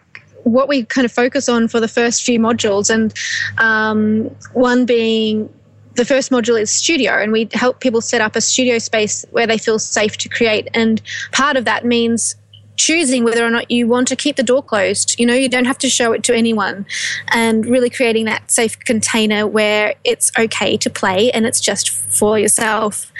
what 0.44 0.68
we 0.68 0.84
kind 0.84 1.04
of 1.04 1.12
focus 1.12 1.48
on 1.48 1.68
for 1.68 1.80
the 1.80 1.88
first 1.88 2.22
few 2.24 2.38
modules, 2.38 2.90
and 2.90 3.14
um, 3.58 4.24
one 4.52 4.84
being 4.84 5.48
the 5.94 6.04
first 6.04 6.30
module 6.30 6.60
is 6.60 6.70
studio, 6.70 7.12
and 7.22 7.32
we 7.32 7.48
help 7.52 7.80
people 7.80 8.00
set 8.00 8.20
up 8.20 8.36
a 8.36 8.40
studio 8.40 8.78
space 8.78 9.24
where 9.30 9.46
they 9.46 9.58
feel 9.58 9.78
safe 9.78 10.16
to 10.18 10.28
create. 10.28 10.68
And 10.74 11.00
part 11.32 11.56
of 11.56 11.64
that 11.64 11.84
means 11.84 12.34
choosing 12.82 13.22
whether 13.22 13.46
or 13.46 13.50
not 13.50 13.70
you 13.70 13.86
want 13.86 14.08
to 14.08 14.16
keep 14.16 14.34
the 14.34 14.42
door 14.42 14.62
closed. 14.62 15.18
You 15.18 15.24
know, 15.24 15.34
you 15.34 15.48
don't 15.48 15.66
have 15.66 15.78
to 15.78 15.88
show 15.88 16.12
it 16.12 16.24
to 16.24 16.34
anyone, 16.34 16.84
and 17.28 17.64
really 17.64 17.88
creating 17.88 18.24
that 18.24 18.50
safe 18.50 18.76
container 18.80 19.46
where 19.46 19.94
it's 20.02 20.32
okay 20.36 20.76
to 20.78 20.90
play 20.90 21.30
and 21.30 21.46
it's 21.46 21.60
just 21.60 21.90
for 21.90 22.38
yourself. 22.38 23.12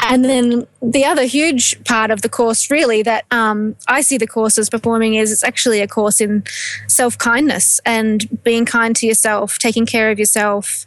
And 0.00 0.26
then 0.26 0.66
the 0.82 1.06
other 1.06 1.24
huge 1.24 1.82
part 1.84 2.10
of 2.10 2.20
the 2.20 2.28
course, 2.28 2.70
really, 2.70 3.02
that 3.02 3.24
um, 3.30 3.76
I 3.88 4.02
see 4.02 4.18
the 4.18 4.26
course 4.26 4.58
as 4.58 4.68
performing 4.68 5.14
is 5.14 5.32
it's 5.32 5.44
actually 5.44 5.80
a 5.80 5.88
course 5.88 6.20
in 6.20 6.44
self 6.86 7.16
kindness 7.16 7.80
and 7.86 8.42
being 8.44 8.66
kind 8.66 8.94
to 8.96 9.06
yourself, 9.06 9.58
taking 9.58 9.86
care 9.86 10.10
of 10.10 10.18
yourself, 10.18 10.84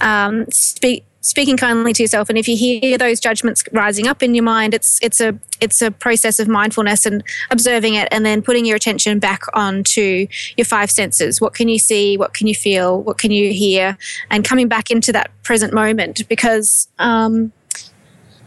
um, 0.00 0.46
speak. 0.50 1.04
Speaking 1.20 1.56
kindly 1.56 1.92
to 1.94 2.02
yourself, 2.02 2.28
and 2.28 2.38
if 2.38 2.46
you 2.46 2.56
hear 2.56 2.96
those 2.96 3.18
judgments 3.18 3.64
rising 3.72 4.06
up 4.06 4.22
in 4.22 4.34
your 4.34 4.44
mind, 4.44 4.72
it's 4.72 5.00
it's 5.02 5.20
a 5.20 5.36
it's 5.60 5.82
a 5.82 5.90
process 5.90 6.38
of 6.38 6.46
mindfulness 6.46 7.06
and 7.06 7.24
observing 7.50 7.94
it, 7.94 8.06
and 8.12 8.24
then 8.24 8.40
putting 8.40 8.64
your 8.64 8.76
attention 8.76 9.18
back 9.18 9.42
onto 9.52 10.28
your 10.56 10.64
five 10.64 10.90
senses. 10.90 11.40
What 11.40 11.54
can 11.54 11.68
you 11.68 11.78
see? 11.78 12.16
What 12.16 12.34
can 12.34 12.46
you 12.46 12.54
feel? 12.54 13.02
What 13.02 13.18
can 13.18 13.32
you 13.32 13.52
hear? 13.52 13.98
And 14.30 14.44
coming 14.44 14.68
back 14.68 14.90
into 14.90 15.12
that 15.12 15.30
present 15.42 15.74
moment, 15.74 16.26
because 16.28 16.88
um, 16.98 17.52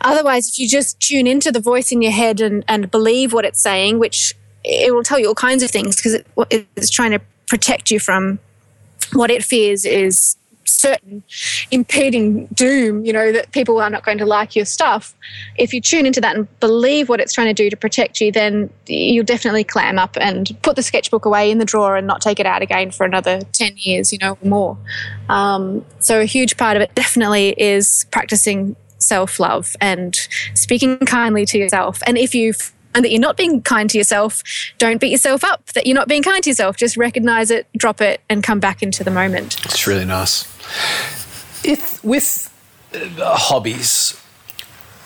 Otherwise, 0.04 0.48
if 0.48 0.58
you 0.58 0.68
just 0.68 1.00
tune 1.00 1.28
into 1.28 1.52
the 1.52 1.60
voice 1.60 1.92
in 1.92 2.02
your 2.02 2.12
head 2.12 2.42
and, 2.42 2.66
and 2.68 2.90
believe 2.90 3.34
what 3.34 3.46
it's 3.46 3.62
saying, 3.62 4.00
which 4.00 4.34
it 4.64 4.94
will 4.94 5.04
tell 5.04 5.20
you 5.20 5.28
all 5.28 5.36
kinds 5.36 5.64
of 5.64 5.72
things 5.72 5.96
because 5.96 6.16
it, 6.16 6.28
it's 6.76 6.90
trying 6.90 7.12
to 7.12 7.22
protect 7.48 7.92
you 7.92 8.00
from 8.00 8.40
what 9.14 9.30
it 9.30 9.44
fears 9.44 9.86
is 9.86 10.38
certain 10.72 11.24
impeding 11.72 12.46
doom, 12.48 13.06
you 13.06 13.14
know, 13.14 13.32
that 13.32 13.52
people 13.52 13.80
are 13.80 13.90
not 13.90 14.04
going 14.04 14.18
to 14.18 14.26
like 14.26 14.56
your 14.56 14.66
stuff. 14.66 15.14
If 15.58 15.74
you 15.74 15.82
tune 15.82 16.06
into 16.06 16.22
that 16.22 16.36
and 16.36 16.60
believe 16.60 17.10
what 17.10 17.20
it's 17.20 17.34
trying 17.34 17.48
to 17.48 17.54
do 17.54 17.70
to 17.70 17.78
protect 17.78 18.22
you, 18.22 18.32
then 18.32 18.70
you'll 18.88 19.26
definitely 19.26 19.64
clam 19.64 20.00
up 20.00 20.18
and 20.20 20.58
put 20.62 20.76
the 20.76 20.84
sketchbook 20.84 21.26
away 21.26 21.52
in 21.52 21.58
the 21.58 21.66
drawer 21.66 21.96
and 21.96 22.08
not 22.08 22.22
take 22.22 22.40
it 22.40 22.46
out 22.46 22.62
again 22.62 22.92
for 22.92 23.06
another 23.06 23.42
10 23.54 23.74
years, 23.78 24.12
you 24.12 24.20
know, 24.20 24.38
or 24.42 24.48
more. 24.48 24.78
Um, 25.30 25.86
so 26.00 26.22
a 26.22 26.26
huge 26.26 26.58
part 26.58 26.76
of 26.76 26.82
it 26.82 26.94
definitely 26.96 27.56
is 27.58 28.06
practicing 28.12 28.76
self 28.98 29.40
love 29.40 29.76
and 29.82 30.16
speaking 30.54 30.98
kindly 31.00 31.46
to 31.48 31.58
yourself. 31.58 32.02
And 32.06 32.18
if 32.18 32.36
you've 32.36 32.74
and 32.94 33.06
that 33.06 33.12
you're 33.12 33.22
not 33.22 33.38
being 33.38 33.62
kind 33.62 33.90
to 33.90 33.98
yourself, 33.98 34.44
don't 34.78 35.00
beat 35.00 35.12
yourself 35.12 35.44
up 35.44 35.66
that 35.68 35.88
you're 35.88 35.96
not 35.96 36.08
being 36.08 36.24
kind 36.24 36.44
to 36.44 36.50
yourself. 36.50 36.76
Just 36.76 36.98
recognize 36.98 37.50
it, 37.52 37.68
drop 37.78 38.02
it, 38.02 38.22
and 38.30 38.44
come 38.44 38.60
back 38.60 38.84
into 38.84 39.04
the 39.04 39.12
moment. 39.12 39.64
It's 39.66 39.88
really 39.88 40.06
nice. 40.06 40.44
If 41.64 42.04
with 42.04 42.50
uh, 42.94 43.36
hobbies, 43.38 44.20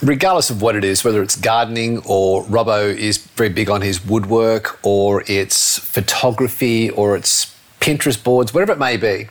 regardless 0.01 0.49
of 0.49 0.61
what 0.61 0.76
it 0.76 0.84
is, 0.84 1.03
whether 1.03 1.22
it's 1.22 1.36
gardening 1.36 2.01
or 2.05 2.43
Robbo 2.45 2.95
is 2.95 3.18
very 3.18 3.49
big 3.49 3.70
on 3.70 3.82
his 3.82 4.05
woodwork, 4.05 4.80
or 4.84 5.24
it's 5.28 5.80
photography, 5.80 6.89
or 6.89 7.16
it's 7.16 7.55
Pinterest 7.80 8.22
boards, 8.24 8.53
whatever 8.53 8.72
it 8.74 8.80
may 8.80 8.97
be. 8.97 9.28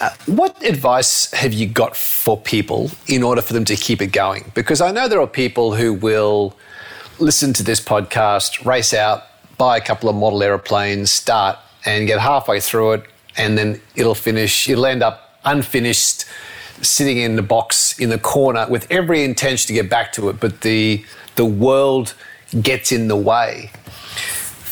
Uh, 0.00 0.10
what 0.26 0.62
advice 0.62 1.30
have 1.32 1.54
you 1.54 1.66
got 1.66 1.96
for 1.96 2.38
people 2.38 2.90
in 3.06 3.22
order 3.22 3.40
for 3.40 3.52
them 3.52 3.64
to 3.64 3.76
keep 3.76 4.02
it 4.02 4.08
going? 4.08 4.50
Because 4.54 4.80
I 4.80 4.90
know 4.90 5.08
there 5.08 5.20
are 5.20 5.26
people 5.26 5.74
who 5.74 5.94
will 5.94 6.54
listen 7.18 7.52
to 7.54 7.62
this 7.62 7.80
podcast, 7.80 8.64
race 8.66 8.92
out, 8.92 9.24
buy 9.56 9.78
a 9.78 9.80
couple 9.80 10.08
of 10.08 10.16
model 10.16 10.42
aeroplanes, 10.42 11.10
start, 11.10 11.58
and 11.86 12.06
get 12.06 12.18
halfway 12.20 12.60
through 12.60 12.92
it 12.94 13.06
and 13.36 13.56
then 13.56 13.80
it'll 13.94 14.14
finish, 14.14 14.68
it'll 14.68 14.86
end 14.86 15.02
up 15.02 15.38
unfinished, 15.44 16.24
sitting 16.82 17.18
in 17.18 17.36
the 17.36 17.42
box 17.42 17.98
in 17.98 18.10
the 18.10 18.18
corner 18.18 18.66
with 18.68 18.90
every 18.90 19.24
intention 19.24 19.68
to 19.68 19.72
get 19.72 19.88
back 19.88 20.12
to 20.12 20.28
it, 20.28 20.40
but 20.40 20.60
the, 20.60 21.04
the 21.36 21.44
world 21.44 22.14
gets 22.60 22.92
in 22.92 23.08
the 23.08 23.16
way. 23.16 23.70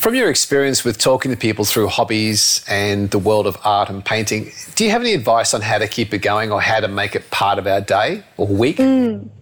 From 0.05 0.13
your 0.13 0.29
experience 0.29 0.83
with 0.83 0.99
talking 0.99 1.31
to 1.31 1.37
people 1.37 1.65
through 1.65 1.87
hobbies 1.87 2.63
and 2.67 3.09
the 3.09 3.17
world 3.17 3.47
of 3.47 3.57
art 3.63 3.89
and 3.89 4.05
painting, 4.05 4.51
do 4.75 4.85
you 4.85 4.91
have 4.91 5.01
any 5.01 5.13
advice 5.13 5.53
on 5.55 5.61
how 5.61 5.79
to 5.79 5.87
keep 5.87 6.13
it 6.13 6.19
going 6.19 6.51
or 6.51 6.61
how 6.61 6.79
to 6.79 6.87
make 6.87 7.15
it 7.15 7.31
part 7.31 7.57
of 7.57 7.65
our 7.65 7.81
day 7.81 8.23
or 8.37 8.45
week? 8.45 8.77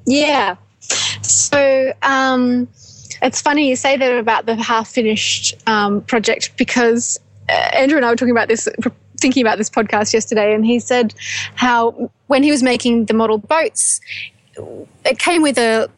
Yeah. 0.06 0.56
So 1.22 1.92
um, 2.02 2.70
it's 3.22 3.42
funny 3.42 3.70
you 3.70 3.76
say 3.76 3.98
that 3.98 4.18
about 4.18 4.46
the 4.46 4.56
half 4.56 4.88
finished 4.90 5.56
um, 5.68 6.02
project 6.02 6.52
because 6.58 7.20
uh, 7.50 7.52
Andrew 7.52 7.98
and 7.98 8.06
I 8.06 8.10
were 8.10 8.16
talking 8.16 8.32
about 8.32 8.48
this, 8.48 8.70
thinking 9.24 9.42
about 9.42 9.58
this 9.58 9.72
podcast 9.72 10.14
yesterday, 10.14 10.54
and 10.54 10.64
he 10.64 10.80
said 10.80 11.16
how 11.56 12.12
when 12.28 12.44
he 12.44 12.52
was 12.52 12.62
making 12.62 13.06
the 13.06 13.16
model 13.16 13.40
boats, 13.40 14.00
it 15.04 15.18
came 15.18 15.42
with 15.42 15.58
a 15.58 15.90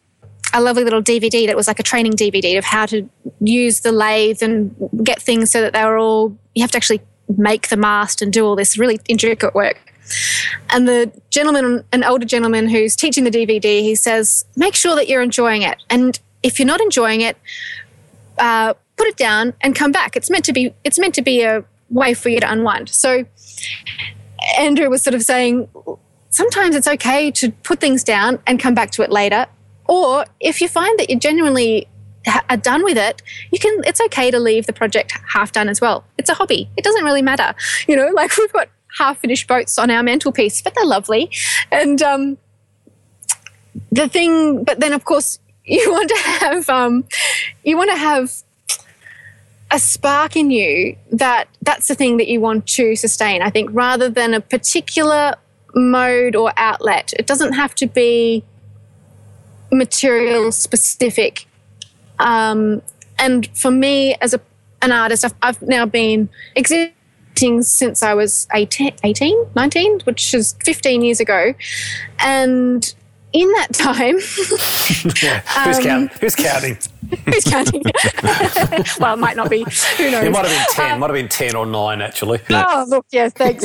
a 0.54 0.60
lovely 0.60 0.84
little 0.84 1.02
DVD 1.02 1.46
that 1.46 1.56
was 1.56 1.68
like 1.68 1.78
a 1.78 1.82
training 1.82 2.12
DVD 2.12 2.56
of 2.56 2.64
how 2.64 2.86
to 2.86 3.08
use 3.40 3.80
the 3.80 3.92
lathe 3.92 4.42
and 4.42 4.74
get 5.02 5.20
things 5.20 5.50
so 5.50 5.60
that 5.60 5.72
they 5.72 5.84
were 5.84 5.98
all, 5.98 6.36
you 6.54 6.62
have 6.62 6.70
to 6.70 6.76
actually 6.76 7.00
make 7.36 7.68
the 7.68 7.76
mast 7.76 8.22
and 8.22 8.32
do 8.32 8.46
all 8.46 8.56
this 8.56 8.78
really 8.78 8.98
intricate 9.08 9.54
work. 9.54 9.92
And 10.70 10.86
the 10.86 11.12
gentleman, 11.30 11.84
an 11.92 12.04
older 12.04 12.24
gentleman 12.24 12.68
who's 12.68 12.94
teaching 12.94 13.24
the 13.24 13.30
DVD, 13.30 13.82
he 13.82 13.94
says, 13.94 14.44
make 14.56 14.74
sure 14.74 14.94
that 14.94 15.08
you're 15.08 15.20
enjoying 15.20 15.62
it. 15.62 15.82
And 15.90 16.18
if 16.42 16.58
you're 16.58 16.66
not 16.66 16.80
enjoying 16.80 17.22
it, 17.22 17.36
uh, 18.38 18.74
put 18.96 19.08
it 19.08 19.16
down 19.16 19.52
and 19.60 19.74
come 19.74 19.92
back. 19.92 20.16
It's 20.16 20.30
meant 20.30 20.44
to 20.44 20.52
be, 20.52 20.72
it's 20.84 20.98
meant 20.98 21.14
to 21.16 21.22
be 21.22 21.42
a 21.42 21.64
way 21.90 22.14
for 22.14 22.28
you 22.28 22.40
to 22.40 22.50
unwind. 22.50 22.88
So 22.88 23.24
Andrew 24.58 24.88
was 24.90 25.02
sort 25.02 25.14
of 25.14 25.22
saying, 25.22 25.68
sometimes 26.30 26.74
it's 26.74 26.88
okay 26.88 27.30
to 27.32 27.50
put 27.50 27.80
things 27.80 28.04
down 28.04 28.38
and 28.46 28.60
come 28.60 28.74
back 28.74 28.90
to 28.92 29.02
it 29.02 29.10
later 29.10 29.46
or 29.88 30.24
if 30.40 30.60
you 30.60 30.68
find 30.68 30.98
that 30.98 31.10
you 31.10 31.18
genuinely 31.18 31.88
are 32.48 32.56
done 32.56 32.82
with 32.82 32.96
it, 32.96 33.22
you 33.52 33.58
can. 33.58 33.82
It's 33.84 34.00
okay 34.00 34.30
to 34.30 34.38
leave 34.38 34.66
the 34.66 34.72
project 34.72 35.12
half 35.28 35.52
done 35.52 35.68
as 35.68 35.80
well. 35.80 36.04
It's 36.18 36.28
a 36.28 36.34
hobby. 36.34 36.68
It 36.76 36.84
doesn't 36.84 37.04
really 37.04 37.22
matter. 37.22 37.54
You 37.86 37.96
know, 37.96 38.08
like 38.14 38.36
we've 38.36 38.52
got 38.52 38.68
half 38.98 39.18
finished 39.18 39.46
boats 39.46 39.78
on 39.78 39.90
our 39.90 40.02
mantelpiece, 40.02 40.60
but 40.62 40.74
they're 40.74 40.86
lovely. 40.86 41.30
And 41.70 42.02
um, 42.02 42.38
the 43.92 44.08
thing, 44.08 44.64
but 44.64 44.80
then 44.80 44.92
of 44.92 45.04
course 45.04 45.38
you 45.64 45.90
want 45.90 46.08
to 46.08 46.18
have 46.18 46.68
um, 46.68 47.04
you 47.64 47.76
want 47.76 47.90
to 47.90 47.96
have 47.96 48.32
a 49.70 49.78
spark 49.78 50.36
in 50.36 50.50
you 50.50 50.96
that 51.10 51.48
that's 51.62 51.88
the 51.88 51.94
thing 51.94 52.18
that 52.18 52.28
you 52.28 52.40
want 52.40 52.66
to 52.68 52.94
sustain. 52.96 53.42
I 53.42 53.50
think 53.50 53.70
rather 53.72 54.08
than 54.08 54.34
a 54.34 54.40
particular 54.40 55.34
mode 55.74 56.36
or 56.36 56.52
outlet, 56.56 57.12
it 57.18 57.26
doesn't 57.26 57.54
have 57.54 57.74
to 57.76 57.86
be 57.86 58.44
material 59.72 60.52
specific. 60.52 61.46
Um, 62.18 62.82
and 63.18 63.46
for 63.56 63.70
me, 63.70 64.14
as 64.20 64.34
a, 64.34 64.40
an 64.82 64.92
artist, 64.92 65.24
I've, 65.24 65.34
I've 65.42 65.62
now 65.62 65.86
been 65.86 66.28
existing 66.54 67.62
since 67.62 68.02
I 68.02 68.14
was 68.14 68.46
18, 68.54 68.94
18, 69.02 69.46
19, 69.54 70.00
which 70.04 70.32
is 70.32 70.54
15 70.64 71.02
years 71.02 71.20
ago. 71.20 71.54
And 72.20 72.94
in 73.36 73.52
that 73.52 73.68
time, 73.74 74.16
yeah. 75.22 75.40
Who's, 75.64 75.76
um, 75.78 75.82
count, 75.82 76.12
who's 76.14 76.34
counting? 76.34 76.78
Who's 77.26 77.44
counting? 77.44 77.82
well, 78.98 79.14
it 79.14 79.18
might 79.18 79.36
not 79.36 79.50
be. 79.50 79.58
Who 79.98 80.10
knows? 80.10 80.24
It 80.24 80.32
might 80.32 80.46
have 80.46 80.66
been 80.66 80.74
10. 80.74 80.92
Um, 80.92 81.00
might 81.00 81.10
have 81.10 81.14
been 81.14 81.28
10 81.28 81.54
or 81.54 81.66
9, 81.66 82.00
actually. 82.00 82.40
Oh, 82.48 82.86
look, 82.88 83.04
yes, 83.10 83.32
thanks. 83.34 83.64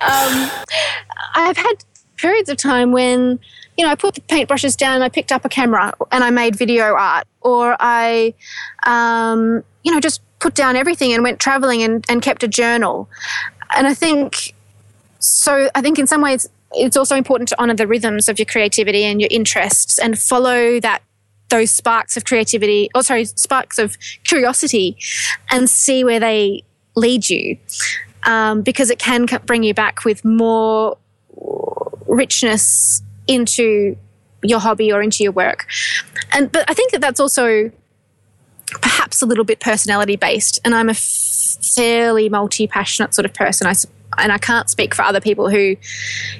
um, 0.00 0.50
I've 1.36 1.56
had 1.56 1.84
periods 2.16 2.48
of 2.48 2.56
time 2.56 2.90
when 2.90 3.38
you 3.78 3.86
know, 3.86 3.92
I 3.92 3.94
put 3.94 4.16
the 4.16 4.20
paintbrushes 4.22 4.76
down 4.76 4.96
and 4.96 5.04
I 5.04 5.08
picked 5.08 5.32
up 5.32 5.44
a 5.44 5.48
camera 5.48 5.94
and 6.12 6.22
I 6.22 6.30
made 6.30 6.56
video 6.56 6.94
art, 6.94 7.26
or 7.40 7.76
I, 7.80 8.34
um, 8.82 9.64
you 9.84 9.92
know, 9.92 10.00
just 10.00 10.20
put 10.40 10.54
down 10.54 10.76
everything 10.76 11.14
and 11.14 11.22
went 11.22 11.38
traveling 11.38 11.82
and, 11.82 12.04
and 12.08 12.20
kept 12.20 12.42
a 12.42 12.48
journal. 12.48 13.08
And 13.74 13.86
I 13.86 13.94
think, 13.94 14.54
so 15.20 15.70
I 15.74 15.80
think 15.80 15.98
in 15.98 16.06
some 16.06 16.20
ways, 16.20 16.46
it's 16.72 16.96
also 16.96 17.16
important 17.16 17.48
to 17.48 17.60
honor 17.60 17.74
the 17.74 17.86
rhythms 17.86 18.28
of 18.28 18.38
your 18.38 18.46
creativity 18.46 19.04
and 19.04 19.20
your 19.20 19.28
interests 19.30 19.98
and 19.98 20.18
follow 20.18 20.80
that 20.80 21.02
those 21.48 21.70
sparks 21.70 22.16
of 22.16 22.24
creativity 22.24 22.88
or 22.94 23.02
sorry 23.02 23.24
sparks 23.24 23.78
of 23.78 23.96
curiosity 24.24 24.96
and 25.50 25.68
see 25.68 26.04
where 26.04 26.20
they 26.20 26.62
lead 26.94 27.28
you 27.28 27.58
um, 28.24 28.62
because 28.62 28.90
it 28.90 28.98
can 28.98 29.26
bring 29.46 29.62
you 29.62 29.74
back 29.74 30.04
with 30.04 30.24
more 30.24 30.96
richness 32.06 33.02
into 33.26 33.96
your 34.42 34.58
hobby 34.58 34.92
or 34.92 35.02
into 35.02 35.22
your 35.22 35.32
work. 35.32 35.66
And 36.32 36.50
but 36.50 36.64
I 36.68 36.74
think 36.74 36.92
that 36.92 37.00
that's 37.00 37.20
also 37.20 37.70
perhaps 38.82 39.22
a 39.22 39.26
little 39.26 39.44
bit 39.44 39.60
personality 39.60 40.16
based. 40.16 40.58
And 40.64 40.74
I'm 40.74 40.88
a 40.88 40.94
fairly 40.94 42.28
multi 42.28 42.66
passionate 42.66 43.14
sort 43.14 43.26
of 43.26 43.34
person. 43.34 43.66
I 43.66 43.74
and 44.22 44.32
I 44.32 44.38
can't 44.38 44.68
speak 44.68 44.94
for 44.94 45.02
other 45.02 45.20
people 45.20 45.48
who, 45.48 45.76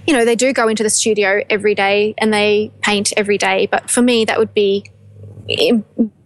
you 0.07 0.15
know, 0.15 0.25
they 0.25 0.37
do 0.37 0.53
go 0.53 0.69
into 0.69 0.83
the 0.83 0.91
studio 0.91 1.43
every 1.51 1.75
day 1.75 2.15
and 2.19 2.33
they 2.33 2.71
paint 2.83 3.13
every 3.17 3.39
day. 3.39 3.67
But 3.67 3.91
for 3.91 4.03
me, 4.03 4.25
that 4.25 4.39
would 4.39 4.55
be 4.55 4.85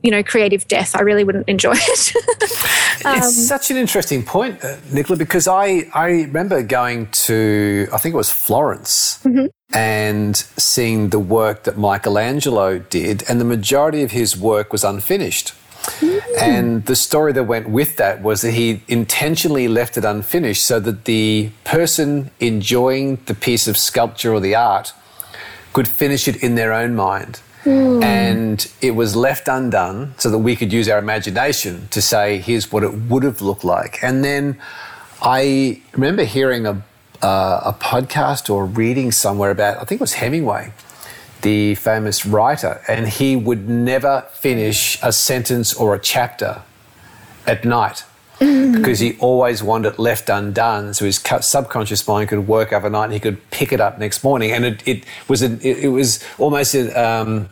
you 0.05 0.11
know, 0.11 0.23
creative 0.23 0.69
death. 0.69 0.95
I 0.95 1.01
really 1.01 1.25
wouldn't 1.25 1.49
enjoy 1.49 1.73
it. 1.75 2.17
um, 3.07 3.19
it's 3.19 3.47
such 3.47 3.71
an 3.71 3.77
interesting 3.77 4.23
point, 4.23 4.63
uh, 4.63 4.77
Nicola, 4.93 5.17
because 5.17 5.49
I, 5.49 5.89
I 5.95 6.09
remember 6.09 6.63
going 6.63 7.07
to, 7.11 7.89
I 7.93 7.99
think 7.99 8.15
it 8.15 8.19
was 8.19 8.31
Florence, 8.31 9.19
mm-hmm. 9.25 9.47
and 9.75 10.37
seeing 10.37 11.09
the 11.09 11.19
work 11.19 11.65
that 11.65 11.79
Michelangelo 11.79 12.79
did, 12.79 13.25
and 13.29 13.41
the 13.41 13.47
majority 13.47 14.03
of 14.03 14.11
his 14.11 14.37
work 14.37 14.73
was 14.73 14.85
unfinished. 14.85 15.55
Mm. 16.01 16.21
And 16.41 16.87
the 16.87 16.97
story 16.97 17.33
that 17.33 17.45
went 17.45 17.69
with 17.69 17.97
that 17.97 18.23
was 18.23 18.43
that 18.43 18.53
he 18.53 18.83
intentionally 18.89 19.69
left 19.69 19.97
it 19.97 20.05
unfinished 20.05 20.65
so 20.65 20.81
that 20.81 21.05
the 21.05 21.51
person 21.65 22.31
enjoying 22.41 23.19
the 23.27 23.35
piece 23.35 23.69
of 23.69 23.77
sculpture 23.77 24.33
or 24.33 24.41
the 24.41 24.55
art 24.55 24.93
could 25.73 25.89
finish 25.89 26.29
it 26.29 26.43
in 26.43 26.55
their 26.55 26.73
own 26.73 26.95
mind. 26.95 27.41
Mm. 27.65 28.03
And 28.03 28.71
it 28.83 28.93
was 28.93 29.17
left 29.17 29.49
undone 29.49 30.15
so 30.19 30.31
that 30.31 30.39
we 30.39 30.55
could 30.55 30.73
use 30.73 30.89
our 30.89 30.99
imagination 30.99 31.89
to 31.91 32.03
say, 32.03 32.39
here's 32.39 32.71
what 32.71 32.83
it 32.83 32.93
would 32.93 33.23
have 33.23 33.41
looked 33.41 33.65
like. 33.65 34.03
And 34.03 34.23
then 34.23 34.59
I 35.23 35.81
remember 35.93 36.25
hearing 36.25 36.67
a, 36.67 36.83
uh, 37.23 37.61
a 37.65 37.77
podcast 37.81 38.51
or 38.51 38.67
reading 38.67 39.13
somewhere 39.13 39.51
about, 39.51 39.79
I 39.79 39.85
think 39.85 40.01
it 40.01 40.03
was 40.03 40.15
Hemingway, 40.15 40.73
the 41.45 41.75
famous 41.77 42.27
writer, 42.27 42.81
and 42.89 43.07
he 43.07 43.37
would 43.37 43.69
never 43.69 44.25
finish 44.33 44.99
a 45.03 45.13
sentence 45.13 45.73
or 45.75 45.95
a 45.95 45.99
chapter 45.99 46.63
at 47.47 47.65
night. 47.65 48.05
Mm. 48.41 48.73
Because 48.75 48.99
he 48.99 49.17
always 49.21 49.63
wanted 49.63 49.93
it 49.93 49.99
left 50.01 50.29
undone, 50.29 50.93
so 50.95 51.05
his 51.05 51.23
subconscious 51.41 52.09
mind 52.09 52.31
could 52.31 52.49
work 52.49 52.73
overnight, 52.73 53.05
and 53.05 53.13
he 53.13 53.21
could 53.21 53.39
pick 53.51 53.73
it 53.73 53.81
up 53.81 53.99
next 54.01 54.25
morning. 54.25 54.51
And 54.51 54.65
it, 54.65 54.89
it 54.89 55.05
was 55.29 55.43
a, 55.43 55.53
it, 55.67 55.85
it 55.85 55.89
was 55.89 56.25
almost 56.39 56.75
a, 56.75 56.91
um, 56.93 57.49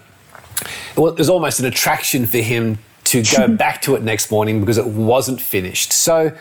it 0.97 1.18
was 1.18 1.28
almost 1.28 1.61
an 1.61 1.66
attraction 1.66 2.26
for 2.26 2.38
him 2.38 2.78
to 3.05 3.22
go 3.22 3.47
back 3.64 3.82
to 3.82 3.95
it 3.95 4.03
next 4.03 4.30
morning 4.30 4.59
because 4.59 4.78
it 4.78 4.86
wasn't 4.86 5.40
finished. 5.40 5.93
So 5.93 6.32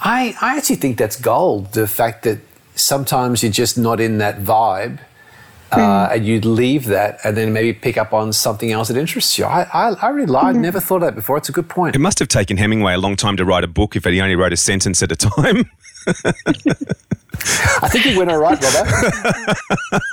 I, 0.00 0.36
I 0.40 0.56
actually 0.58 0.76
think 0.76 0.98
that's 0.98 1.20
gold. 1.20 1.72
The 1.72 1.88
fact 1.88 2.22
that 2.24 2.38
sometimes 2.74 3.42
you're 3.42 3.52
just 3.52 3.78
not 3.78 4.00
in 4.00 4.18
that 4.18 4.40
vibe. 4.40 5.00
Uh, 5.72 6.08
mm. 6.08 6.14
and 6.14 6.26
you'd 6.26 6.44
leave 6.44 6.84
that 6.84 7.18
and 7.24 7.34
then 7.34 7.50
maybe 7.52 7.72
pick 7.72 7.96
up 7.96 8.12
on 8.12 8.30
something 8.30 8.72
else 8.72 8.88
that 8.88 8.96
interests 8.96 9.38
you. 9.38 9.46
I, 9.46 9.62
I, 9.72 9.88
I 10.02 10.08
really 10.10 10.26
like, 10.26 10.52
mm-hmm. 10.52 10.60
never 10.60 10.80
thought 10.80 10.96
of 10.96 11.02
that 11.02 11.14
before. 11.14 11.38
It's 11.38 11.48
a 11.48 11.52
good 11.52 11.68
point. 11.68 11.96
It 11.96 11.98
must 11.98 12.18
have 12.18 12.28
taken 12.28 12.58
Hemingway 12.58 12.92
a 12.92 12.98
long 12.98 13.16
time 13.16 13.38
to 13.38 13.44
write 13.44 13.64
a 13.64 13.68
book 13.68 13.96
if 13.96 14.04
he 14.04 14.20
only 14.20 14.36
wrote 14.36 14.52
a 14.52 14.56
sentence 14.58 15.02
at 15.02 15.10
a 15.10 15.16
time. 15.16 15.70
I 17.82 17.88
think 17.88 18.04
he 18.04 18.16
went 18.16 18.30
all 18.30 18.38
right, 18.38 18.60
Robert. 18.62 18.92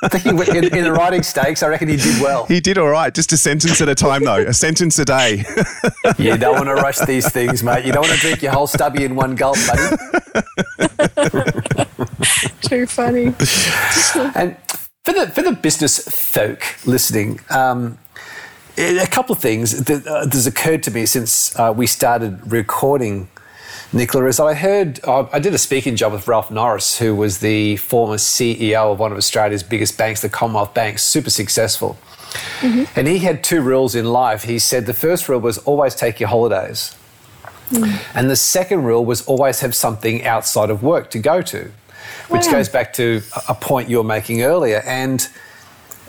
I 0.03 0.07
think 0.07 0.24
he 0.24 0.34
went, 0.34 0.49
in, 0.49 0.76
in, 0.76 0.84
the 0.84 0.91
writing 0.91 1.22
stakes, 1.22 1.62
I 1.62 1.68
reckon 1.68 1.89
he 1.89 1.97
did 1.97 2.22
well. 2.22 2.45
He 2.45 2.60
did 2.60 2.78
all 2.78 2.88
right, 2.88 3.14
just 3.14 3.32
a 3.34 3.38
sentence 3.38 3.82
at 3.82 3.89
a 3.89 3.95
time, 3.95 4.24
though. 4.24 4.39
A 4.39 4.53
sentence 4.53 4.97
a 4.99 5.05
day. 5.05 5.43
you 6.18 6.38
don't 6.38 6.55
want 6.55 6.68
to 6.68 6.76
rush 6.76 6.99
these 6.99 7.30
things, 7.30 7.62
mate. 7.62 7.86
You 7.86 7.91
don't 7.91 8.07
want 8.07 8.14
to 8.14 8.20
drink 8.20 8.41
your 8.41 8.53
whole 8.53 8.68
stubby 8.68 9.03
in 9.03 9.16
one 9.16 9.36
gulp, 9.36 9.57
buddy. 9.68 9.97
Too 12.62 12.88
funny. 12.88 13.34
and 14.36 14.55
for 15.04 15.14
the 15.14 15.28
for 15.32 15.41
the 15.41 15.54
business 15.54 16.00
folk 16.08 16.86
listening, 16.86 17.39
um, 17.50 17.97
a 18.78 19.08
couple 19.08 19.34
of 19.34 19.41
things 19.41 19.84
that 19.86 20.08
uh, 20.08 20.28
has 20.30 20.47
occurred 20.47 20.84
to 20.84 20.91
me 20.91 21.06
since 21.06 21.58
uh, 21.60 21.74
we 21.76 21.88
started 21.88 22.52
recording 22.52 23.30
Nicola, 23.91 24.28
is 24.28 24.38
that 24.38 24.43
I 24.43 24.54
heard, 24.54 25.00
I 25.06 25.39
did 25.39 25.54
a 25.56 25.58
speaking 25.58 25.95
job 25.95 26.14
with 26.14 26.28
Ralph 26.28 26.52
Norris, 26.52 27.00
who 27.00 27.16
was 27.16 27.39
the 27.39 27.76
former 27.78 28.16
CEO 28.16 28.91
of 28.91 29.00
one 29.00 29.12
of 29.12 29.18
Australia's 29.18 29.64
biggest 29.64 29.97
banks, 29.97 30.22
the 30.22 30.30
Commonwealth 30.30 30.76
Bank, 30.76 31.00
super 31.00 31.32
successful. 31.32 31.97
Mm-hmm. 32.60 32.84
And 32.95 33.08
he 33.08 33.20
had 33.20 33.43
two 33.43 33.62
rules 33.62 33.95
in 33.95 34.06
life. 34.06 34.43
He 34.43 34.60
said 34.60 34.86
the 34.86 34.93
first 34.93 35.28
rule 35.28 35.39
was 35.39 35.58
always 35.60 35.95
take 35.95 36.20
your 36.20 36.30
holidays. 36.30 36.95
And 38.14 38.30
the 38.30 38.36
second 38.36 38.84
rule 38.84 39.06
was 39.06 39.26
always 39.26 39.62
have 39.62 39.74
something 39.74 40.24
outside 40.24 40.70
of 40.70 40.84
work 40.84 41.10
to 41.12 41.20
go 41.20 41.41
to, 41.43 41.72
which 42.30 42.45
goes 42.49 42.70
back 42.70 42.93
to 42.93 43.22
a 43.47 43.55
point 43.55 43.89
you 43.89 43.97
were 43.97 44.03
making 44.03 44.41
earlier. 44.43 44.82
And 44.86 45.28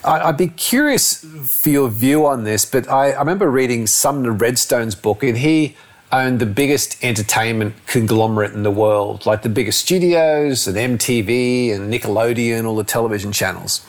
I- 0.04 0.28
I'd 0.28 0.36
be 0.36 0.48
curious 0.48 1.24
for 1.44 1.68
your 1.68 1.88
view 1.88 2.26
on 2.26 2.44
this, 2.44 2.64
but 2.64 2.88
I, 2.88 3.12
I 3.12 3.18
remember 3.18 3.50
reading 3.50 3.86
Sumner 3.86 4.32
Redstone's 4.32 4.94
book, 4.94 5.22
and 5.22 5.38
he 5.38 5.76
owned 6.12 6.40
the 6.40 6.46
biggest 6.46 7.02
entertainment 7.04 7.74
conglomerate 7.86 8.52
in 8.52 8.62
the 8.62 8.70
world, 8.70 9.26
like 9.26 9.42
the 9.42 9.48
biggest 9.48 9.80
studios 9.80 10.66
and 10.66 10.76
MTV 10.76 11.72
and 11.72 11.92
Nickelodeon, 11.92 12.64
all 12.64 12.76
the 12.76 12.84
television 12.84 13.32
channels. 13.32 13.84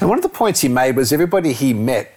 And 0.00 0.08
one 0.08 0.18
of 0.18 0.22
the 0.22 0.28
points 0.28 0.60
he 0.60 0.68
made 0.68 0.96
was 0.96 1.12
everybody 1.12 1.52
he 1.52 1.74
met 1.74 2.14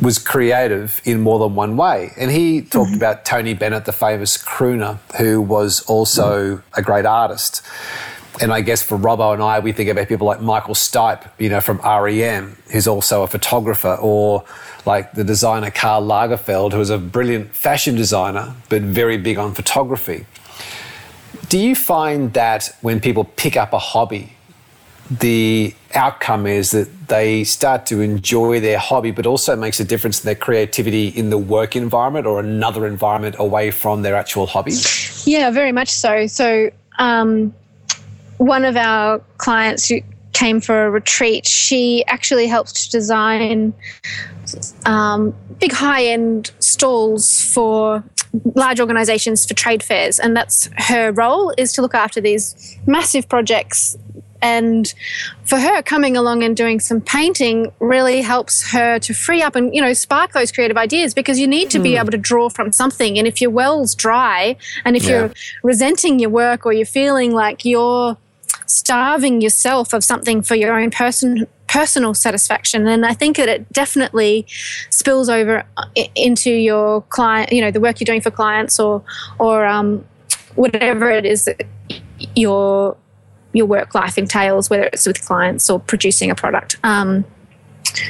was 0.00 0.18
creative 0.18 1.00
in 1.04 1.20
more 1.20 1.38
than 1.38 1.54
one 1.54 1.76
way. 1.76 2.12
And 2.18 2.30
he 2.30 2.60
mm-hmm. 2.60 2.68
talked 2.68 2.94
about 2.94 3.24
Tony 3.24 3.54
Bennett, 3.54 3.86
the 3.86 3.92
famous 3.92 4.36
crooner, 4.36 4.98
who 5.16 5.40
was 5.40 5.80
also 5.82 6.62
a 6.74 6.82
great 6.82 7.06
artist. 7.06 7.62
And 8.40 8.52
I 8.52 8.60
guess 8.60 8.82
for 8.82 8.98
Robbo 8.98 9.32
and 9.32 9.42
I, 9.42 9.60
we 9.60 9.72
think 9.72 9.88
about 9.88 10.08
people 10.08 10.26
like 10.26 10.40
Michael 10.40 10.74
Stipe, 10.74 11.26
you 11.38 11.48
know, 11.48 11.60
from 11.60 11.78
REM, 11.78 12.56
who's 12.70 12.86
also 12.86 13.22
a 13.22 13.26
photographer, 13.26 13.96
or 14.00 14.44
like 14.84 15.12
the 15.12 15.24
designer 15.24 15.70
Karl 15.70 16.02
Lagerfeld, 16.02 16.72
who 16.72 16.80
is 16.80 16.90
a 16.90 16.98
brilliant 16.98 17.54
fashion 17.54 17.94
designer, 17.94 18.54
but 18.68 18.82
very 18.82 19.16
big 19.16 19.38
on 19.38 19.54
photography. 19.54 20.26
Do 21.48 21.58
you 21.58 21.74
find 21.74 22.32
that 22.34 22.76
when 22.82 23.00
people 23.00 23.24
pick 23.24 23.56
up 23.56 23.72
a 23.72 23.78
hobby, 23.78 24.32
the 25.10 25.74
outcome 25.94 26.46
is 26.46 26.72
that 26.72 27.08
they 27.08 27.44
start 27.44 27.86
to 27.86 28.00
enjoy 28.00 28.60
their 28.60 28.78
hobby, 28.78 29.12
but 29.12 29.26
also 29.26 29.54
makes 29.54 29.78
a 29.78 29.84
difference 29.84 30.20
in 30.20 30.26
their 30.26 30.34
creativity 30.34 31.08
in 31.08 31.30
the 31.30 31.38
work 31.38 31.76
environment 31.76 32.26
or 32.26 32.40
another 32.40 32.86
environment 32.86 33.36
away 33.38 33.70
from 33.70 34.02
their 34.02 34.16
actual 34.16 34.46
hobby? 34.46 34.72
Yeah, 35.24 35.50
very 35.50 35.72
much 35.72 35.88
so. 35.88 36.26
So, 36.26 36.70
um, 36.98 37.54
one 38.38 38.64
of 38.64 38.76
our 38.76 39.20
clients 39.38 39.88
who 39.88 40.00
came 40.32 40.60
for 40.60 40.86
a 40.86 40.90
retreat, 40.90 41.46
she 41.46 42.04
actually 42.06 42.46
helped 42.46 42.76
to 42.76 42.90
design 42.90 43.72
um, 44.84 45.34
big 45.58 45.72
high 45.72 46.04
end 46.04 46.50
stalls 46.58 47.42
for 47.42 48.04
large 48.54 48.80
organizations 48.80 49.46
for 49.46 49.54
trade 49.54 49.82
fairs. 49.82 50.18
And 50.18 50.36
that's 50.36 50.68
her 50.76 51.10
role 51.10 51.54
is 51.56 51.72
to 51.74 51.82
look 51.82 51.94
after 51.94 52.20
these 52.20 52.76
massive 52.86 53.28
projects. 53.28 53.96
And 54.42 54.92
for 55.44 55.58
her, 55.58 55.80
coming 55.82 56.16
along 56.16 56.42
and 56.42 56.54
doing 56.54 56.78
some 56.78 57.00
painting 57.00 57.72
really 57.80 58.20
helps 58.20 58.70
her 58.70 58.98
to 58.98 59.14
free 59.14 59.40
up 59.42 59.56
and, 59.56 59.74
you 59.74 59.80
know, 59.80 59.94
spark 59.94 60.32
those 60.32 60.52
creative 60.52 60.76
ideas 60.76 61.14
because 61.14 61.38
you 61.38 61.48
need 61.48 61.70
to 61.70 61.78
be 61.78 61.96
able 61.96 62.10
to 62.10 62.18
draw 62.18 62.50
from 62.50 62.70
something. 62.70 63.18
And 63.18 63.26
if 63.26 63.40
your 63.40 63.50
well's 63.50 63.94
dry 63.94 64.56
and 64.84 64.94
if 64.94 65.04
Yeah. 65.04 65.10
you're 65.10 65.30
resenting 65.62 66.18
your 66.18 66.28
work 66.30 66.66
or 66.66 66.74
you're 66.74 66.84
feeling 66.84 67.32
like 67.32 67.64
you're 67.64 68.18
starving 68.66 69.40
yourself 69.40 69.92
of 69.92 70.04
something 70.04 70.42
for 70.42 70.54
your 70.54 70.78
own 70.78 70.90
person 70.90 71.46
personal 71.68 72.14
satisfaction. 72.14 72.86
And 72.86 73.04
i 73.04 73.12
think 73.12 73.36
that 73.36 73.48
it 73.48 73.72
definitely 73.72 74.46
spills 74.90 75.28
over 75.28 75.64
into 76.14 76.50
your 76.50 77.02
client 77.02 77.52
you 77.52 77.60
know 77.60 77.70
the 77.70 77.80
work 77.80 78.00
you're 78.00 78.06
doing 78.06 78.20
for 78.20 78.30
clients 78.30 78.78
or 78.78 79.02
or 79.38 79.66
um, 79.66 80.04
whatever 80.54 81.10
it 81.10 81.26
is 81.26 81.44
that 81.44 81.64
your 82.34 82.96
your 83.52 83.66
work 83.66 83.94
life 83.94 84.18
entails 84.18 84.68
whether 84.68 84.84
it's 84.84 85.06
with 85.06 85.24
clients 85.24 85.70
or 85.70 85.80
producing 85.80 86.30
a 86.30 86.34
product. 86.34 86.76
Um, 86.84 87.24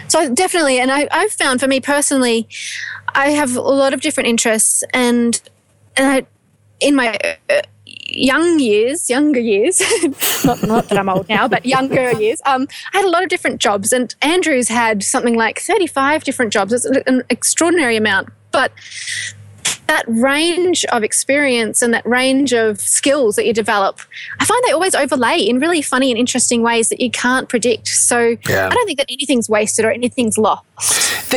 so 0.09 0.32
definitely 0.34 0.78
and 0.80 0.90
I, 0.90 1.07
i've 1.11 1.32
found 1.32 1.61
for 1.61 1.68
me 1.68 1.80
personally 1.80 2.48
i 3.14 3.30
have 3.30 3.54
a 3.54 3.61
lot 3.61 3.94
of 3.94 4.00
different 4.00 4.28
interests 4.28 4.82
and 4.92 5.40
and 5.96 6.07
i 6.07 6.26
in 6.80 6.94
my 6.94 7.16
uh, 7.50 7.62
young 8.09 8.59
years, 8.59 9.09
younger 9.11 9.40
years, 9.40 9.80
not, 10.44 10.62
not 10.62 10.88
that 10.88 10.98
I'm 10.98 11.09
old 11.09 11.28
now, 11.28 11.48
but 11.48 11.66
younger 11.66 12.12
years, 12.20 12.40
um, 12.46 12.66
I 12.92 12.98
had 12.98 13.04
a 13.07 13.11
lot 13.11 13.22
of 13.22 13.28
different 13.28 13.61
jobs. 13.61 13.92
And 13.92 14.14
Andrew's 14.22 14.68
had 14.68 15.02
something 15.02 15.34
like 15.34 15.61
35 15.61 16.24
different 16.24 16.52
jobs. 16.52 16.72
It's 16.72 16.84
an- 16.84 17.02
an 17.07 17.22
extraordinary 17.30 17.96
amount. 17.96 18.28
But 18.52 18.72
that 19.86 20.04
range 20.09 20.84
of 20.86 21.04
experience 21.04 21.80
and 21.80 21.94
that 21.94 22.04
range 22.07 22.52
of 22.52 22.80
skills 22.80 23.36
that 23.36 23.46
you 23.46 23.52
develop, 23.52 24.00
I 24.40 24.44
find 24.44 24.61
they 24.66 24.72
always 24.72 24.94
overlay 24.94 25.38
in 25.38 25.61
really 25.61 25.80
funny 25.82 26.11
and 26.11 26.18
interesting 26.18 26.62
ways 26.62 26.88
that 26.88 27.00
you 27.00 27.11
can't 27.11 27.48
predict. 27.48 27.88
So 27.88 28.36
Yeah. 28.48 28.68
I 28.70 28.74
don't 28.74 28.86
think 28.86 28.98
that 28.98 29.11
anything's 29.11 29.48
wasted 29.48 29.84
or 29.84 29.90
anything's 29.92 30.38
lost. 30.38 30.64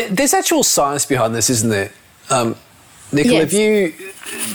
There's 0.09 0.33
actual 0.33 0.63
science 0.63 1.05
behind 1.05 1.35
this, 1.35 1.49
isn't 1.49 1.69
there? 1.69 1.91
Um, 2.31 2.55
Nicola, 3.11 3.39
Yes. 3.39 3.51
have 3.51 3.59
you, 3.59 3.93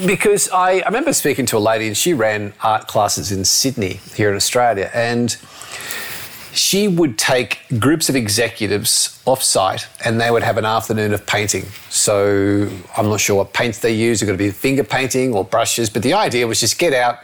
because 0.06 0.48
I, 0.50 0.80
I 0.80 0.86
remember 0.86 1.12
speaking 1.12 1.46
to 1.46 1.56
a 1.56 1.58
lady 1.58 1.86
and 1.88 1.96
she 1.96 2.14
ran 2.14 2.52
art 2.62 2.86
classes 2.86 3.32
in 3.32 3.44
Sydney 3.44 3.94
here 4.14 4.30
in 4.30 4.36
Australia 4.36 4.90
and 4.94 5.36
she 6.52 6.86
would 6.86 7.18
take 7.18 7.58
groups 7.80 8.08
of 8.08 8.14
executives 8.14 9.20
off 9.26 9.42
site 9.42 9.88
and 10.04 10.20
they 10.20 10.30
would 10.30 10.44
have 10.44 10.56
an 10.56 10.64
afternoon 10.64 11.12
of 11.12 11.26
painting. 11.26 11.64
So 11.90 12.70
I'm 12.96 13.06
not 13.08 13.18
sure 13.18 13.34
what 13.36 13.52
paints 13.52 13.80
they 13.80 13.92
use, 13.92 14.22
it 14.22 14.26
could 14.26 14.38
be 14.38 14.50
finger 14.50 14.84
painting 14.84 15.34
or 15.34 15.44
brushes, 15.44 15.90
but 15.90 16.02
the 16.04 16.12
idea 16.14 16.46
was 16.46 16.60
just 16.60 16.78
get 16.78 16.92
out, 16.92 17.18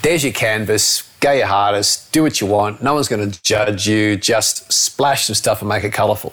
there's 0.00 0.24
your 0.24 0.32
canvas, 0.32 1.02
go 1.20 1.32
your 1.32 1.46
hardest, 1.46 2.10
do 2.12 2.22
what 2.22 2.40
you 2.40 2.46
want, 2.46 2.82
no 2.82 2.94
one's 2.94 3.08
going 3.08 3.30
to 3.30 3.42
judge 3.42 3.86
you, 3.86 4.16
just 4.16 4.72
splash 4.72 5.26
some 5.26 5.34
stuff 5.34 5.60
and 5.60 5.68
make 5.68 5.84
it 5.84 5.92
colourful. 5.92 6.32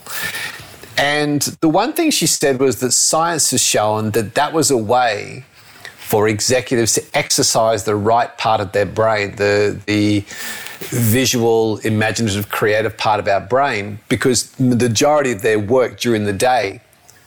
And 0.97 1.41
the 1.61 1.69
one 1.69 1.93
thing 1.93 2.11
she 2.11 2.27
said 2.27 2.59
was 2.59 2.79
that 2.79 2.91
science 2.91 3.51
has 3.51 3.61
shown 3.61 4.11
that 4.11 4.35
that 4.35 4.53
was 4.53 4.71
a 4.71 4.77
way 4.77 5.43
for 5.97 6.27
executives 6.27 6.93
to 6.93 7.03
exercise 7.13 7.83
the 7.83 7.95
right 7.95 8.37
part 8.37 8.61
of 8.61 8.71
their 8.71 8.85
brain, 8.85 9.35
the 9.35 9.79
the 9.85 10.23
visual, 10.79 11.77
imaginative, 11.79 12.49
creative 12.49 12.97
part 12.97 13.19
of 13.19 13.27
our 13.27 13.41
brain, 13.41 13.99
because 14.07 14.51
the 14.51 14.75
majority 14.75 15.31
of 15.31 15.41
their 15.41 15.57
work 15.57 15.99
during 15.99 16.25
the 16.25 16.33
day 16.33 16.81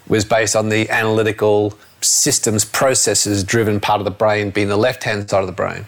was 0.07 0.25
based 0.25 0.55
on 0.55 0.69
the 0.69 0.89
analytical 0.91 1.77
systems, 2.01 2.65
processes 2.65 3.43
driven 3.43 3.81
part 3.81 4.01
of 4.01 4.05
the 4.05 4.11
brain 4.11 4.51
being 4.51 4.69
the 4.69 4.77
left 4.77 5.03
hand 5.03 5.29
side 5.29 5.41
of 5.41 5.47
the 5.47 5.53
brain. 5.53 5.87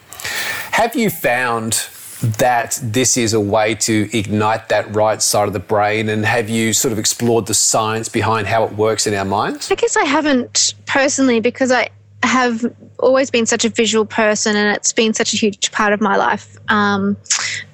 Have 0.73 0.97
you 0.97 1.11
found 1.11 1.87
that 2.21 2.79
this 2.83 3.17
is 3.17 3.33
a 3.33 3.41
way 3.41 3.75
to 3.75 4.09
ignite 4.17 4.69
that 4.69 4.95
right 4.95 5.21
side 5.23 5.49
of 5.49 5.53
the 5.53 5.61
brain? 5.61 6.09
And 6.09 6.25
have 6.25 6.49
you 6.49 6.73
sort 6.73 6.93
of 6.93 6.99
explored 6.99 7.47
the 7.47 7.55
science 7.55 8.09
behind 8.09 8.47
how 8.47 8.65
it 8.65 8.73
works 8.73 9.07
in 9.07 9.15
our 9.15 9.25
minds? 9.25 9.71
I 9.71 9.75
guess 9.75 9.97
I 9.97 10.05
haven't 10.05 10.75
personally 10.87 11.41
because 11.41 11.73
I 11.73 11.89
have 12.23 12.65
always 12.99 13.31
been 13.31 13.47
such 13.47 13.65
a 13.65 13.69
visual 13.69 14.05
person 14.05 14.57
and 14.57 14.77
it's 14.77 14.93
been 14.93 15.15
such 15.15 15.33
a 15.33 15.37
huge 15.37 15.73
part 15.73 15.93
of 15.93 16.01
my 16.01 16.17
life 16.17 16.59
um, 16.69 17.17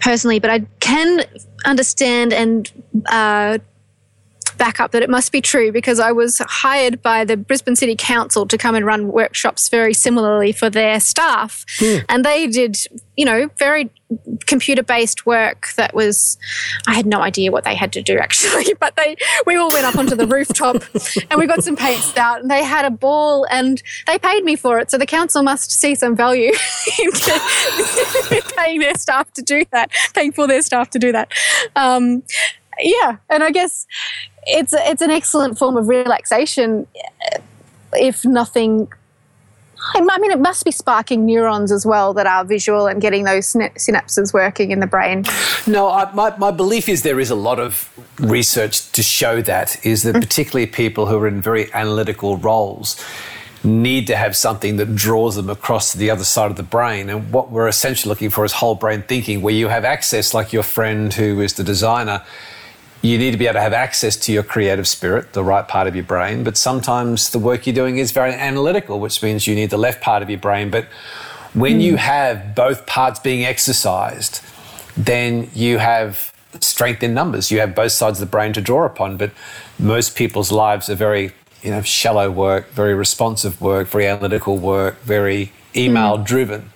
personally. 0.01 0.39
But 0.39 0.51
I 0.51 0.61
can 0.81 1.25
understand 1.65 2.33
and 2.33 2.71
uh, 3.07 3.59
back 4.59 4.81
up 4.81 4.93
that 4.93 5.03
it 5.03 5.11
must 5.11 5.33
be 5.33 5.41
true 5.41 5.73
because 5.73 6.01
I 6.01 6.13
was 6.13 6.39
hired 6.39 7.03
by 7.03 7.25
the 7.25 7.37
Brisbane 7.37 7.77
City 7.77 7.97
Council 7.97 8.47
to 8.47 8.59
come 8.59 8.75
and 8.75 8.85
run 8.85 9.09
workshops 9.09 9.69
very 9.69 9.95
similarly 9.95 10.53
for 10.53 10.71
their 10.71 11.01
staff. 11.01 11.65
And 12.09 12.25
they 12.25 12.47
did, 12.47 12.77
you 13.17 13.25
know, 13.25 13.51
very 13.59 13.91
computer 14.47 14.83
based 14.83 15.27
work 15.27 15.69
that 15.77 15.95
was, 15.95 16.39
I 16.87 16.95
had 16.95 17.07
no 17.07 17.23
idea 17.23 17.51
what 17.51 17.65
they 17.65 17.75
had 17.75 17.93
to 17.95 18.03
do 18.03 18.19
actually, 18.27 18.75
but 18.75 18.97
they, 18.97 19.17
we 19.47 19.57
all 19.57 19.71
went 19.71 19.87
up 19.87 19.97
onto 19.97 20.15
the 20.15 20.27
rooftop 20.27 20.77
and 21.31 21.41
we 21.41 21.47
got 21.47 21.65
some 21.65 21.77
paints 21.77 22.17
out 22.17 22.41
and 22.41 22.51
they 22.51 22.63
had 22.63 22.85
a 22.85 22.91
ball 22.91 23.47
and 23.51 23.83
they 24.07 24.19
paid 24.19 24.45
me 24.45 24.57
for 24.57 24.79
it. 24.79 24.91
So 24.91 24.99
the 24.99 25.07
council 25.07 25.43
must 25.43 25.71
see 25.71 25.95
some 25.95 26.17
value 26.17 26.53
in 26.99 27.13
paying 28.57 28.81
their 28.81 28.95
staff 28.95 29.33
to 29.35 29.43
do 29.43 29.65
that, 29.73 29.91
paying 30.15 30.33
for 30.33 30.47
their 30.47 30.63
staff 30.63 30.91
to 30.91 30.99
do 30.99 31.13
that. 31.13 31.33
Um, 31.75 32.23
yeah, 32.81 33.17
and 33.31 33.43
I 33.43 33.51
guess 33.51 33.87
it's 34.45 34.75
it's 34.77 35.03
an 35.03 35.11
excellent 35.11 35.59
form 35.59 35.77
of 35.77 35.89
relaxation, 35.89 36.87
if 37.93 38.25
nothing. 38.25 38.89
I 39.95 40.19
mean, 40.19 40.33
it 40.33 40.41
must 40.41 40.65
be 40.65 40.73
sparking 40.73 41.27
neurons 41.27 41.71
as 41.71 41.87
well 41.87 42.13
that 42.15 42.27
are 42.27 42.45
visual 42.45 42.89
and 42.89 43.01
getting 43.01 43.25
those 43.25 43.47
synapses 43.53 44.33
working 44.33 44.73
in 44.73 44.81
the 44.81 44.87
brain. 44.87 45.25
No, 45.67 45.89
I, 45.89 46.11
my, 46.13 46.37
my 46.39 46.51
belief 46.51 46.89
is 46.89 47.03
there 47.03 47.21
is 47.21 47.31
a 47.31 47.37
lot 47.37 47.61
of 47.61 47.89
research 48.19 48.91
to 48.93 49.03
show 49.03 49.43
that, 49.43 49.85
is 49.87 50.03
that 50.03 50.17
mm. 50.17 50.21
particularly 50.21 50.67
people 50.67 51.07
who 51.07 51.19
are 51.19 51.29
in 51.29 51.41
very 51.41 51.73
analytical 51.73 52.37
roles 52.37 53.01
need 53.63 54.07
to 54.09 54.17
have 54.17 54.35
something 54.35 54.77
that 54.77 54.97
draws 54.97 55.37
them 55.37 55.51
across 55.51 55.93
to 55.93 55.99
the 55.99 56.11
other 56.11 56.25
side 56.25 56.51
of 56.51 56.57
the 56.57 56.63
brain. 56.63 57.09
And 57.09 57.33
what 57.33 57.51
we're 57.51 57.69
essentially 57.69 58.09
looking 58.09 58.31
for 58.31 58.45
is 58.45 58.53
whole 58.53 58.75
brain 58.75 59.03
thinking, 59.03 59.41
where 59.41 59.55
you 59.55 59.69
have 59.69 59.85
access, 59.85 60.35
like 60.35 60.53
your 60.53 60.63
friend 60.63 61.13
who 61.13 61.41
is 61.41 61.55
the 61.55 61.65
designer. 61.65 62.25
You 63.07 63.19
need 63.19 63.31
to 63.31 63.37
be 63.37 63.47
able 63.47 63.55
to 63.55 63.61
have 63.61 63.73
access 63.73 64.17
to 64.17 64.33
your 64.33 64.43
creative 64.43 64.89
spirit, 64.89 65.33
the 65.33 65.45
right 65.45 65.67
part 65.67 65.87
of 65.87 65.95
your 65.95 66.03
brain. 66.03 66.43
But 66.43 66.57
sometimes 66.57 67.31
the 67.31 67.39
work 67.39 67.65
you're 67.65 67.75
doing 67.75 67.99
is 67.99 68.11
very 68.11 68.33
analytical, 68.33 68.99
which 68.99 69.23
means 69.23 69.47
you 69.47 69.55
need 69.55 69.71
the 69.71 69.79
left 69.79 70.03
part 70.03 70.25
of 70.25 70.29
your 70.29 70.41
brain. 70.41 70.71
But 70.71 70.87
when 71.55 71.81
you 71.81 71.93
hmm. 71.93 71.99
have 71.99 72.57
both 72.57 72.85
parts 72.85 73.21
being 73.21 73.45
exercised, 73.45 74.43
then 74.97 75.49
you 75.55 75.79
have 75.79 76.35
strength 76.59 77.01
in 77.05 77.15
numbers. 77.15 77.53
You 77.53 77.61
have 77.61 77.77
both 77.77 77.93
sides 77.93 78.21
of 78.21 78.27
the 78.27 78.31
brain 78.31 78.53
to 78.55 78.61
draw 78.61 78.85
upon. 78.85 79.19
But 79.19 79.31
most 79.79 80.17
people's 80.17 80.51
lives 80.51 80.91
are 80.91 80.97
very 80.97 81.31
you 81.63 81.71
know 81.71 81.83
shallow 81.83 82.29
work, 82.29 82.71
very 82.71 82.95
responsive 82.95 83.61
work, 83.61 83.87
very 83.87 84.09
analytical 84.09 84.59
work, 84.59 85.01
very 85.03 85.45
hmm. 85.47 85.79
email 85.79 86.19
driven. 86.19 86.73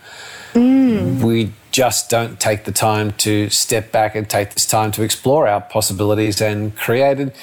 Hmm. 0.52 1.20
We 1.22 1.52
just 1.70 2.10
don't 2.10 2.38
take 2.40 2.64
the 2.64 2.72
time 2.72 3.12
to 3.12 3.48
step 3.50 3.92
back 3.92 4.14
and 4.14 4.28
take 4.28 4.54
this 4.54 4.66
time 4.66 4.92
to 4.92 5.02
explore 5.02 5.46
our 5.46 5.60
possibilities 5.60 6.40
and 6.40 6.76
create 6.76 7.20
it. 7.20 7.36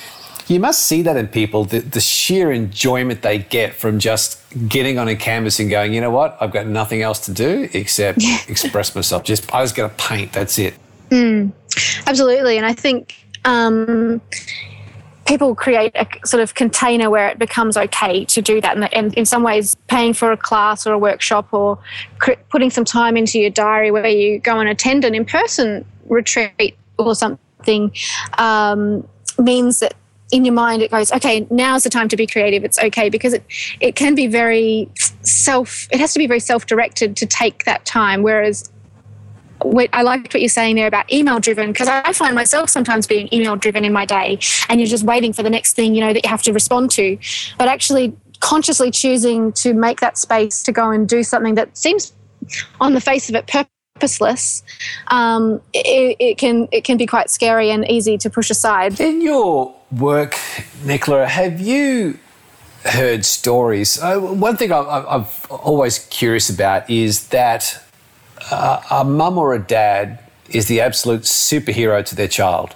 You 0.47 0.61
must 0.61 0.84
see 0.84 1.01
that 1.01 1.17
in 1.17 1.28
people, 1.28 1.65
the, 1.65 1.80
the 1.80 1.99
sheer 1.99 2.51
enjoyment 2.51 3.21
they 3.21 3.39
get 3.39 3.73
from 3.73 3.99
just 3.99 4.39
getting 4.69 4.97
on 4.97 5.09
a 5.09 5.15
canvas 5.15 5.59
and 5.59 5.69
going, 5.69 5.93
you 5.93 5.99
know 5.99 6.09
what, 6.09 6.38
I've 6.39 6.51
got 6.51 6.67
nothing 6.67 7.01
else 7.01 7.19
to 7.25 7.34
do 7.34 7.69
except 7.73 8.19
express 8.47 8.95
myself. 8.95 9.23
Just 9.23 9.53
I 9.53 9.61
was 9.61 9.73
going 9.73 9.89
to 9.89 9.95
paint. 9.97 10.32
That's 10.32 10.57
it. 10.57 10.75
Absolutely. 12.05 12.57
And 12.57 12.65
I 12.65 12.73
think 12.73 13.15
um, 13.43 14.21
people 15.28 15.53
create 15.53 15.91
a 15.95 16.07
sort 16.25 16.41
of 16.41 16.55
container 16.55 17.09
where 17.09 17.28
it 17.28 17.38
becomes 17.38 17.78
okay 17.78 18.25
to 18.25 18.41
do 18.41 18.61
that. 18.61 18.93
And, 18.93 19.13
in 19.13 19.25
some 19.25 19.43
ways, 19.43 19.75
paying 19.88 20.13
for 20.13 20.32
a 20.32 20.38
class 20.38 20.88
or 20.88 20.93
a 20.93 20.97
workshop 20.97 21.53
or 21.53 21.78
putting 22.49 22.69
some 22.69 22.86
time 22.86 23.17
into 23.17 23.39
your 23.39 23.49
diary 23.49 23.91
where 23.91 24.07
you 24.07 24.39
go 24.39 24.59
and 24.59 24.69
attend 24.69 25.05
an 25.05 25.13
in 25.13 25.25
person 25.25 25.86
retreat 26.05 26.78
or 26.97 27.13
something 27.13 27.91
um, 28.38 29.07
means 29.38 29.80
that 29.80 29.93
in 30.32 30.43
your 30.43 30.53
mind 30.53 30.82
it 30.82 30.91
goes 30.91 31.09
okay 31.09 31.47
now's 31.49 31.84
the 31.84 31.89
time 31.89 32.07
to 32.09 32.17
be 32.17 32.28
creative. 32.28 32.63
It's 32.63 32.80
okay. 32.80 33.09
Because 33.09 33.34
it 33.34 33.43
it 33.80 33.95
can 33.95 34.15
be 34.15 34.28
very 34.28 34.89
self 35.21 35.88
it 35.91 35.99
has 35.99 36.13
to 36.13 36.19
be 36.19 36.28
very 36.28 36.39
self-directed 36.39 37.15
to 37.17 37.25
take 37.25 37.65
that 37.65 37.86
time. 37.86 38.23
Whereas 38.23 38.69
what, 39.62 39.89
I 39.93 40.01
liked 40.01 40.34
what 40.34 40.41
you're 40.41 40.49
saying 40.49 40.76
there 40.76 40.88
about 40.88 41.12
email 41.12 41.39
driven 41.39 41.72
because 41.72 41.88
I 41.88 42.14
find 42.14 42.36
myself 42.36 42.70
sometimes 42.70 43.08
being 43.08 43.30
email 43.34 43.55
driven 43.55 43.84
in 43.84 43.93
my 43.93 44.05
day 44.05 44.39
and 44.70 44.80
you're 44.80 44.88
just 44.88 45.03
waiting 45.03 45.34
for 45.34 45.43
the 45.43 45.49
next 45.49 45.76
thing 45.76 45.95
you 45.95 46.01
know 46.01 46.14
that 46.14 46.24
you 46.24 46.30
have 46.30 46.43
to 46.43 46.53
respond 46.53 46.91
to 46.91 47.18
but 47.58 47.68
actually 47.68 48.16
consciously 48.39 48.91
choosing 48.91 49.51
to 49.53 49.74
make 49.74 49.99
that 49.99 50.18
space 50.18 50.62
to 50.64 50.72
go 50.72 50.91
and 50.91 51.10
do 51.10 51.24
something 51.24 51.55
that 51.55 51.76
seems 51.76 52.14
on 52.80 52.93
the 52.93 53.01
face 53.01 53.30
of 53.30 53.36
it 53.36 53.47
purposeless 53.47 54.64
um, 55.08 55.60
it, 55.74 56.16
it 56.20 56.38
can 56.38 56.68
it 56.72 56.84
can 56.84 56.97
be 56.97 57.05
quite 57.05 57.30
scary 57.30 57.72
and 57.72 57.89
easy 57.89 58.18
to 58.18 58.30
push 58.30 58.49
aside 58.49 58.99
In 58.99 59.22
your 59.22 59.76
work, 59.91 60.38
Nicola, 60.84 61.28
have 61.28 61.60
you 61.60 62.20
heard 62.84 63.26
stories? 63.26 64.01
Uh, 64.01 64.20
one 64.20 64.58
thing 64.58 64.72
I, 64.72 64.80
I'm 64.80 65.26
always 65.49 65.99
curious 65.99 66.49
about 66.49 66.89
is 66.89 67.28
that 67.30 67.84
uh, 68.52 68.82
a 68.91 69.04
mum 69.04 69.38
or 69.38 69.54
a 69.54 69.60
dad 69.60 70.20
is 70.50 70.68
the 70.68 70.82
absolute 70.82 71.22
superhero 71.22 72.04
to 72.06 72.16
their 72.16 72.28
child. 72.28 72.74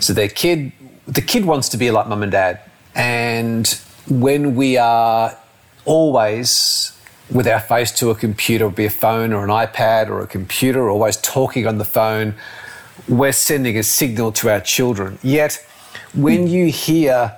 So 0.00 0.12
their 0.12 0.28
kid, 0.28 0.72
the 1.06 1.20
kid 1.20 1.44
wants 1.44 1.68
to 1.70 1.76
be 1.76 1.90
like 1.90 2.08
mum 2.08 2.22
and 2.22 2.32
dad, 2.32 2.60
and 2.94 3.66
when 4.08 4.54
we 4.54 4.76
are 4.78 5.36
always 5.84 6.98
with 7.30 7.46
our 7.46 7.60
face 7.60 7.92
to 7.98 8.10
a 8.10 8.14
computer, 8.14 8.68
be 8.68 8.86
a 8.86 8.90
phone 8.90 9.32
or 9.32 9.44
an 9.44 9.50
iPad 9.50 10.08
or 10.08 10.20
a 10.20 10.26
computer, 10.26 10.88
always 10.88 11.16
talking 11.18 11.66
on 11.66 11.78
the 11.78 11.84
phone, 11.84 12.34
we're 13.08 13.32
sending 13.32 13.76
a 13.78 13.82
signal 13.82 14.32
to 14.32 14.50
our 14.50 14.60
children. 14.60 15.18
Yet, 15.22 15.64
when 16.14 16.46
you 16.46 16.66
hear 16.66 17.36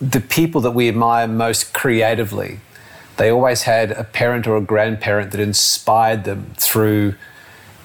the 0.00 0.20
people 0.20 0.60
that 0.62 0.72
we 0.72 0.88
admire 0.88 1.28
most 1.28 1.72
creatively, 1.72 2.60
they 3.22 3.30
always 3.30 3.62
had 3.62 3.92
a 3.92 4.02
parent 4.02 4.48
or 4.48 4.56
a 4.56 4.60
grandparent 4.60 5.30
that 5.30 5.40
inspired 5.40 6.24
them 6.24 6.52
through 6.56 7.14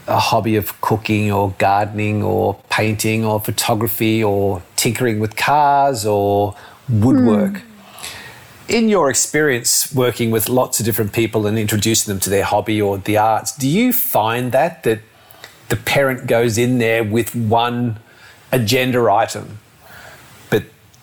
a 0.07 0.17
hobby 0.17 0.55
of 0.55 0.81
cooking 0.81 1.31
or 1.31 1.53
gardening 1.59 2.23
or 2.23 2.59
painting 2.71 3.23
or 3.23 3.39
photography 3.39 4.23
or 4.23 4.63
tinkering 4.75 5.19
with 5.19 5.35
cars 5.35 6.07
or 6.07 6.55
woodwork. 6.89 7.57
Hmm. 7.57 7.67
In 8.67 8.89
your 8.89 9.11
experience 9.11 9.93
working 9.93 10.31
with 10.31 10.49
lots 10.49 10.79
of 10.79 10.88
different 10.88 11.13
people 11.13 11.45
and 11.45 11.55
introducing 11.59 12.11
them 12.11 12.19
to 12.21 12.31
their 12.31 12.43
hobby 12.43 12.81
or 12.81 12.97
the 12.97 13.17
arts, 13.17 13.55
do 13.55 13.69
you 13.69 13.93
find 13.93 14.51
that 14.53 14.81
that 14.85 15.01
the 15.69 15.75
parent 15.75 16.25
goes 16.25 16.57
in 16.57 16.79
there 16.79 17.03
with 17.03 17.35
one 17.35 17.99
agenda 18.51 19.07
item, 19.11 19.59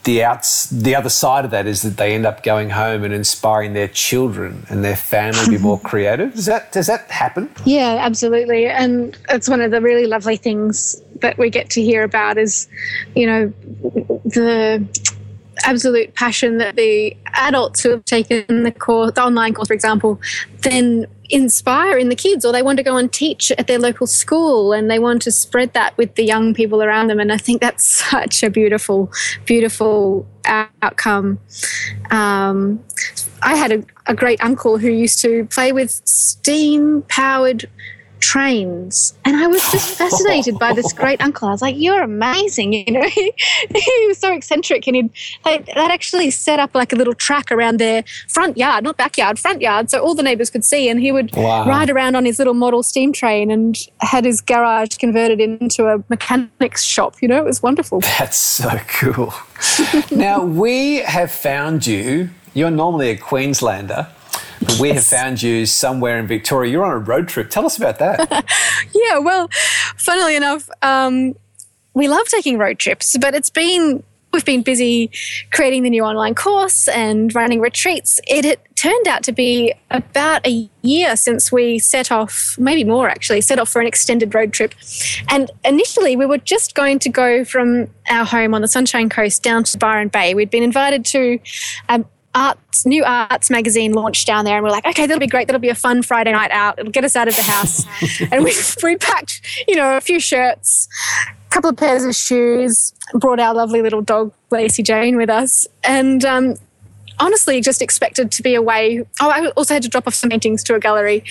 the 0.05 0.23
outs 0.23 0.67
the 0.71 0.95
other 0.95 1.09
side 1.09 1.45
of 1.45 1.51
that 1.51 1.67
is 1.67 1.83
that 1.83 1.97
they 1.97 2.15
end 2.15 2.27
up 2.27 2.43
going 2.43 2.71
home 2.71 3.05
and 3.05 3.13
inspiring 3.13 3.73
their 3.73 3.89
children 3.89 4.67
and 4.69 4.85
their 4.85 4.97
family 4.97 5.45
to 5.45 5.51
be 5.51 5.59
more 5.59 5.81
creative? 5.85 6.35
Does 6.35 6.47
that 6.47 6.73
does 6.73 6.87
that 6.87 7.11
happen? 7.11 7.51
Yeah, 7.65 7.97
absolutely. 8.01 8.67
And 8.67 9.17
it's 9.29 9.49
one 9.49 9.61
of 9.61 9.71
the 9.71 9.81
really 9.81 10.07
lovely 10.07 10.37
things 10.37 11.01
that 11.21 11.39
we 11.39 11.51
get 11.51 11.71
to 11.71 11.83
hear 11.83 12.03
about 12.03 12.39
is, 12.39 12.69
you 13.15 13.27
know, 13.27 13.53
the 14.25 14.87
absolute 15.65 16.15
passion 16.15 16.59
that 16.59 16.77
the 16.77 17.17
adults 17.33 17.83
who 17.83 17.91
have 17.91 18.05
taken 18.05 18.63
the 18.63 18.71
course, 18.71 19.13
the 19.13 19.23
online 19.23 19.55
course, 19.55 19.69
for 19.69 19.75
example, 19.75 20.21
then 20.63 21.07
inspire 21.31 21.97
in 21.97 22.09
the 22.09 22.15
kids, 22.15 22.45
or 22.45 22.53
they 22.53 22.63
want 22.63 22.77
to 22.77 22.83
go 22.83 22.97
and 22.97 23.13
teach 23.13 23.51
at 23.53 23.67
their 23.67 23.79
local 23.79 24.07
school 24.07 24.73
and 24.73 24.91
they 24.91 24.99
want 24.99 25.23
to 25.23 25.33
spread 25.33 25.73
that 25.73 25.97
with 25.97 26.15
the 26.15 26.25
young 26.25 26.55
people 26.55 26.83
around 26.83 27.09
them. 27.09 27.19
And 27.19 27.33
I 27.33 27.39
think 27.39 27.61
that's 27.61 27.85
such 28.11 28.43
a 28.43 28.51
beautiful, 28.51 29.11
beautiful 29.45 30.27
outcome. 30.45 31.39
Um, 32.11 32.85
I 33.43 33.57
had 33.57 33.73
a, 33.73 33.85
a 34.07 34.15
great 34.15 34.43
uncle 34.43 34.79
who 34.79 34.91
used 34.91 35.21
to 35.23 35.47
play 35.47 35.73
with 35.73 35.91
steam 36.05 37.03
powered 37.09 37.69
trains. 38.31 39.15
And 39.25 39.37
i 39.37 39.47
was 39.47 39.61
just 39.71 39.99
fascinated 40.03 40.59
by 40.59 40.73
this 40.73 40.93
great 40.93 41.21
uncle. 41.21 41.49
I 41.49 41.53
was 41.53 41.63
like 41.63 41.77
you're 41.77 42.03
amazing 42.03 42.73
you 42.81 42.91
know? 42.91 43.03
He, 43.09 43.33
he 43.75 44.07
was 44.09 44.19
so 44.19 44.33
eccentric 44.33 44.87
and 44.87 44.97
he'd 44.97 45.11
they, 45.45 45.59
they'd 45.59 45.93
actually 45.99 46.31
set 46.31 46.59
up 46.59 46.75
like 46.75 46.93
a 46.93 46.97
little 46.97 47.15
track 47.15 47.53
around 47.53 47.79
their 47.79 48.03
front 48.29 48.57
yard 48.57 48.85
not 48.85 48.97
backyard 48.97 49.39
front 49.39 49.61
yard 49.61 49.91
so 49.91 50.03
all 50.03 50.15
the 50.15 50.23
neighbors 50.23 50.51
could 50.51 50.65
see. 50.65 50.89
And 50.89 51.01
he 51.01 51.13
would 51.13 51.31
Wow. 51.35 51.67
ride 51.67 51.91
around 51.91 52.15
on 52.17 52.25
his 52.25 52.39
little 52.39 52.55
model 52.55 52.83
steam 52.83 53.13
train 53.13 53.51
and 53.51 53.77
had 54.01 54.25
his 54.25 54.41
garage 54.41 54.97
converted 54.97 55.41
into 55.41 55.87
a 55.87 56.03
mechanics 56.09 56.83
shop 56.83 57.17
you 57.21 57.29
know? 57.29 57.39
It 57.39 57.45
was 57.45 57.63
wonderful. 57.63 58.01
That's 58.19 58.37
so 58.37 58.71
cool. 58.99 59.33
now, 60.11 60.45
we 60.45 60.97
have 60.99 61.31
found 61.31 61.87
you, 61.87 62.31
you're 62.55 62.71
normally 62.71 63.11
a 63.11 63.17
Queenslander, 63.17 64.09
but 64.65 64.79
we 64.79 64.91
have 64.91 65.05
found 65.05 65.43
you 65.43 65.67
somewhere 65.67 66.19
in 66.19 66.27
Victoria. 66.27 66.73
You're 66.73 66.85
on 66.85 66.93
a 66.93 66.99
road 66.99 67.29
trip. 67.29 67.51
Tell 67.51 67.67
us 67.67 67.77
about 67.77 67.99
that. 67.99 68.45
Yeah, 68.95 69.19
well, 69.19 69.49
funnily 69.97 70.37
enough, 70.37 70.69
um, 70.83 71.35
we 71.95 72.07
love 72.09 72.27
taking 72.29 72.59
road 72.59 72.79
trips, 72.79 73.17
but 73.19 73.35
it's 73.35 73.51
been 73.51 74.03
we've 74.35 74.45
been 74.45 74.63
busy 74.63 75.11
creating 75.53 75.85
the 75.85 75.91
new 75.91 76.03
online 76.03 76.35
course 76.35 76.89
and 76.89 77.35
running 77.35 77.61
retreats. 77.61 78.21
It 78.27 78.45
had 78.45 78.59
turned 78.75 79.07
out 79.07 79.23
to 79.25 79.33
be 79.33 79.73
about 79.93 80.45
a 80.47 80.69
year 80.83 81.17
since 81.17 81.53
we 81.53 81.79
set 81.79 82.11
off, 82.11 82.57
maybe 82.59 82.83
more 82.83 83.09
actually, 83.09 83.41
set 83.41 83.61
off 83.61 83.69
for 83.69 83.81
an 83.81 83.87
extended 83.87 84.35
road 84.35 84.53
trip. 84.53 84.75
And 85.31 85.51
initially, 85.65 86.17
we 86.17 86.27
were 86.27 86.39
just 86.39 86.75
going 86.75 86.99
to 86.99 87.09
go 87.09 87.45
from 87.45 87.89
our 88.11 88.25
home 88.25 88.55
on 88.55 88.61
the 88.61 88.69
Sunshine 88.69 89.09
Coast 89.09 89.43
down 89.43 89.63
to 89.65 89.79
Byron 89.79 90.09
Bay. 90.09 90.35
We'd 90.35 90.51
been 90.51 90.65
invited 90.65 91.05
to 91.07 91.39
um, 91.89 92.05
arts 92.35 92.85
new 92.85 93.05
arts 93.05 93.51
magazine 93.51 93.93
launched 93.93 94.27
down 94.27 94.45
there 94.45 94.57
and 94.57 94.65
we're 94.65 94.71
like 94.71 94.87
okay 94.87 95.07
that'll 95.07 95.21
be 95.21 95.27
great. 95.27 95.47
That'll 95.47 95.61
be 95.61 95.69
a 95.69 95.75
fun 95.75 96.03
friday 96.03 96.33
night 96.33 96.51
out. 96.51 96.79
It'll 96.79 96.93
get 96.93 97.05
us 97.05 97.17
out 97.17 97.29
of 97.29 97.37
the 97.37 97.43
house. 97.43 97.85
And 98.33 98.45
we, 98.45 98.55
we 98.83 98.97
packed 98.97 99.65
you 99.69 99.77
know 99.77 99.97
a 99.97 100.01
few 100.01 100.21
shirts 100.21 100.89
a 101.29 101.51
couple 101.51 101.71
of 101.71 101.77
pairs 101.77 102.05
of 102.05 102.15
shoes 102.15 102.93
brought 103.15 103.41
our 103.41 103.55
lovely 103.55 103.83
little 103.83 104.03
dog 104.03 104.33
lacey 104.51 104.83
jane 104.83 105.17
with 105.17 105.31
us. 105.31 105.67
And 105.83 106.25
um, 106.25 106.57
honestly 107.19 107.61
just 107.61 107.83
expected 107.83 108.31
to 108.33 108.43
be 108.43 108.55
away. 108.55 109.05
Oh 109.21 109.31
i 109.31 109.49
also 109.51 109.75
had 109.75 109.83
to 109.83 109.89
drop 109.89 110.07
off 110.07 110.15
some 110.15 110.31
paintings 110.31 110.63
to 110.65 110.75
a 110.75 110.81
gallery. 110.81 111.25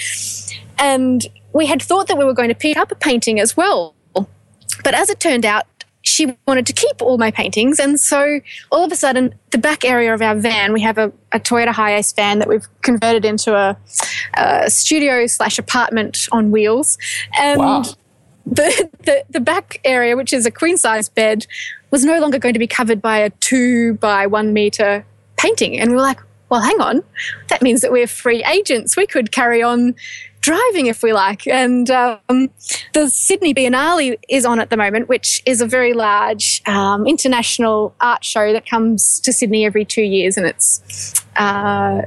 And 0.78 1.26
we 1.54 1.66
had 1.68 1.82
thought 1.82 2.08
that 2.08 2.18
we 2.18 2.26
were 2.26 2.34
going 2.34 2.50
to 2.50 2.56
pick 2.56 2.78
up 2.78 2.92
a 2.92 2.96
painting 2.96 3.40
as 3.40 3.56
well. 3.56 3.96
But 4.84 4.96
as 4.96 5.10
it 5.10 5.20
turned 5.20 5.46
out, 5.46 5.66
she 6.04 6.38
wanted 6.48 6.66
to 6.68 6.74
keep 6.74 7.02
all 7.02 7.18
my 7.18 7.32
paintings. 7.32 7.80
And 7.80 8.00
so 8.00 8.40
all 8.72 8.84
of 8.84 8.92
a 8.92 8.96
sudden, 8.96 9.34
the 9.52 9.58
back 9.58 9.84
area 9.86 10.14
of 10.14 10.22
our 10.22 10.36
van, 10.36 10.74
we 10.74 10.82
have 10.82 10.98
a, 10.98 11.12
a 11.32 11.40
Toyota 11.40 11.74
Hiace 11.74 12.14
van 12.16 12.40
that 12.40 12.48
we've 12.48 12.68
converted 12.82 13.26
into 13.26 13.56
a, 13.56 13.78
a 14.36 14.70
studio 14.70 15.26
slash 15.28 15.58
apartment 15.58 16.28
on 16.32 16.52
wheels. 16.52 16.98
And 17.40 17.60
Wow. 17.60 17.84
the, 18.46 18.90
the, 19.04 19.24
the 19.30 19.40
back 19.40 19.80
area, 19.86 20.16
which 20.18 20.34
is 20.34 20.46
a 20.46 20.52
queen 20.52 20.78
size 20.78 21.08
bed, 21.10 21.48
was 21.90 22.04
no 22.04 22.20
longer 22.20 22.38
going 22.38 22.54
to 22.54 22.60
be 22.60 22.68
covered 22.68 23.02
by 23.02 23.18
a 23.20 23.30
two 23.30 23.94
by 23.96 24.28
one 24.28 24.52
meter 24.54 25.06
painting. 25.38 25.80
And 25.80 25.92
we 25.92 25.96
were 25.96 26.02
like, 26.02 26.20
well, 26.50 26.62
hang 26.62 26.80
on. 26.82 27.04
That 27.48 27.62
means 27.62 27.82
that 27.82 27.92
we're 27.92 28.08
free 28.08 28.44
agents. 28.44 28.96
We 28.98 29.08
could 29.08 29.32
carry 29.32 29.64
on 29.64 29.96
driving 30.44 30.88
if 30.88 31.02
we 31.02 31.14
like. 31.14 31.48
And 31.48 31.90
um, 31.90 32.50
the 32.94 33.10
Sydney 33.10 33.54
Biennale 33.54 34.20
is 34.30 34.46
on 34.46 34.60
at 34.60 34.70
the 34.70 34.78
moment, 34.78 35.10
which 35.10 35.42
is 35.46 35.62
a 35.62 35.66
very 35.66 35.94
large 35.94 36.62
um, 36.68 37.08
international 37.08 37.96
art 38.00 38.24
show 38.24 38.54
that 38.54 38.70
comes 38.70 39.20
to 39.22 39.34
Sydney 39.34 39.66
every 39.66 39.86
two 39.86 40.04
years. 40.04 40.38
And 40.38 40.46
it's. 40.46 41.16
Uh, 41.36 42.04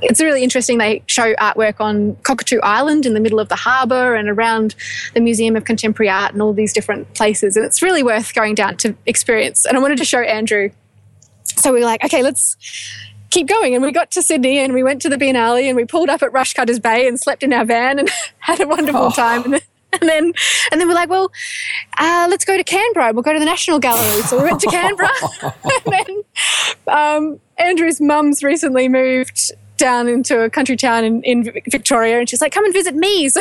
it's 0.00 0.20
really 0.20 0.44
interesting. 0.44 0.78
They 0.78 1.02
show 1.06 1.34
artwork 1.34 1.80
on 1.80 2.14
Cockatoo 2.22 2.60
Island 2.62 3.04
in 3.04 3.14
the 3.14 3.20
middle 3.20 3.40
of 3.40 3.48
the 3.48 3.56
harbour 3.56 4.14
and 4.14 4.28
around 4.28 4.76
the 5.14 5.20
Museum 5.20 5.56
of 5.56 5.64
Contemporary 5.64 6.08
Art 6.08 6.32
and 6.32 6.40
all 6.40 6.52
these 6.52 6.72
different 6.72 7.12
places. 7.14 7.56
And 7.56 7.66
it's 7.66 7.82
really 7.82 8.04
worth 8.04 8.32
going 8.32 8.54
down 8.54 8.76
to 8.76 8.94
experience. 9.06 9.66
And 9.66 9.76
I 9.76 9.80
wanted 9.80 9.98
to 9.98 10.04
show 10.04 10.20
Andrew 10.20 10.70
so 11.56 11.72
we 11.72 11.80
were 11.80 11.86
like, 11.86 12.04
okay, 12.04 12.22
let's 12.22 12.56
keep 13.30 13.46
going. 13.48 13.74
And 13.74 13.82
we 13.82 13.92
got 13.92 14.10
to 14.12 14.22
Sydney 14.22 14.58
and 14.58 14.72
we 14.72 14.82
went 14.82 15.02
to 15.02 15.08
the 15.08 15.16
Biennale 15.16 15.62
and 15.68 15.76
we 15.76 15.84
pulled 15.84 16.08
up 16.08 16.22
at 16.22 16.32
Rushcutters 16.32 16.80
Bay 16.80 17.06
and 17.06 17.18
slept 17.20 17.42
in 17.42 17.52
our 17.52 17.64
van 17.64 17.98
and 17.98 18.10
had 18.38 18.60
a 18.60 18.66
wonderful 18.66 19.06
Oh. 19.06 19.10
time. 19.10 19.44
And 19.44 19.52
then, 19.54 19.60
and 20.00 20.08
then, 20.08 20.32
and 20.70 20.80
then 20.80 20.88
we're 20.88 20.94
like, 20.94 21.08
well, 21.08 21.30
uh, 21.98 22.26
let's 22.30 22.44
go 22.44 22.56
to 22.56 22.64
Canberra. 22.64 23.12
We'll 23.12 23.22
go 23.22 23.32
to 23.32 23.38
the 23.38 23.44
National 23.44 23.78
Gallery. 23.78 24.22
So 24.22 24.38
we 24.38 24.44
went 24.44 24.60
to 24.60 24.66
Canberra. 24.68 25.08
and 25.42 25.52
then 25.86 26.24
um, 26.86 27.40
Andrew's 27.58 28.00
mum's 28.00 28.42
recently 28.42 28.88
moved 28.88 29.52
down 29.78 30.08
into 30.08 30.40
a 30.42 30.50
country 30.50 30.76
town 30.76 31.04
in, 31.04 31.22
in 31.22 31.44
Victoria 31.70 32.18
and 32.18 32.28
she's 32.28 32.40
like, 32.40 32.52
come 32.52 32.64
and 32.64 32.74
visit 32.74 32.94
me. 32.96 33.28
So, 33.28 33.40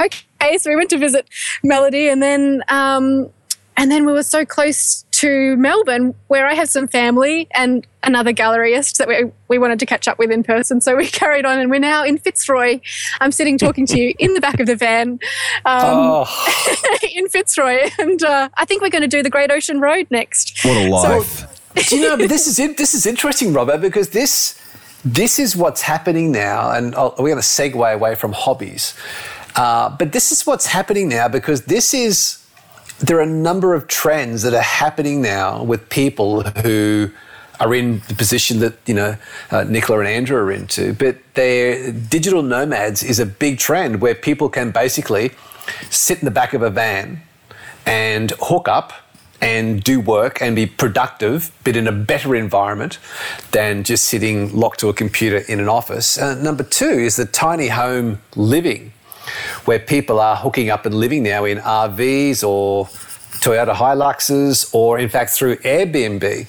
okay. 0.00 0.58
So 0.58 0.70
we 0.70 0.76
went 0.76 0.90
to 0.90 0.98
visit 0.98 1.28
Melody 1.62 2.08
and 2.08 2.22
then, 2.22 2.62
um, 2.68 3.30
and 3.76 3.90
then 3.90 4.06
we 4.06 4.12
were 4.12 4.22
so 4.22 4.44
close 4.44 5.03
to 5.20 5.56
Melbourne, 5.56 6.14
where 6.28 6.46
I 6.46 6.54
have 6.54 6.68
some 6.68 6.88
family 6.88 7.46
and 7.54 7.86
another 8.02 8.32
galleryist 8.32 8.98
that 8.98 9.08
we, 9.08 9.30
we 9.48 9.58
wanted 9.58 9.78
to 9.78 9.86
catch 9.86 10.08
up 10.08 10.18
with 10.18 10.30
in 10.30 10.42
person. 10.42 10.80
So 10.80 10.96
we 10.96 11.06
carried 11.22 11.44
on, 11.44 11.58
and 11.58 11.70
we're 11.70 11.78
now 11.78 12.04
in 12.04 12.18
Fitzroy. 12.18 12.80
I'm 13.20 13.32
sitting 13.32 13.56
talking 13.58 13.86
to 13.86 13.98
you 13.98 14.14
in 14.18 14.34
the 14.34 14.40
back 14.40 14.60
of 14.60 14.66
the 14.66 14.76
van 14.76 15.20
um, 15.64 15.80
Oh, 15.84 16.96
in 17.14 17.28
Fitzroy, 17.28 17.90
and 17.98 18.22
uh, 18.22 18.48
I 18.54 18.64
think 18.64 18.82
we're 18.82 18.90
going 18.90 19.02
to 19.02 19.08
do 19.08 19.22
the 19.22 19.30
Great 19.30 19.50
Ocean 19.50 19.80
Road 19.80 20.06
next. 20.10 20.64
What 20.64 20.76
a 20.76 20.90
life. 20.90 21.60
do 21.88 21.96
you 21.96 22.02
know? 22.08 22.16
But 22.16 22.28
this 22.28 22.46
is 22.46 22.58
in, 22.58 22.74
this 22.76 22.94
is 22.94 23.06
interesting, 23.06 23.52
Robert, 23.52 23.80
because 23.80 24.10
this 24.10 24.60
this 25.04 25.38
is 25.38 25.54
what's 25.54 25.82
happening 25.82 26.32
now, 26.32 26.70
and 26.70 26.94
oh, 26.96 27.14
we're 27.18 27.30
going 27.30 27.36
to 27.36 27.40
segue 27.40 27.94
away 27.94 28.14
from 28.14 28.32
hobbies. 28.32 28.94
Uh, 29.54 29.94
but 29.96 30.12
this 30.12 30.32
is 30.32 30.46
what's 30.46 30.66
happening 30.66 31.08
now 31.08 31.28
because 31.28 31.66
this 31.66 31.94
is 31.94 32.43
there 32.98 33.18
are 33.18 33.22
a 33.22 33.26
number 33.26 33.74
of 33.74 33.88
trends 33.88 34.42
that 34.42 34.54
are 34.54 34.62
happening 34.62 35.20
now 35.20 35.62
with 35.62 35.88
people 35.88 36.42
who 36.42 37.10
are 37.60 37.74
in 37.74 38.00
the 38.08 38.14
position 38.14 38.58
that 38.60 38.74
you 38.86 38.94
know 38.94 39.16
uh, 39.50 39.64
Nicola 39.64 40.00
and 40.00 40.08
Andrew 40.08 40.36
are 40.36 40.52
into. 40.52 40.92
But 40.94 41.18
they're 41.34 41.92
digital 41.92 42.42
nomads 42.42 43.02
is 43.02 43.18
a 43.18 43.26
big 43.26 43.58
trend 43.58 44.00
where 44.00 44.14
people 44.14 44.48
can 44.48 44.70
basically 44.70 45.30
sit 45.90 46.18
in 46.18 46.24
the 46.24 46.30
back 46.30 46.54
of 46.54 46.62
a 46.62 46.70
van 46.70 47.22
and 47.86 48.32
hook 48.40 48.68
up 48.68 48.92
and 49.40 49.84
do 49.84 50.00
work 50.00 50.40
and 50.40 50.56
be 50.56 50.64
productive, 50.64 51.52
but 51.64 51.76
in 51.76 51.86
a 51.86 51.92
better 51.92 52.34
environment 52.34 52.98
than 53.50 53.84
just 53.84 54.04
sitting 54.04 54.54
locked 54.56 54.80
to 54.80 54.88
a 54.88 54.94
computer 54.94 55.38
in 55.38 55.60
an 55.60 55.68
office. 55.68 56.16
Uh, 56.16 56.34
number 56.36 56.64
two 56.64 56.88
is 56.88 57.16
the 57.16 57.26
tiny 57.26 57.68
home 57.68 58.20
living, 58.36 58.92
where 59.64 59.78
people 59.78 60.20
are 60.20 60.36
hooking 60.36 60.70
up 60.70 60.86
and 60.86 60.94
living 60.94 61.22
now 61.22 61.44
in 61.44 61.58
RVs 61.58 62.46
or 62.46 62.86
Toyota 63.40 63.74
Hiluxes, 63.74 64.74
or 64.74 64.98
in 64.98 65.08
fact 65.08 65.30
through 65.30 65.56
Airbnb. 65.56 66.46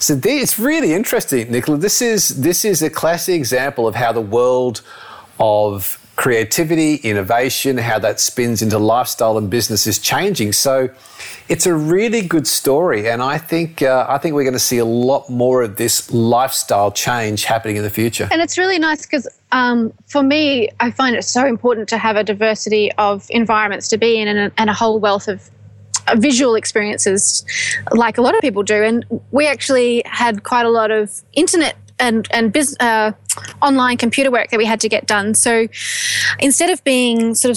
So 0.00 0.18
it's 0.24 0.58
really 0.58 0.94
interesting, 0.94 1.50
Nicola. 1.50 1.76
This 1.76 2.00
is 2.00 2.40
this 2.40 2.64
is 2.64 2.82
a 2.82 2.88
classic 2.88 3.34
example 3.34 3.86
of 3.86 3.94
how 3.94 4.12
the 4.12 4.20
world 4.20 4.80
of 5.38 5.98
creativity, 6.20 6.96
innovation, 6.96 7.78
how 7.78 7.98
that 7.98 8.20
spins 8.20 8.60
into 8.60 8.78
lifestyle 8.78 9.38
and 9.38 9.48
business 9.48 9.86
is 9.86 9.98
changing. 9.98 10.52
So 10.52 10.90
it's 11.48 11.64
a 11.64 11.74
really 11.74 12.20
good 12.20 12.46
story, 12.46 13.08
and 13.08 13.22
I 13.22 13.38
think 13.38 13.80
uh, 13.80 14.04
I 14.06 14.18
think 14.18 14.34
we're 14.34 14.44
going 14.44 14.52
to 14.52 14.68
see 14.72 14.76
a 14.76 14.84
lot 14.84 15.30
more 15.30 15.62
of 15.62 15.76
this 15.76 16.12
lifestyle 16.12 16.92
change 16.92 17.44
happening 17.44 17.76
in 17.76 17.82
the 17.84 17.90
future. 17.90 18.28
And 18.30 18.42
it's 18.42 18.58
really 18.58 18.78
nice 18.78 19.06
because 19.06 19.26
um, 19.52 19.94
for 20.08 20.22
me, 20.22 20.68
I 20.78 20.90
find 20.90 21.16
it 21.16 21.24
so 21.24 21.46
important 21.46 21.88
to 21.88 21.96
have 21.96 22.16
a 22.16 22.22
diversity 22.22 22.92
of 22.98 23.26
environments 23.30 23.88
to 23.88 23.96
be 23.96 24.20
in 24.20 24.28
and 24.28 24.38
a, 24.38 24.60
and 24.60 24.68
a 24.68 24.74
whole 24.74 25.00
wealth 25.00 25.26
of 25.26 25.48
uh, 26.06 26.16
visual 26.16 26.54
experiences 26.54 27.46
like 27.92 28.18
a 28.18 28.22
lot 28.22 28.34
of 28.34 28.42
people 28.42 28.62
do. 28.62 28.84
And 28.84 29.06
we 29.30 29.46
actually 29.46 30.02
had 30.04 30.42
quite 30.42 30.66
a 30.66 30.70
lot 30.70 30.90
of 30.90 31.22
internet 31.32 31.76
and, 32.00 32.28
and 32.32 32.52
bus 32.52 32.74
uh, 32.80 33.12
online 33.62 33.96
computer 33.96 34.30
work 34.30 34.50
that 34.50 34.58
we 34.58 34.64
had 34.64 34.80
to 34.80 34.88
get 34.88 35.06
done. 35.06 35.34
So 35.34 35.68
instead 36.38 36.70
of 36.70 36.82
being 36.84 37.34
sort 37.34 37.50
of 37.50 37.56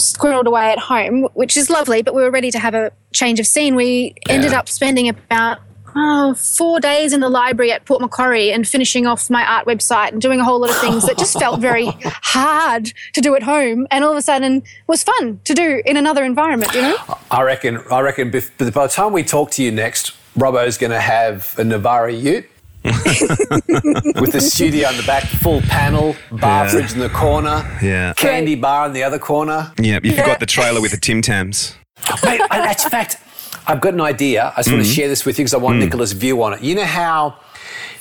squirreled 0.00 0.46
away 0.46 0.72
at 0.72 0.78
home, 0.78 1.28
which 1.34 1.56
is 1.56 1.70
lovely, 1.70 2.02
but 2.02 2.14
we 2.14 2.22
were 2.22 2.30
ready 2.30 2.50
to 2.50 2.58
have 2.58 2.74
a 2.74 2.92
change 3.12 3.40
of 3.40 3.46
scene, 3.46 3.74
we 3.74 4.14
ended 4.28 4.52
up 4.52 4.68
spending 4.68 5.08
about 5.08 5.60
oh, 5.94 6.34
four 6.34 6.80
days 6.80 7.12
in 7.12 7.20
the 7.20 7.28
library 7.28 7.72
at 7.72 7.84
Port 7.84 8.00
Macquarie 8.00 8.52
and 8.52 8.66
finishing 8.66 9.06
off 9.06 9.30
my 9.30 9.44
art 9.44 9.66
website 9.66 10.12
and 10.12 10.20
doing 10.20 10.40
a 10.40 10.44
whole 10.44 10.60
lot 10.60 10.70
of 10.70 10.78
things 10.78 11.06
that 11.06 11.18
just 11.18 11.38
felt 11.38 11.60
very 11.60 11.86
hard 12.04 12.92
to 13.12 13.20
do 13.20 13.34
at 13.34 13.42
home 13.42 13.86
and 13.90 14.04
all 14.04 14.12
of 14.12 14.16
a 14.16 14.22
sudden 14.22 14.62
was 14.86 15.02
fun 15.02 15.40
to 15.44 15.54
do 15.54 15.82
in 15.84 15.96
another 15.96 16.24
environment, 16.24 16.72
you 16.74 16.82
know? 16.82 16.96
I 17.30 17.42
reckon. 17.42 17.80
I 17.90 18.00
reckon. 18.00 18.30
By 18.30 18.40
the 18.40 18.90
time 18.92 19.12
we 19.12 19.22
talk 19.22 19.50
to 19.52 19.62
you 19.62 19.70
next, 19.70 20.12
Robbo's 20.36 20.78
going 20.78 20.92
to 20.92 21.00
have 21.00 21.54
a 21.58 21.62
Navara 21.62 22.18
Ute. 22.18 22.48
with 22.84 24.32
the 24.32 24.40
studio 24.40 24.88
in 24.90 24.96
the 24.96 25.04
back, 25.06 25.24
full 25.24 25.60
panel, 25.62 26.16
bar 26.30 26.64
Yeah. 26.64 26.70
fridge 26.70 26.92
in 26.92 26.98
the 26.98 27.08
corner, 27.08 27.78
Yeah. 27.82 28.12
candy 28.14 28.54
bar 28.54 28.86
in 28.86 28.92
the 28.92 29.02
other 29.02 29.18
corner. 29.18 29.72
Yeah, 29.78 30.00
you 30.02 30.12
forgot 30.12 30.40
the 30.40 30.46
trailer 30.46 30.80
with 30.80 30.90
the 30.90 30.96
Tim 30.96 31.22
Tams. 31.22 31.76
Mate, 32.24 32.40
I- 32.50 32.58
that's 32.58 32.84
a 32.84 32.90
fact. 32.90 33.18
I've 33.66 33.80
got 33.80 33.94
an 33.94 34.00
idea. 34.00 34.52
I 34.56 34.60
just 34.60 34.70
want 34.70 34.82
to 34.82 34.88
mm-hmm. 34.88 34.94
share 34.94 35.08
this 35.08 35.24
with 35.24 35.38
you 35.38 35.44
because 35.44 35.54
I 35.54 35.58
want 35.58 35.78
mm. 35.78 35.84
Nicola's 35.84 36.12
view 36.12 36.42
on 36.42 36.54
it. 36.54 36.62
You 36.62 36.74
know 36.74 36.84
how 36.84 37.36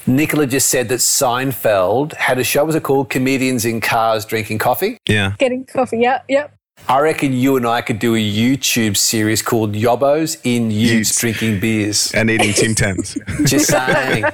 Nicola 0.08 0.48
just 0.48 0.70
said 0.70 0.90
that 0.90 1.00
Seinfeld 1.00 2.16
had 2.16 2.40
a 2.40 2.44
show, 2.44 2.66
was 2.66 2.76
it 2.76 2.84
called 2.84 3.10
Comedians 3.10 3.66
in 3.66 3.80
Cars 3.80 4.26
Drinking 4.26 4.58
Coffee? 4.58 4.98
Yeah. 5.08 5.34
Getting 5.38 5.66
coffee, 5.66 6.00
yeah, 6.00 6.22
yep. 6.28 6.58
I 6.88 7.00
reckon 7.00 7.34
you 7.34 7.56
and 7.56 7.66
I 7.66 7.82
could 7.82 8.00
do 8.00 8.16
a 8.16 8.20
YouTube 8.20 8.98
series 8.98 9.42
called 9.42 9.74
Yobos 9.74 10.40
in 10.44 10.72
Utes 10.72 11.20
drinking 11.20 11.60
beers. 11.60 12.12
And 12.14 12.30
eating 12.30 12.54
Tim 12.54 12.76
Tams. 12.76 13.18
Just 13.46 13.68
saying. 13.68 14.26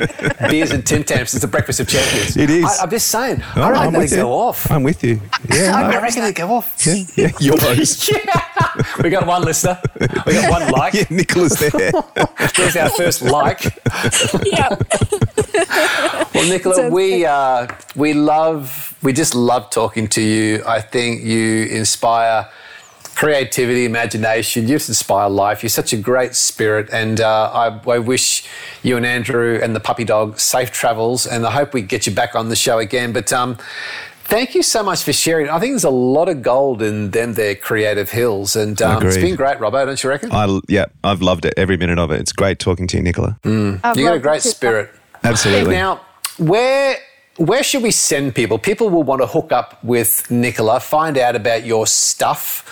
beers 0.49 0.71
and 0.71 0.85
Tim 0.85 1.03
Tams. 1.03 1.33
It's 1.33 1.41
the 1.41 1.47
breakfast 1.47 1.79
of 1.79 1.87
champions. 1.87 2.35
It 2.35 2.49
is. 2.49 2.65
I, 2.65 2.83
am 2.83 2.89
just 2.89 3.07
saying. 3.09 3.43
Oh, 3.55 3.61
I 3.61 3.71
reckon 3.71 3.95
I'm 3.95 4.01
they 4.01 4.15
go 4.15 4.31
off. 4.33 4.71
I'm 4.71 4.83
with 4.83 5.03
you. 5.03 5.21
Yeah. 5.53 5.75
I 5.75 6.01
reckon 6.01 6.23
they 6.23 6.33
go 6.33 6.47
off. 6.55 6.75
yeah. 6.85 7.03
Yeah. 7.15 7.31
Yours. 7.39 8.09
Yeah. 8.17 8.56
We 9.03 9.09
got 9.09 9.25
one 9.27 9.43
listener. 9.43 9.79
We 10.25 10.33
got 10.33 10.49
one 10.49 10.71
like. 10.71 10.93
Yeah, 10.93 11.05
Nicola's 11.09 11.53
there. 11.53 11.71
There's 12.55 12.75
our 12.75 12.89
first 12.89 13.21
like. 13.21 13.63
Yeah. 14.45 14.75
Well, 16.33 16.49
Nicola, 16.49 16.75
Sounds 16.75 16.93
we 16.93 17.25
uh, 17.25 17.67
we 17.95 18.13
love 18.13 18.95
we 19.01 19.13
just 19.13 19.35
love 19.35 19.69
talking 19.69 20.07
to 20.09 20.21
you. 20.21 20.63
I 20.65 20.81
think 20.81 21.23
you 21.23 21.65
inspire 21.65 22.49
creativity, 23.15 23.85
imagination. 23.85 24.67
You 24.67 24.75
just 24.75 24.89
inspire 24.89 25.29
life. 25.29 25.63
You're 25.63 25.71
such 25.71 25.91
a 25.93 25.97
great 25.97 26.35
spirit, 26.35 26.89
and 26.91 27.19
uh, 27.19 27.51
I, 27.51 27.91
I 27.91 27.97
wish 27.97 28.47
you 28.83 28.97
and 28.97 29.05
Andrew 29.05 29.59
and 29.61 29.75
the 29.75 29.79
puppy 29.79 30.03
dog 30.03 30.39
safe 30.39 30.71
travels. 30.71 31.25
And 31.25 31.45
I 31.45 31.51
hope 31.51 31.73
we 31.73 31.81
get 31.81 32.05
you 32.05 32.13
back 32.13 32.35
on 32.35 32.49
the 32.49 32.55
show 32.55 32.77
again. 32.77 33.13
But 33.13 33.33
um, 33.33 33.57
thank 34.27 34.55
you 34.55 34.63
so 34.63 34.83
much 34.83 35.03
for 35.03 35.13
sharing. 35.13 35.49
I 35.49 35.59
think 35.59 35.71
there's 35.73 35.83
a 35.83 35.89
lot 35.89 36.29
of 36.29 36.41
gold 36.41 36.81
in 36.81 37.11
them. 37.11 37.33
Their 37.33 37.55
creative 37.55 38.11
hills, 38.11 38.55
and 38.55 38.79
um, 38.81 39.05
it's 39.05 39.15
Agreed. 39.15 39.29
been 39.29 39.35
great, 39.35 39.57
Robbo. 39.57 39.85
Don't 39.85 40.03
you 40.03 40.09
reckon? 40.09 40.31
I, 40.31 40.59
yeah, 40.67 40.85
I've 41.03 41.21
loved 41.21 41.45
it, 41.45 41.53
every 41.57 41.77
minute 41.77 41.99
of 41.99 42.11
it. 42.11 42.19
It's 42.19 42.31
great 42.31 42.59
talking 42.59 42.87
to 42.87 42.97
you, 42.97 43.03
Nicola. 43.03 43.37
you 43.43 43.79
got 43.81 44.15
a 44.15 44.19
great 44.19 44.41
spirit. 44.41 44.91
Absolutely. 45.23 45.73
Now, 45.73 46.01
where 46.37 46.97
where 47.37 47.63
should 47.63 47.83
we 47.83 47.91
send 47.91 48.35
people? 48.35 48.57
People 48.57 48.89
will 48.89 49.03
want 49.03 49.21
to 49.21 49.27
hook 49.27 49.51
up 49.51 49.83
with 49.83 50.29
Nicola, 50.29 50.79
find 50.79 51.17
out 51.17 51.35
about 51.35 51.65
your 51.65 51.85
stuff. 51.87 52.63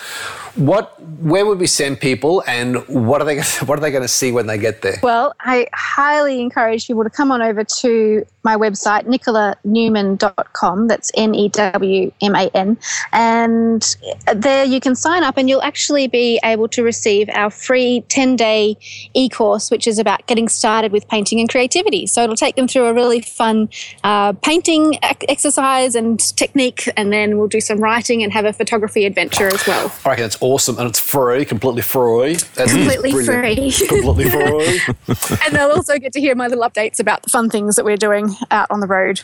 What 0.56 1.02
where 1.22 1.46
would 1.46 1.60
we 1.60 1.68
send 1.68 2.00
people, 2.00 2.42
and 2.48 2.78
what 2.88 3.22
are 3.22 3.26
they 3.26 3.42
what 3.66 3.78
are 3.78 3.82
they 3.82 3.92
going 3.92 4.04
to 4.04 4.08
see 4.08 4.32
when 4.32 4.48
they 4.48 4.58
get 4.58 4.82
there? 4.82 5.00
Well, 5.04 5.36
I 5.42 5.68
highly 5.74 6.40
encourage 6.40 6.88
people 6.88 7.04
to 7.04 7.10
come 7.10 7.32
on 7.32 7.42
over 7.42 7.64
to 7.64 8.26
my 8.44 8.56
website, 8.56 9.06
nicolanewman.com. 9.06 10.88
That's 10.88 11.12
N 11.16 11.36
E 11.36 11.50
W 11.50 12.12
M 12.22 12.36
A 12.36 12.50
N. 12.54 12.78
And 13.12 13.96
there 14.34 14.64
you 14.64 14.80
can 14.80 14.96
sign 14.96 15.24
up 15.24 15.36
and 15.36 15.50
you'll 15.50 15.62
actually 15.62 16.08
be 16.08 16.40
able 16.44 16.70
to 16.70 16.84
receive 16.84 17.28
our 17.30 17.50
free 17.50 18.06
10 18.08 18.38
day 18.38 18.78
e 19.14 19.28
course, 19.28 19.70
which 19.70 19.88
is 19.88 20.00
about 20.00 20.26
getting 20.28 20.48
started 20.48 20.94
with 20.94 21.06
painting 21.10 21.42
and 21.42 21.50
creativity. 21.50 22.08
So 22.08 22.24
it'll 22.24 22.38
take 22.38 22.56
them 22.56 22.68
through 22.68 22.86
a 22.86 22.94
really 22.94 23.20
fun 23.20 23.68
uh, 24.06 24.32
painting 24.34 24.55
ec- 24.64 25.26
exercise 25.30 25.96
and 25.96 26.20
technique, 26.38 26.90
and 26.98 27.12
then 27.12 27.38
we'll 27.38 27.48
do 27.48 27.60
some 27.62 27.80
writing 27.80 28.24
and 28.24 28.32
have 28.34 28.46
a 28.46 28.54
photography 28.54 29.06
adventure 29.06 29.48
as 29.48 29.66
well. 29.68 29.94
I 30.06 30.10
reckon 30.10 30.26
it's 30.26 30.38
awesome, 30.42 30.78
and 30.78 30.88
it's 30.90 31.00
free, 31.00 31.46
completely 31.46 31.82
free. 31.82 32.36
That's 32.56 32.72
Completely 32.74 33.12
brilliant. 33.12 33.74
free. 33.74 33.88
completely 33.88 34.30
free. 34.30 35.38
and 35.46 35.56
they'll 35.56 35.72
also 35.72 35.98
get 35.98 36.14
to 36.14 36.20
hear 36.20 36.36
my 36.36 36.48
little 36.48 36.64
updates 36.64 37.00
about 37.00 37.24
the 37.24 37.30
fun 37.30 37.50
things 37.50 37.76
that 37.76 37.86
we're 37.86 37.98
doing 37.98 38.36
out 38.52 38.68
on 38.70 38.80
the 38.80 38.88
road. 38.88 39.22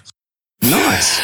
nice. 0.62 1.20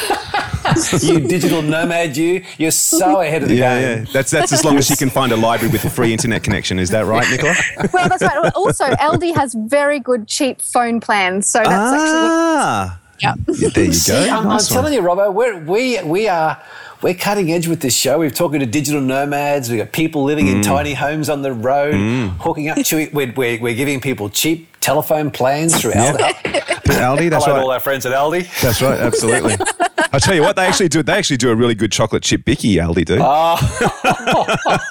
you 1.04 1.20
digital 1.22 1.62
nomad, 1.62 2.18
you 2.18 2.44
you're 2.58 2.72
so 2.72 3.22
ahead 3.22 3.42
of 3.44 3.50
the 3.50 3.56
Yeah, 3.56 3.80
game. 3.80 4.06
yeah. 4.06 4.12
That's 4.12 4.32
that's 4.32 4.52
as 4.52 4.66
long 4.66 4.78
as 4.78 4.90
you 4.90 4.98
can 4.98 5.10
find 5.10 5.32
a 5.32 5.38
library 5.38 5.72
with 5.72 5.86
a 5.86 5.90
free 5.90 6.12
internet 6.12 6.44
connection. 6.44 6.78
Is 6.80 6.90
that 6.90 7.06
right, 7.06 7.26
Nicola? 7.30 7.56
Well, 7.94 8.10
that's 8.10 8.22
right. 8.24 8.52
Also, 8.54 8.86
Aldi 8.96 9.34
has 9.36 9.54
very 9.54 10.00
good 10.00 10.28
cheap 10.28 10.60
phone 10.62 11.00
plans, 11.00 11.48
so 11.48 11.60
that's 11.60 11.70
ah, 11.72 12.94
actually 12.94 13.07
yeah. 13.20 13.34
there 13.48 13.84
you 13.86 13.94
See, 13.94 14.12
go. 14.12 14.30
I'm, 14.30 14.48
I'm 14.48 14.60
telling 14.60 14.94
you, 14.94 15.02
Robbo, 15.02 15.34
we're, 15.34 15.60
we 15.60 16.02
we 16.04 16.28
are 16.28 16.62
we're 17.02 17.14
cutting 17.14 17.52
edge 17.52 17.68
with 17.68 17.82
this 17.82 17.96
show. 17.96 18.18
We're 18.20 18.32
talking 18.32 18.60
to 18.60 18.66
digital 18.66 19.02
nomads. 19.02 19.70
We've 19.70 19.78
got 19.80 19.92
people 19.92 20.24
living 20.24 20.48
Mm. 20.48 20.56
in 20.58 20.62
tiny 20.64 20.94
homes 20.96 21.30
on 21.30 21.42
the 21.44 21.54
road, 21.54 21.94
hooking 22.40 22.70
up 22.70 22.78
to 22.78 22.98
it. 22.98 23.14
We're, 23.14 23.32
we're, 23.34 23.60
we're 23.62 23.76
giving 23.76 24.00
people 24.02 24.30
cheap 24.30 24.68
telephone 24.82 25.30
plans 25.32 25.80
through 25.80 25.92
Aldi. 25.92 26.18
Aldi. 26.18 26.84
That's 27.30 27.46
Hello 27.46 27.46
to 27.46 27.52
right. 27.52 27.64
all 27.64 27.72
our 27.72 27.80
friends 27.80 28.06
at 28.06 28.14
Aldi. 28.14 28.62
That's 28.62 28.82
right. 28.82 29.00
Absolutely. 29.00 29.56
I 30.14 30.20
tell 30.20 30.36
you 30.36 30.42
what, 30.42 30.56
they 30.56 30.66
actually 30.66 30.90
do. 30.90 31.02
They 31.04 31.14
actually 31.14 31.38
do 31.38 31.50
a 31.52 31.56
really 31.56 31.76
good 31.76 31.92
chocolate 31.92 32.24
chip 32.24 32.46
bicky. 32.46 32.76
Aldi 32.76 33.06
do. 33.06 33.20
Ah. 33.22 33.58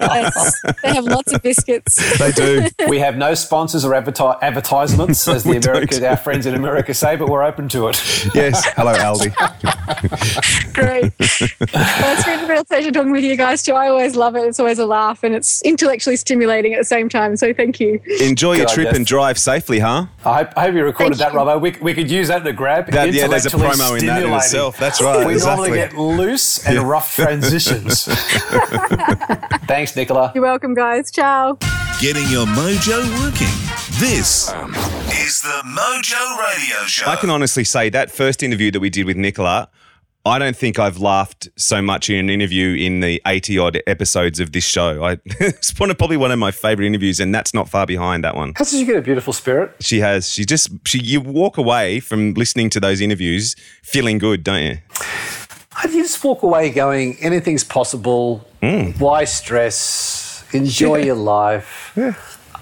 Yes. 0.00 0.60
they 0.82 0.94
have 0.94 1.04
lots 1.04 1.32
of 1.32 1.42
biscuits. 1.42 2.18
they 2.18 2.32
do. 2.32 2.66
We 2.88 2.98
have 2.98 3.16
no 3.16 3.34
sponsors 3.34 3.84
or 3.84 3.92
adverti- 3.92 4.38
advertisements, 4.42 5.26
as 5.28 5.44
the 5.44 5.50
We 6.00 6.06
our 6.06 6.16
friends 6.16 6.46
in 6.46 6.54
America 6.54 6.94
say, 6.94 7.16
but 7.16 7.28
we're 7.28 7.42
open 7.42 7.68
to 7.70 7.88
it. 7.88 7.96
Yes. 8.34 8.64
Hello, 8.76 8.94
Aldi. 8.94 9.32
Great. 10.74 11.12
well, 11.72 12.16
it's 12.16 12.24
been 12.24 12.44
a 12.44 12.48
real 12.48 12.64
pleasure 12.64 12.90
talking 12.90 13.12
with 13.12 13.24
you 13.24 13.36
guys 13.36 13.62
too. 13.62 13.72
I 13.72 13.88
always 13.88 14.16
love 14.16 14.36
it. 14.36 14.40
It's 14.40 14.60
always 14.60 14.78
a 14.78 14.86
laugh 14.86 15.22
and 15.24 15.34
it's 15.34 15.62
intellectually 15.62 16.16
stimulating 16.16 16.74
at 16.74 16.78
the 16.78 16.84
same 16.84 17.08
time. 17.08 17.36
So 17.36 17.52
thank 17.54 17.80
you. 17.80 18.00
Enjoy 18.20 18.54
your 18.54 18.66
Good 18.66 18.74
trip 18.74 18.92
and 18.94 19.06
drive 19.06 19.38
safely, 19.38 19.78
huh? 19.78 20.06
I 20.24 20.38
hope, 20.38 20.52
I 20.56 20.62
hope 20.66 20.74
you 20.74 20.84
recorded 20.84 21.18
Thank 21.18 21.32
that, 21.32 21.38
you. 21.38 21.46
Robbo. 21.46 21.60
We, 21.60 21.70
we 21.80 21.94
could 21.94 22.10
use 22.10 22.28
that 22.28 22.44
to 22.44 22.52
grab. 22.52 22.90
That- 22.90 23.12
yeah, 23.12 23.26
there's 23.28 23.46
a 23.46 23.50
promo 23.50 23.98
in 23.98 24.06
that 24.06 24.22
in 24.22 24.32
itself. 24.32 24.78
That's 24.78 24.95
right, 25.00 25.26
We 25.26 25.34
exactly. 25.34 25.70
normally 25.70 25.88
get 25.88 25.96
loose 25.98 26.66
and 26.66 26.88
rough 26.88 27.14
transitions. 27.14 28.04
Thanks, 29.66 29.94
Nicola. 29.96 30.32
You're 30.34 30.44
welcome, 30.44 30.74
guys. 30.74 31.10
Ciao. 31.10 31.58
Getting 32.00 32.28
your 32.28 32.46
mojo 32.46 32.98
working. 33.22 33.46
This 33.98 34.48
is 35.24 35.40
the 35.40 35.62
Mojo 35.64 36.38
Radio 36.38 36.86
Show. 36.86 37.06
I 37.10 37.16
can 37.16 37.30
honestly 37.30 37.64
say 37.64 37.88
that 37.90 38.10
first 38.10 38.42
interview 38.42 38.70
that 38.70 38.80
we 38.80 38.90
did 38.90 39.06
with 39.06 39.16
Nicola, 39.16 39.70
I 40.26 40.40
don't 40.40 40.56
think 40.56 40.80
I've 40.80 40.98
laughed 40.98 41.48
so 41.54 41.80
much 41.80 42.10
in 42.10 42.16
an 42.16 42.28
interview 42.30 42.74
in 42.74 42.98
the 42.98 43.22
80 43.24 43.58
odd 43.58 43.82
episodes 43.86 44.40
of 44.40 44.50
this 44.50 44.64
show. 44.64 45.04
I, 45.04 45.18
it's 45.24 45.78
one 45.78 45.88
of, 45.88 45.98
probably 45.98 46.16
one 46.16 46.32
of 46.32 46.38
my 46.40 46.50
favorite 46.50 46.86
interviews, 46.86 47.20
and 47.20 47.32
that's 47.32 47.54
not 47.54 47.68
far 47.68 47.86
behind 47.86 48.24
that 48.24 48.34
one. 48.34 48.52
How 48.56 48.64
did 48.64 48.80
you 48.80 48.86
get 48.86 48.96
a 48.96 49.02
beautiful 49.02 49.32
spirit? 49.32 49.76
She 49.80 50.00
has, 50.00 50.28
she 50.28 50.44
just, 50.44 50.70
she, 50.84 50.98
you 50.98 51.20
walk 51.20 51.58
away 51.58 52.00
from 52.00 52.34
listening 52.34 52.70
to 52.70 52.80
those 52.80 53.00
interviews 53.00 53.54
feeling 53.84 54.18
good, 54.18 54.42
don't 54.42 54.64
you? 54.64 54.78
How 55.70 55.88
do 55.88 55.96
you 55.96 56.02
just 56.02 56.22
walk 56.24 56.42
away 56.42 56.70
going, 56.70 57.16
anything's 57.20 57.62
possible? 57.62 58.44
Mm. 58.62 58.98
Why 58.98 59.24
stress? 59.24 60.44
Enjoy 60.52 60.96
your 60.96 61.14
life. 61.14 61.96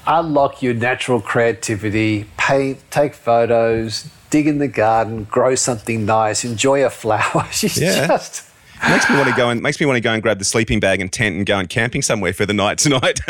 Unlock 0.07 0.62
your 0.62 0.75
natural 0.75 1.23
creativity. 1.23 2.27
Paint, 2.37 2.79
take 2.91 3.15
photos, 3.15 4.11
dig 4.35 4.49
in 4.49 4.59
the 4.59 4.66
garden, 4.66 5.22
grow 5.30 5.55
something 5.55 6.05
nice, 6.05 6.45
enjoy 6.45 6.85
a 6.85 6.91
flower. 6.91 7.47
She's 7.53 7.80
Yeah. 7.80 8.09
just. 8.09 8.43
Makes 8.91 9.09
me 9.09 9.14
want 9.16 9.28
to 9.28 9.35
go 9.37 9.49
and 9.49 9.62
makes 9.62 9.78
me 9.78 9.87
want 9.87 9.97
to 9.97 10.01
go 10.01 10.12
and 10.12 10.20
grab 10.20 10.41
the 10.41 10.45
sleeping 10.45 10.80
bag 10.80 11.01
and 11.01 11.11
tent 11.11 11.37
and 11.37 11.47
go 11.47 11.57
and 11.57 11.70
camping 11.70 12.03
somewhere 12.03 12.32
for 12.32 12.45
the 12.45 12.53
night 12.53 12.78
tonight. 12.78 13.20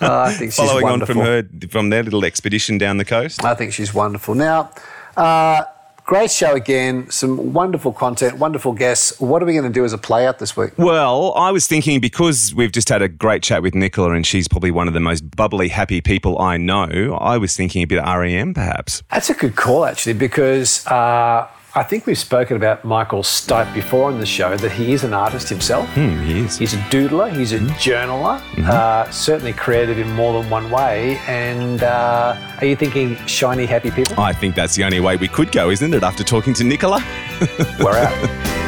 Oh, 0.00 0.20
I 0.20 0.32
think 0.32 0.52
she's 0.52 0.56
Following 0.56 0.86
on 0.86 1.04
from 1.04 1.18
her 1.18 1.44
from 1.70 1.90
their 1.90 2.02
little 2.02 2.24
expedition 2.24 2.78
down 2.78 2.96
the 2.96 3.04
coast. 3.04 3.44
I 3.44 3.54
think 3.54 3.72
she's 3.74 3.92
wonderful. 3.92 4.34
Now, 4.34 4.70
uh, 5.16 5.64
great 6.08 6.30
show 6.30 6.54
again. 6.54 7.08
Some 7.10 7.52
wonderful 7.52 7.92
content, 7.92 8.38
wonderful 8.38 8.72
guests. 8.72 9.20
What 9.20 9.42
are 9.42 9.46
we 9.46 9.52
going 9.52 9.66
to 9.66 9.70
do 9.70 9.84
as 9.84 9.92
a 9.92 9.98
play 9.98 10.26
out 10.26 10.38
this 10.38 10.56
week? 10.56 10.72
Well, 10.78 11.34
I 11.34 11.52
was 11.52 11.66
thinking 11.66 12.00
because 12.00 12.54
we've 12.54 12.72
just 12.72 12.88
had 12.88 13.02
a 13.02 13.08
great 13.08 13.42
chat 13.42 13.62
with 13.62 13.74
Nicola 13.74 14.14
and 14.14 14.26
she's 14.26 14.48
probably 14.48 14.70
one 14.70 14.88
of 14.88 14.94
the 14.94 15.00
most 15.00 15.36
bubbly, 15.36 15.68
happy 15.68 16.00
people 16.00 16.38
I 16.40 16.56
know. 16.56 17.18
I 17.20 17.36
was 17.36 17.54
thinking 17.54 17.82
a 17.82 17.86
bit 17.86 17.98
of 17.98 18.18
REM 18.18 18.54
perhaps. 18.54 19.02
That's 19.10 19.28
a 19.28 19.34
good 19.34 19.54
call, 19.54 19.84
actually, 19.84 20.14
because 20.14 20.86
uh, 20.86 21.46
I 21.78 21.84
think 21.84 22.06
we've 22.06 22.18
spoken 22.18 22.56
about 22.56 22.84
Michael 22.84 23.22
Stipe 23.22 23.72
before 23.72 24.10
on 24.10 24.18
the 24.18 24.26
show 24.26 24.56
that 24.56 24.72
he 24.72 24.94
is 24.94 25.04
an 25.04 25.14
artist 25.14 25.48
himself. 25.48 25.88
Hmm, 25.90 26.20
he 26.24 26.40
is. 26.40 26.58
He's 26.58 26.74
a 26.74 26.78
doodler, 26.88 27.32
he's 27.32 27.52
a 27.52 27.60
journaler, 27.60 28.40
uh, 28.66 29.08
certainly 29.12 29.52
creative 29.52 29.96
in 29.96 30.10
more 30.10 30.42
than 30.42 30.50
one 30.50 30.72
way. 30.72 31.18
And 31.28 31.84
uh, 31.84 32.36
are 32.58 32.66
you 32.66 32.74
thinking 32.74 33.14
shiny, 33.26 33.64
happy 33.64 33.92
people? 33.92 34.18
I 34.18 34.32
think 34.32 34.56
that's 34.56 34.74
the 34.74 34.82
only 34.82 34.98
way 34.98 35.14
we 35.18 35.28
could 35.28 35.52
go, 35.52 35.70
isn't 35.70 35.94
it? 35.94 36.02
After 36.02 36.24
talking 36.24 36.52
to 36.54 36.64
Nicola. 36.64 37.00
We're 37.78 37.96
out. 37.96 38.67